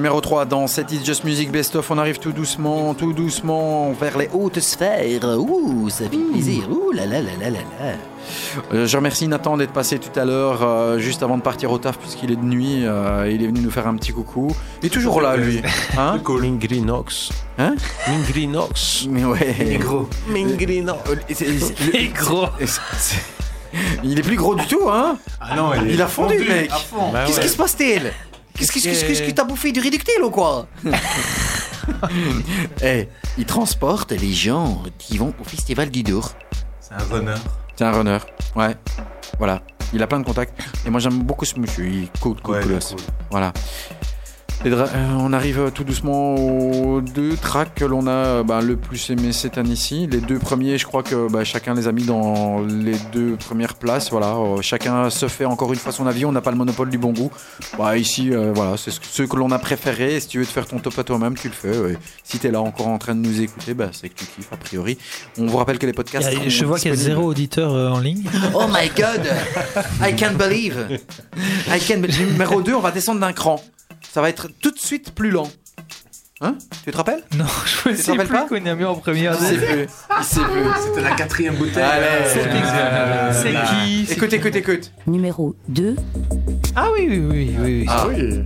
Numéro 0.02 0.20
3 0.20 0.46
dans 0.46 0.66
cette 0.66 0.92
It's 0.92 1.06
Just 1.06 1.24
Music 1.26 1.52
Best 1.52 1.76
of, 1.76 1.92
on 1.92 2.00
arrive 2.00 2.18
tout 2.18 2.32
doucement, 2.32 2.96
tout 2.96 3.14
doucement 3.14 3.92
vers 3.92 4.18
les 4.18 4.30
hautes 4.34 4.60
sphères. 4.60 5.38
Ouh, 5.38 5.92
ça 5.92 6.06
fait 6.10 6.18
plaisir. 6.18 6.64
Ouh 6.72 6.90
là 6.92 7.06
là 7.06 7.22
là 7.22 7.30
là 7.40 7.52
là 7.52 7.60
là. 7.60 7.94
Euh, 8.74 8.88
je 8.88 8.98
remercie 8.98 9.28
Nathan 9.28 9.58
d'être 9.58 9.74
passé 9.74 10.00
tout 10.00 10.20
à 10.20 10.26
l'heure, 10.26 10.64
euh, 10.64 10.98
juste 10.98 11.22
avant 11.22 11.38
de 11.38 11.44
partir 11.44 11.72
au 11.72 11.78
taf, 11.78 12.00
puisqu'il 12.00 12.32
est 12.32 12.36
de 12.36 12.44
nuit. 12.44 12.80
euh, 12.84 13.30
il 13.32 13.44
est 13.44 13.46
venu 13.46 13.60
nous 13.60 13.70
faire 13.70 13.86
un 13.86 13.96
petit 13.96 14.12
coucou. 14.12 14.48
Il 14.82 14.88
est 14.88 14.90
toujours 14.90 15.22
là, 15.22 15.38
lui. 15.38 15.62
Hein 16.00 16.20
Mingrinox. 16.28 17.30
Hein 17.60 17.76
Mingrinox. 18.08 19.06
Mais 19.08 19.24
ouais. 19.24 19.56
Il 19.62 19.72
est 19.74 19.78
gros. 19.78 20.10
Mingrinox. 20.30 20.98
Il 21.30 21.96
est 21.96 22.08
gros. 22.08 22.48
Il 24.04 24.18
est 24.18 24.24
plus 24.24 24.36
gros 24.36 24.56
du 24.56 24.66
tout, 24.66 24.90
hein 24.90 25.20
Ah 25.40 25.56
non, 25.56 25.74
il, 25.76 25.92
est 25.92 25.94
Il 25.94 26.02
a 26.02 26.08
fondu, 26.08 26.40
mec. 26.40 26.72
à 26.72 26.76
fond. 26.78 27.12
Bah 27.14 27.26
Qu'est-ce 27.28 27.38
ouais. 27.38 27.44
qui 27.44 27.50
se 27.50 27.58
passe-t-il 27.58 28.12
Qu'est-ce 28.68 29.24
que 29.24 29.32
t'as 29.32 29.44
bouffé 29.44 29.72
du 29.72 29.80
réductible 29.80 30.24
ou 30.24 30.30
quoi 30.30 30.68
Eh, 32.84 33.08
il 33.38 33.46
transporte 33.46 34.12
les 34.12 34.34
gens 34.34 34.84
qui 34.98 35.18
vont 35.18 35.34
au 35.40 35.44
Festival 35.44 35.90
du 35.90 36.04
Dour. 36.04 36.32
C'est 36.80 36.94
un 36.94 37.16
runner. 37.16 37.36
C'est 37.76 37.86
un 37.86 37.92
runner, 37.92 38.18
ouais. 38.56 38.76
Voilà. 39.38 39.62
Il 39.94 40.02
a 40.02 40.08
plein 40.08 40.20
de 40.20 40.26
contacts. 40.26 40.58
Et 40.86 40.90
moi, 40.90 41.00
j'aime 41.00 41.20
beaucoup 41.24 41.46
ce 41.46 41.60
monsieur. 41.60 41.86
Il 41.88 42.04
est 42.04 42.20
cool, 42.20 42.38
Ouais, 42.46 42.62
cool. 42.62 42.80
Voilà. 43.30 43.52
Les 44.64 44.70
dra- 44.70 44.90
euh, 44.94 45.08
on 45.20 45.34
arrive 45.34 45.72
tout 45.74 45.84
doucement 45.84 46.36
aux 46.36 47.02
deux 47.02 47.36
tracks 47.36 47.74
que 47.74 47.84
l'on 47.84 48.06
a 48.06 48.44
bah, 48.44 48.62
le 48.62 48.76
plus 48.78 49.10
aimé 49.10 49.32
cette 49.32 49.58
année-ci. 49.58 50.06
Les 50.06 50.20
deux 50.22 50.38
premiers, 50.38 50.78
je 50.78 50.86
crois 50.86 51.02
que 51.02 51.28
bah, 51.32 51.44
chacun 51.44 51.74
les 51.74 51.88
a 51.88 51.92
mis 51.92 52.04
dans 52.04 52.62
les 52.62 52.96
deux 53.12 53.38
premières 53.38 53.74
places. 53.74 54.12
Voilà, 54.12 54.36
Euh, 54.36 54.62
chacun 54.62 55.10
se 55.10 55.28
fait 55.28 55.46
encore 55.46 55.74
une 55.74 55.80
fois 55.80 55.92
son 55.92 56.06
avis. 56.06 56.26
On 56.26 56.32
n'a 56.32 56.42
pas 56.42 56.52
le 56.52 56.58
monopole 56.58 56.92
du 56.92 57.00
bon 57.00 57.12
goût. 57.12 57.32
Bah, 57.80 57.98
ici, 57.98 58.30
euh, 58.32 58.52
voilà, 58.54 58.78
c'est 58.78 58.92
ce 58.92 59.00
que- 59.00 59.08
ceux 59.10 59.26
que 59.26 59.36
l'on 59.36 59.50
a 59.50 59.58
préférés. 59.58 60.20
Si 60.20 60.28
tu 60.28 60.38
veux 60.38 60.46
te 60.46 60.52
faire 60.52 60.68
ton 60.68 60.78
top 60.78 60.98
à 61.00 61.04
toi-même, 61.04 61.34
tu 61.36 61.48
le 61.48 61.54
fais. 61.56 61.76
ouais. 61.80 61.98
Si 62.24 62.38
tu 62.38 62.46
es 62.46 62.52
là 62.52 62.62
encore 62.62 62.88
en 62.90 63.00
train 63.00 63.16
de 63.16 63.28
nous 63.28 63.42
écouter, 63.42 63.74
bah, 63.74 63.90
c'est 63.92 64.10
que 64.10 64.16
tu 64.20 64.26
kiffes 64.26 64.54
a 64.54 64.58
priori. 64.58 64.96
On 65.40 65.48
vous 65.48 65.58
rappelle 65.58 65.80
que 65.80 65.88
les 65.88 65.94
podcasts. 65.94 66.28
A- 66.28 66.48
je 66.50 66.66
vois 66.66 66.78
qu'il 66.78 66.92
y 66.92 66.94
a 66.94 66.98
zéro 66.98 67.24
auditeur 67.24 67.74
euh, 67.74 67.90
en 67.90 68.00
ligne. 68.00 68.24
Oh 68.54 68.68
my 68.68 68.90
god 68.96 69.28
I 70.08 70.14
can't 70.16 70.38
believe 70.38 70.76
I 71.68 71.80
can't 71.80 72.00
believe. 72.02 72.32
Numéro 72.32 72.62
2, 72.62 72.74
on 72.76 72.80
va 72.80 72.92
descendre 72.92 73.20
d'un 73.22 73.34
cran. 73.34 73.60
Ça 74.14 74.20
va 74.20 74.28
être 74.30 74.50
tout 74.62 74.72
de 74.72 74.78
suite 74.78 75.14
plus 75.16 75.32
lent. 75.32 75.50
Hein 76.42 76.58
Tu 76.84 76.92
te 76.92 76.98
rappelles 76.98 77.24
Non, 77.38 77.46
je 77.66 77.90
me 77.90 77.96
te 77.96 78.02
sais 78.02 78.18
plus 78.18 78.28
pas 78.28 78.46
qu'on 78.46 78.66
a 78.66 78.76
mis 78.76 78.84
en 78.84 78.96
première. 78.96 79.38
Il 79.40 79.48
sait 79.48 79.56
plus. 79.56 79.88
Il 80.20 80.24
sait 80.26 80.42
plus. 80.42 80.84
C'était 80.86 81.02
la 81.02 81.12
quatrième 81.12 81.56
bouteille. 81.56 81.86
C'est 83.34 83.52
qui 83.52 84.06
c'est 84.06 84.16
Écoute, 84.18 84.34
écoute, 84.34 84.56
écoute. 84.56 84.92
Numéro 85.08 85.56
2. 85.70 85.96
Ah 86.76 86.90
oui, 86.94 87.08
oui, 87.10 87.20
oui, 87.20 87.30
oui. 87.30 87.56
oui. 87.62 87.86
Ah, 87.88 88.08
Oui. 88.10 88.44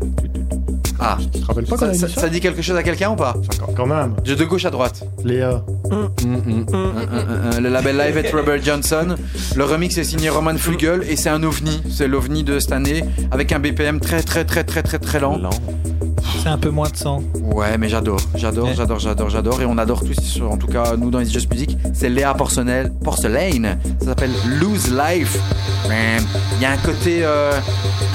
Ah. 1.14 1.18
Tu 1.34 1.40
te 1.41 1.45
rappelles 1.45 1.65
pas 1.65 1.77
quand 1.77 1.86
Ça, 1.86 1.91
dit 1.91 1.99
ça, 1.99 2.07
ça 2.07 2.30
dit 2.30 2.40
quelque 2.40 2.61
chose 2.61 2.76
à 2.76 2.84
quelqu'un 2.84 3.11
ou 3.11 3.15
pas 3.15 3.36
Quand- 3.60 3.73
Quand 3.76 3.86
même. 3.86 4.14
De 4.23 4.34
de 4.36 4.44
gauche 4.45 4.65
à 4.65 4.69
droite. 4.72 5.03
Léa. 5.23 5.64
Un, 5.91 6.10
un, 6.26 7.52
un, 7.57 7.60
Le 7.60 7.69
label 7.69 7.98
live 7.98 8.18
est 8.18 8.32
Robert 8.32 8.61
Johnson. 8.64 9.15
Le 9.56 9.64
remix 9.64 9.98
est 9.98 10.03
signé 10.03 10.30
Roman 10.30 10.56
Flugel 10.57 11.03
et 11.10 11.15
c'est 11.15 11.30
un 11.30 11.44
ovni. 11.44 11.82
C'est 11.90 12.07
l'ovni 12.07 12.44
de 12.44 12.60
cette 12.60 12.72
année 12.72 13.03
avec 13.32 13.52
un 13.52 13.60
BPM 13.60 13.99
très 13.99 14.22
très 14.23 14.45
très 14.45 14.64
très 14.64 14.84
très 14.84 14.99
très 14.99 15.19
lent. 15.19 15.40
C'est 16.45 16.51
un 16.51 16.59
peu 16.59 16.69
moins 16.69 16.88
de 16.89 16.95
sang. 16.95 17.23
Ouais, 17.41 17.76
mais 17.80 17.89
j'adore, 17.89 18.19
j'adore, 18.35 18.65
Ouais. 18.65 18.76
j'adore, 18.76 18.99
j'adore, 18.99 19.31
j'adore. 19.31 19.59
Et 19.63 19.65
on 19.65 19.80
adore 19.80 20.03
tous, 20.05 20.39
en 20.47 20.57
tout 20.57 20.67
cas, 20.67 20.95
nous 20.95 21.09
dans 21.09 21.19
It's 21.19 21.31
Just 21.31 21.51
Music, 21.51 21.76
c'est 21.91 22.07
Léa 22.07 22.35
Porcelaine. 22.35 22.93
Porcelaine. 23.03 23.80
Ça 23.99 24.05
s'appelle 24.09 24.30
Lose 24.59 24.91
Life. 24.91 25.39
Il 25.89 26.61
y 26.61 26.65
a 26.65 26.69
un 26.69 26.77
côté 26.77 27.22
euh, 27.23 27.51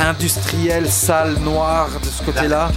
industriel, 0.01 0.87
sale, 0.89 1.39
noir 1.41 1.89
de 2.01 2.07
ce 2.07 2.23
côté-là. 2.23 2.71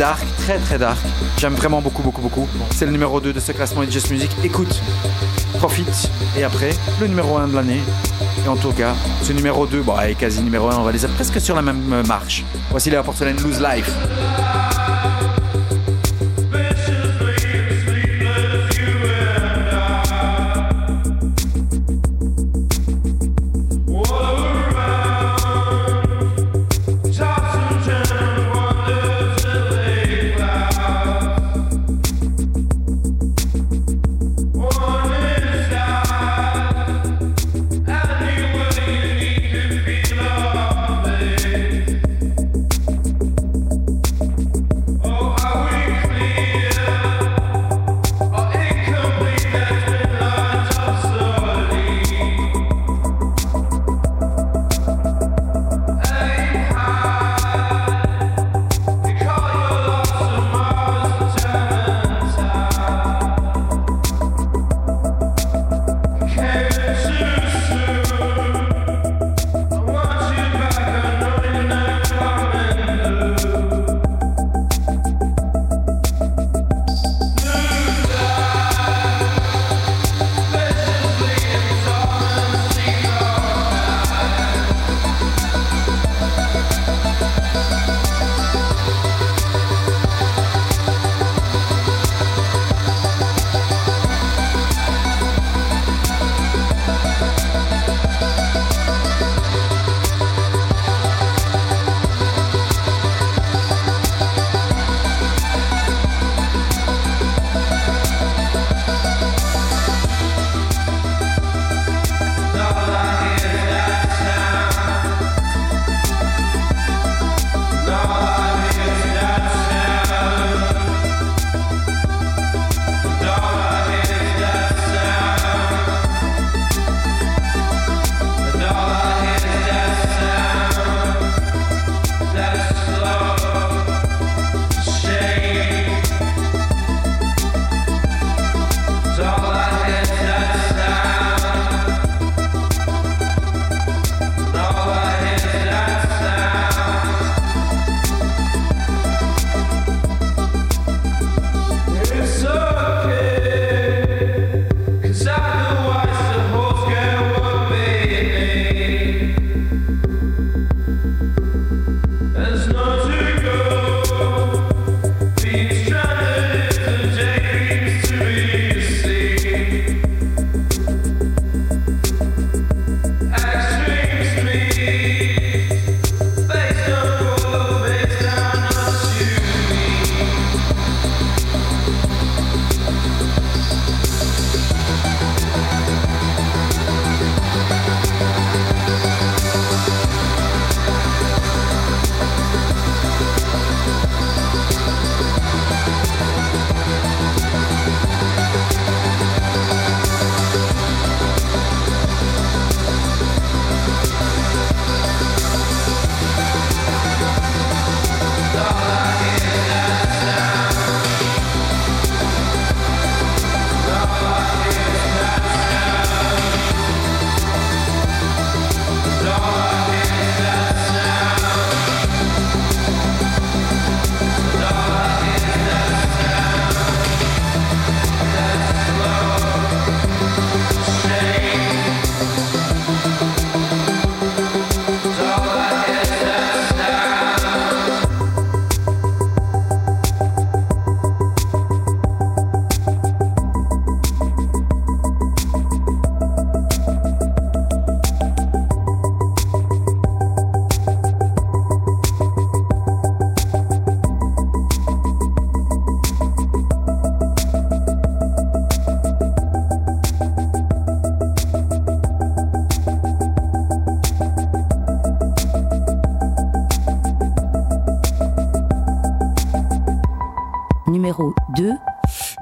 Dark, 0.00 0.26
très 0.38 0.58
très 0.58 0.78
dark. 0.80 0.98
J'aime 1.36 1.54
vraiment 1.54 1.80
beaucoup, 1.80 2.02
beaucoup, 2.02 2.20
beaucoup. 2.22 2.48
C'est 2.74 2.86
le 2.86 2.90
numéro 2.90 3.20
2 3.20 3.32
de 3.32 3.38
ce 3.38 3.52
classement 3.52 3.84
It's 3.84 3.92
Just 3.92 4.10
Music. 4.10 4.32
Écoute, 4.42 4.82
profite. 5.58 6.10
Et 6.36 6.42
après, 6.42 6.70
le 7.00 7.06
numéro 7.06 7.36
1 7.36 7.46
de 7.46 7.54
l'année. 7.54 7.82
En 8.48 8.56
tout 8.56 8.72
cas, 8.72 8.94
ce 9.22 9.34
numéro 9.34 9.66
2, 9.66 9.82
bon, 9.82 10.00
et 10.00 10.14
quasi 10.14 10.40
numéro 10.40 10.70
1, 10.70 10.78
on 10.78 10.82
va 10.82 10.90
les 10.90 11.04
être 11.04 11.12
presque 11.12 11.38
sur 11.38 11.54
la 11.54 11.60
même 11.60 12.02
marche. 12.06 12.44
Voici 12.70 12.88
Léa 12.88 13.02
Porcelaine, 13.02 13.36
Lose 13.42 13.60
Life. 13.60 13.90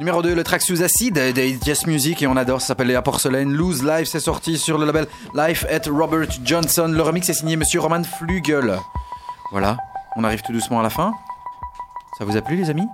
Numéro 0.07 0.23
2, 0.23 0.37
le 0.37 0.45
track 0.45 0.63
sous 0.63 0.85
acide 0.85 1.15
de 1.35 1.41
It's 1.43 1.67
Just 1.67 1.89
Music 1.89 2.23
et 2.23 2.29
on 2.29 2.37
adore, 2.37 2.61
ça 2.61 2.69
s'appelle 2.69 2.87
La 2.87 3.03
Porcelaine. 3.03 3.53
Lose 3.53 3.83
Life, 3.83 4.07
c'est 4.07 4.21
sorti 4.21 4.57
sur 4.57 4.79
le 4.79 4.87
label 4.87 5.09
Life 5.35 5.67
at 5.69 5.91
Robert 5.91 6.29
Johnson. 6.45 6.87
Le 6.87 7.03
remix 7.03 7.29
est 7.29 7.33
signé 7.35 7.57
Monsieur 7.57 7.81
Roman 7.81 8.05
Flügel. 8.05 8.79
Voilà, 9.51 9.77
on 10.17 10.23
arrive 10.23 10.43
tout 10.43 10.53
doucement 10.53 10.79
à 10.79 10.85
la 10.85 10.91
fin. 10.91 11.11
Ça 12.21 12.25
vous 12.25 12.37
a 12.37 12.41
plu 12.41 12.55
les 12.55 12.71
amis? 12.71 12.87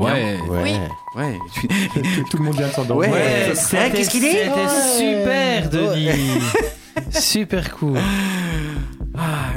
Ouais. 0.00 0.36
Ouais. 0.50 0.80
Ouais. 1.14 1.38
Tout 2.32 2.38
le 2.38 2.42
monde 2.46 2.56
vient 2.56 2.66
de 2.66 2.72
s'endormir. 2.72 3.10
Ouais. 3.10 3.14
Ouais, 3.14 3.50
Hein, 3.52 3.54
c'était 3.54 3.90
qu'est-ce 3.92 4.10
qu'il 4.10 4.20
dit 4.22 4.32
c'était 4.32 4.68
super, 4.98 5.70
Denis. 5.70 6.40
super 7.12 7.76
cool. 7.76 7.96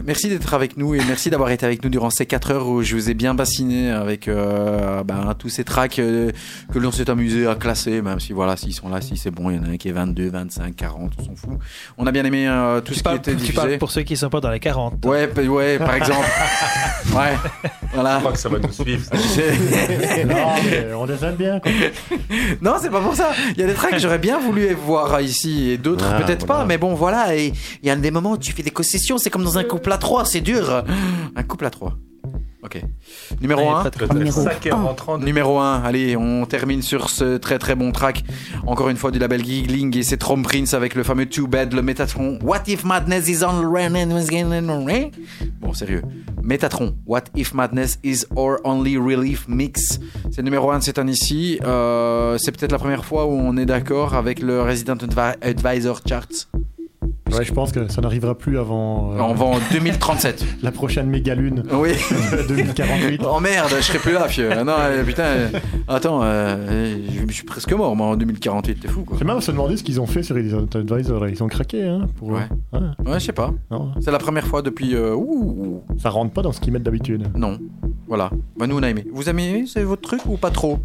Merci 0.08 0.30
d'être 0.30 0.54
avec 0.54 0.78
nous 0.78 0.96
et 0.96 1.02
merci 1.06 1.30
d'avoir 1.30 1.50
été 1.52 1.66
avec 1.66 1.84
nous 1.84 1.90
durant 1.90 2.10
ces 2.10 2.26
4 2.26 2.52
heures 2.52 2.68
où 2.70 2.82
je 2.82 2.96
vous 2.96 3.10
ai 3.10 3.14
bien 3.14 3.34
bassiné 3.34 3.92
avec 3.92 4.30
euh, 4.30 5.04
ben, 5.04 5.36
tous 5.38 5.50
ces 5.50 5.66
tracks 5.66 6.00
euh, 6.00 6.32
que 6.74 6.80
l'on 6.80 6.94
s'est 6.94 7.10
amusé 7.10 7.46
à 7.46 7.56
classer, 7.56 8.02
même 8.02 8.22
si 8.22 8.32
voilà, 8.32 8.56
s'ils 8.56 8.74
sont 8.74 8.88
là, 8.88 9.02
si 9.02 9.18
c'est 9.18 9.32
bon, 9.32 9.50
il 9.50 9.58
y 9.58 9.60
en 9.60 9.64
a 9.66 9.68
un 9.74 9.76
qui 9.78 9.90
est 9.90 9.92
22, 9.92 10.30
25, 10.30 10.76
40, 10.78 11.12
on 11.20 11.24
s'en 11.26 11.36
fout. 11.36 11.60
On 11.98 12.08
a 12.08 12.12
bien 12.14 12.24
aimé 12.24 12.48
euh, 12.48 12.80
tout 12.80 12.94
Tu 12.94 12.94
ce 12.94 12.98
qui 13.00 13.04
parles, 13.04 13.18
était 13.18 13.32
tu 13.32 13.38
diffusé. 13.38 13.54
parles 13.54 13.78
pour 13.80 13.92
ceux 13.92 14.04
qui 14.04 14.16
sont 14.16 14.30
pas 14.30 14.40
dans 14.40 14.50
les 14.50 14.62
40. 14.62 15.06
Ouais, 15.06 15.28
p- 15.28 15.46
ouais, 15.46 15.78
par 15.78 15.94
exemple. 15.96 16.26
ouais, 17.14 17.36
voilà. 17.94 18.16
Je 18.16 18.20
crois 18.22 18.32
que 18.32 18.40
ça 18.40 18.48
va 18.48 18.60
nous 18.60 18.72
suivre. 18.72 19.04
Non, 20.28 20.54
mais 20.72 20.94
on 20.94 21.06
les 21.06 21.24
aime 21.26 21.36
bien. 21.36 21.60
quoi. 21.60 21.70
Non, 22.62 22.76
c'est 22.82 22.90
pas 22.90 23.02
pour 23.02 23.14
ça. 23.16 23.32
Il 23.56 23.60
y 23.60 23.64
a 23.64 23.68
des 23.68 23.74
tracks 23.74 23.92
que 23.92 24.00
j'aurais 24.00 24.20
bien 24.20 24.40
voulu 24.40 24.74
voir 24.74 25.20
ici 25.22 25.70
et 25.72 25.78
d'autres 25.78 26.06
Ah, 26.10 26.22
peut-être 26.22 26.46
voilà. 26.46 26.62
pas. 26.62 26.66
Mais 26.66 26.78
bon, 26.78 26.94
voilà. 26.96 27.36
Et 27.36 27.52
il 27.84 27.88
y 27.88 27.90
a 27.90 27.96
des 27.98 28.12
moments 28.12 28.32
où 28.32 28.38
tu 28.38 28.54
fais 28.54 28.64
des 28.64 28.72
concessions. 28.72 29.18
C'est 29.18 29.30
comme 29.30 29.44
dans 29.44 29.58
un 29.58 29.64
couple 29.64 29.92
à 29.98 30.00
trois. 30.00 30.26
C'est 30.26 30.42
dur. 30.42 30.84
Un 31.36 31.44
couple 31.44 31.66
à 31.66 31.70
trois. 31.70 31.94
Ok. 32.64 32.82
Numéro 33.40 33.62
Ouais, 33.62 33.68
1. 33.68 33.84
pas 33.84 33.90
de- 33.90 33.96
Peut-être 33.98 34.14
Numéro 34.16 34.42
5h30. 34.42 35.24
Numéro 35.24 35.60
1, 35.60 35.84
allez, 35.84 36.18
on 36.18 36.46
termine 36.46 36.82
sur 36.82 37.10
ce 37.10 37.38
très 37.38 37.60
très 37.60 37.76
bon 37.76 37.92
track. 37.92 38.24
Encore 38.66 38.90
une 38.90 38.98
fois 38.98 39.12
du 39.12 39.20
label 39.20 39.46
Giggling 39.46 39.96
et 39.96 40.04
c'est 40.04 40.18
Trom 40.18 40.42
Prince 40.44 40.74
avec 40.74 40.96
le 40.96 41.04
fameux 41.04 41.28
Too 41.28 41.48
Bad, 41.48 41.72
le 41.74 41.82
Métatron. 41.82 42.40
What 42.44 42.64
if 42.68 42.84
madness 42.84 43.30
is 43.30 43.44
on 43.46 43.62
Bon, 45.62 45.74
sérieux. 45.74 46.02
Métatron, 46.42 46.96
What 47.06 47.26
if 47.36 47.54
madness 47.54 48.00
is 48.04 48.26
our 48.36 48.58
only 48.66 48.98
relief 48.98 49.48
mix? 49.48 50.00
C'est 50.32 50.38
le 50.38 50.44
numéro 50.46 50.72
1 50.72 50.80
de 50.80 50.84
cette 50.84 50.98
année 51.00 51.12
ici. 51.14 51.60
Euh, 51.64 52.38
c'est 52.40 52.52
peut-être 52.52 52.72
la 52.72 52.80
première 52.80 53.06
fois 53.06 53.28
où 53.28 53.32
on 53.32 53.56
est 53.56 53.66
d'accord 53.66 54.14
avec 54.16 54.42
le 54.42 54.62
Resident 54.62 54.96
Advi- 54.96 55.36
Advisor 55.42 56.02
Charts. 56.06 56.50
Ouais, 57.32 57.44
je 57.44 57.54
pense 57.54 57.72
que 57.72 57.88
ça 57.92 58.02
n'arrivera 58.02 58.36
plus 58.36 58.58
avant 58.58 59.12
euh, 59.14 59.20
On 59.20 59.34
va 59.34 59.46
en 59.46 59.58
2037. 59.72 60.46
la 60.64 60.72
prochaine 60.72 61.08
méga 61.08 61.36
lune 61.36 61.64
Oui. 61.74 61.92
2048. 62.48 63.22
Oh 63.30 63.40
merde, 63.40 63.70
je 63.78 63.82
serai 63.82 64.00
plus 64.00 64.14
là, 64.14 64.28
fieu. 64.28 64.50
Ah 64.52 64.64
Non, 64.64 64.74
euh, 64.80 65.04
putain. 65.04 65.24
euh, 65.24 65.48
Attends, 65.88 66.22
euh, 66.24 66.98
je 67.10 67.28
je 67.28 67.34
suis 67.34 67.44
presque 67.44 67.72
mort, 67.74 67.96
moi, 67.96 68.08
en 68.08 68.16
2048. 68.16 68.80
T'es 68.80 68.88
fou, 68.88 69.04
quoi. 69.04 69.18
C'est 69.20 69.26
même 69.26 69.38
à 69.38 69.42
se 69.42 69.52
demander 69.52 69.78
ce 69.78 69.84
qu'ils 69.84 70.00
ont 70.02 70.08
fait 70.08 70.24
sur 70.24 70.36
Resident 70.36 70.66
Advisor. 70.74 71.20
là. 71.24 71.30
Ils 71.30 71.44
ont 71.44 71.48
craqué, 71.48 71.84
hein 71.86 72.08
pour... 72.18 72.30
Ouais. 72.30 72.48
Ouais, 72.74 72.80
Ouais, 73.06 73.20
je 73.20 73.26
sais 73.26 73.34
pas. 73.34 73.54
non, 73.70 73.92
C'est 74.00 74.12
la 74.12 74.18
première 74.20 74.48
fois 74.48 74.62
depuis. 74.62 74.96
euh, 74.96 75.14
ouh, 75.14 75.82
ça 75.98 76.10
rentre 76.10 76.32
pas 76.32 76.42
dans 76.42 76.52
ce 76.54 76.60
qu'ils 76.62 76.72
mettent 76.74 76.84
d'habitude. 76.84 77.28
non. 77.36 77.58
Voilà. 78.08 78.30
Bah, 78.58 78.68
nous, 78.68 78.78
on 78.80 78.84
a 78.84 78.90
aimé. 78.90 79.06
Vous 79.14 79.28
avez 79.28 79.44
aimé 79.50 79.66
C'est 79.68 79.84
votre 79.84 80.02
truc 80.02 80.22
ou 80.28 80.38
pas 80.38 80.50
trop? 80.50 80.80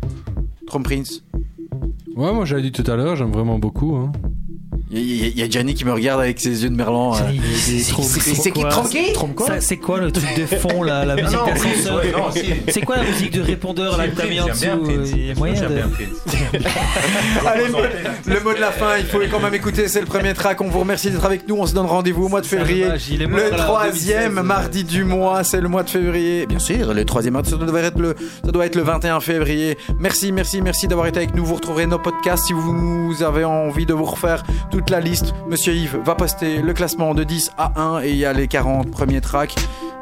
Trump 0.67 0.85
Prince 0.85 1.23
Ouais, 2.17 2.33
moi 2.33 2.45
j'avais 2.45 2.63
dit 2.63 2.73
tout 2.73 2.89
à 2.91 2.97
l'heure, 2.97 3.15
j'aime 3.17 3.31
vraiment 3.31 3.59
beaucoup. 3.61 3.95
Hein. 3.95 4.11
Il 4.95 5.01
y, 5.17 5.25
a- 5.25 5.29
il 5.29 5.39
y 5.39 5.43
a 5.43 5.49
Gianni 5.49 5.75
qui 5.75 5.85
me 5.87 5.93
regarde 5.93 6.21
avec 6.21 6.39
ses 6.39 6.65
yeux 6.65 6.69
de 6.71 6.75
merlan. 6.75 7.15
euh. 7.15 7.19
C'est- 7.57 7.79
c'est 7.81 8.51
qui 8.51 8.61
Ça, 9.47 9.61
C'est 9.61 9.77
quoi 9.79 9.99
le 10.01 10.13
truc 10.13 10.29
de 10.37 10.45
fond 10.47 10.83
là, 10.83 11.05
la 11.05 11.15
musique 11.23 11.33
non, 11.39 11.47
d'ascenseur. 11.47 12.03
C'est 12.69 12.81
quoi 12.83 12.97
la 12.99 13.05
musique 13.05 13.33
de 13.33 13.41
répondeur 13.41 13.97
là 13.97 14.09
que 14.09 14.17
t'as 14.17 14.27
mis 14.27 14.41
en 14.41 14.47
dessous 14.49 14.67
Prince. 15.37 15.61
Allez, 17.47 17.65
le, 18.27 18.41
mot 18.41 18.53
de 18.55 18.61
la 18.61 18.71
fin, 18.71 18.97
il 18.99 19.07
faut 19.07 19.19
quand 19.31 19.41
même 19.41 19.55
écouter. 19.55 19.89
C'est 19.89 20.01
le 20.01 20.07
premier 20.07 20.35
track. 20.35 20.61
On 20.61 20.69
vous 20.69 20.81
remercie 20.81 21.11
d'être 21.11 21.25
avec 21.25 21.49
nous. 21.49 21.57
On 21.57 21.67
se 21.67 21.75
donne 21.75 21.87
rendez-vous 21.87 22.25
au 22.27 22.29
mois 22.29 22.41
de 22.41 22.47
février. 22.47 22.85
Le 22.87 23.57
troisième 23.57 24.35
2016. 24.35 24.45
mardi 24.45 24.85
du 24.85 25.05
mois, 25.05 25.45
c'est 25.45 25.61
le 25.61 25.69
mois 25.69 25.83
de 25.83 25.91
février. 25.91 26.47
Bien 26.47 26.59
sûr, 26.59 26.93
le 26.93 27.05
troisième 27.05 27.35
mardi, 27.35 27.51
ça 27.51 27.57
doit 27.57 27.81
être 27.81 27.99
le, 27.99 28.15
ça 28.45 28.53
doit 28.53 28.67
être 28.67 28.77
le 28.77 28.83
21 28.83 29.21
février. 29.21 29.77
Merci, 29.99 30.33
merci, 30.33 30.61
merci 30.63 30.87
d'avoir 30.89 31.07
été 31.07 31.19
avec 31.19 31.35
nous. 31.35 31.45
Vous 31.45 31.55
retrouverez 31.57 31.87
nos 31.87 31.99
podcasts 31.99 32.45
si 32.47 32.53
vous 32.53 33.23
avez 33.23 33.45
envie 33.45 33.87
de 33.87 33.95
vous 33.95 34.05
refaire 34.05 34.43
toute 34.83 34.91
la 34.91 35.01
liste. 35.01 35.33
Monsieur 35.49 35.75
Yves 35.75 35.99
va 36.05 36.17
poster 36.17 36.61
le 36.61 36.73
classement 36.73 37.15
de 37.15 37.23
10 37.23 37.53
à 37.57 37.81
1 37.81 38.03
et 38.03 38.11
il 38.11 38.17
y 38.17 38.25
a 38.25 38.33
les 38.33 38.49
40 38.49 38.91
premiers 38.91 39.21
tracks. 39.21 39.55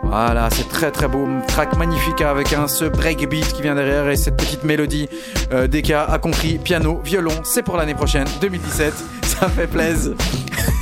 Voilà, 0.02 0.48
c'est 0.50 0.68
très 0.70 0.90
très 0.90 1.06
beau, 1.06 1.28
track 1.46 1.76
magnifique 1.76 2.22
avec 2.22 2.54
un 2.54 2.66
ce 2.66 2.86
breakbeat 2.86 3.52
qui 3.52 3.60
vient 3.60 3.74
derrière 3.74 4.08
et 4.08 4.16
cette 4.16 4.38
petite 4.38 4.64
mélodie. 4.64 5.06
Euh, 5.52 5.66
DK 5.66 5.90
a 5.90 6.18
compris, 6.18 6.58
piano, 6.58 6.98
violon, 7.04 7.32
c'est 7.44 7.62
pour 7.62 7.76
l'année 7.76 7.94
prochaine, 7.94 8.26
2017. 8.40 8.94
Ça 9.22 9.48
fait 9.50 9.66
plaisir. 9.66 10.14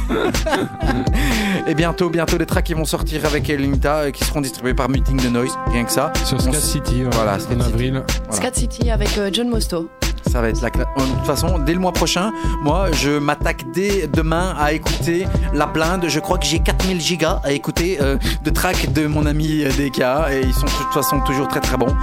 et 1.66 1.74
bientôt, 1.74 2.08
bientôt, 2.08 2.38
les 2.38 2.46
tracks 2.46 2.64
qui 2.64 2.74
vont 2.74 2.84
sortir 2.84 3.26
avec 3.26 3.50
Elinita 3.50 3.96
euh, 3.96 4.10
qui 4.12 4.24
seront 4.24 4.40
distribués 4.40 4.74
par 4.74 4.88
Meeting 4.88 5.20
the 5.20 5.32
Noise, 5.32 5.58
rien 5.72 5.84
que 5.84 5.90
ça. 5.92 6.12
Sur 6.24 6.40
Scat 6.40 6.52
City, 6.54 7.02
ouais, 7.02 7.10
Voilà, 7.12 7.34
en 7.34 7.40
Scat 7.40 7.54
City. 7.54 7.62
avril. 7.66 8.02
Voilà. 8.28 8.32
Scat 8.32 8.54
City 8.54 8.90
avec 8.90 9.18
euh, 9.18 9.30
John 9.32 9.48
Mosto. 9.48 9.90
Ça 10.26 10.40
va 10.40 10.48
être 10.48 10.60
la 10.60 10.70
De 10.70 10.84
toute 11.16 11.26
façon, 11.26 11.58
dès 11.58 11.72
le 11.72 11.78
mois 11.78 11.92
prochain, 11.92 12.32
moi, 12.62 12.90
je 12.92 13.18
m'attaque 13.18 13.70
dès 13.72 14.06
demain 14.06 14.54
à 14.58 14.72
écouter 14.72 15.26
la 15.54 15.66
blinde. 15.66 16.06
Je 16.08 16.20
crois 16.20 16.38
que 16.38 16.46
j'ai 16.46 16.58
4000 16.58 17.00
gigas 17.00 17.40
à 17.44 17.52
écouter 17.52 17.98
euh, 18.00 18.16
de 18.44 18.50
tracks 18.50 18.92
de 18.92 19.06
mon 19.06 19.26
ami 19.26 19.64
DK 19.64 20.00
et 20.30 20.40
ils 20.42 20.54
sont 20.54 20.66
de 20.66 20.70
toute 20.70 20.92
façon 20.92 21.20
toujours 21.20 21.48
très 21.48 21.60
très 21.60 21.76
bons. 21.76 21.94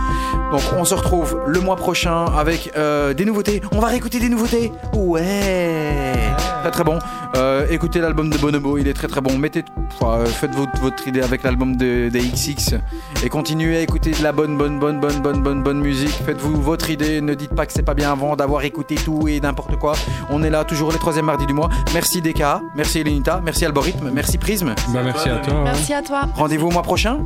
Donc, 0.51 0.61
on 0.77 0.85
se 0.85 0.93
retrouve 0.93 1.39
le 1.47 1.59
mois 1.59 1.75
prochain 1.75 2.25
avec 2.37 2.71
euh, 2.77 3.13
des 3.13 3.25
nouveautés. 3.25 3.61
On 3.71 3.79
va 3.79 3.87
réécouter 3.87 4.19
des 4.19 4.29
nouveautés. 4.29 4.71
Ouais, 4.93 6.13
très 6.61 6.71
très 6.71 6.83
bon. 6.83 6.99
Euh, 7.35 7.65
écoutez 7.69 7.99
l'album 7.99 8.29
de 8.29 8.37
Bonobo, 8.37 8.77
il 8.77 8.87
est 8.87 8.93
très 8.93 9.07
très 9.07 9.19
bon. 9.19 9.37
Mettez, 9.37 9.65
enfin, 9.99 10.19
euh, 10.19 10.25
faites 10.25 10.55
votre, 10.55 10.71
votre 10.79 11.05
idée 11.07 11.21
avec 11.21 11.43
l'album 11.43 11.75
de, 11.75 12.07
des 12.09 12.19
XX 12.21 12.75
et 13.23 13.29
continuez 13.29 13.75
à 13.77 13.81
écouter 13.81 14.11
de 14.11 14.23
la 14.23 14.31
bonne 14.31 14.57
bonne 14.57 14.79
bonne 14.79 14.99
bonne 15.01 15.21
bonne 15.21 15.41
bonne 15.43 15.61
bonne 15.63 15.79
musique. 15.81 16.11
Faites-vous 16.25 16.61
votre 16.61 16.89
idée. 16.89 17.19
Ne 17.19 17.33
dites 17.33 17.53
pas 17.53 17.65
que 17.65 17.73
c'est 17.73 17.83
pas 17.83 17.93
bien 17.93 18.11
avant 18.11 18.35
d'avoir 18.37 18.63
écouté 18.63 18.95
tout 18.95 19.27
et 19.27 19.39
n'importe 19.41 19.75
quoi. 19.77 19.93
On 20.29 20.43
est 20.43 20.49
là 20.49 20.63
toujours 20.63 20.91
les 20.93 20.97
troisième 20.97 21.25
mardis 21.25 21.45
du 21.45 21.53
mois. 21.53 21.69
Merci 21.93 22.21
DK, 22.21 22.43
merci 22.75 22.99
Elenita, 22.99 23.41
merci 23.43 23.65
Algorithme, 23.65 24.09
merci 24.13 24.37
Prisme. 24.37 24.73
Bah, 24.93 25.01
merci 25.03 25.27
à 25.29 25.37
toi. 25.39 25.53
hein. 25.55 25.63
Merci 25.65 25.93
à 25.93 26.01
toi. 26.01 26.21
Rendez-vous 26.35 26.67
au 26.67 26.71
mois 26.71 26.83
prochain. 26.83 27.19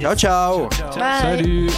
Ciao 0.00 0.14
ciao. 0.14 0.68
Bye. 0.96 1.20
Salut. 1.20 1.70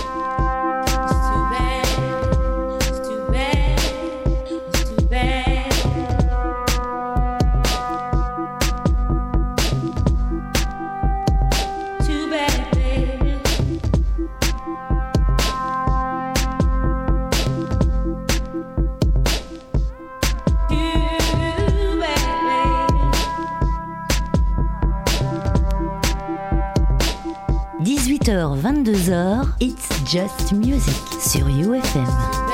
H 28.25 28.31
22h, 28.31 29.45
It's 29.61 29.89
Just 30.07 30.53
Music 30.53 30.95
sur 31.21 31.47
UFM. 31.47 32.54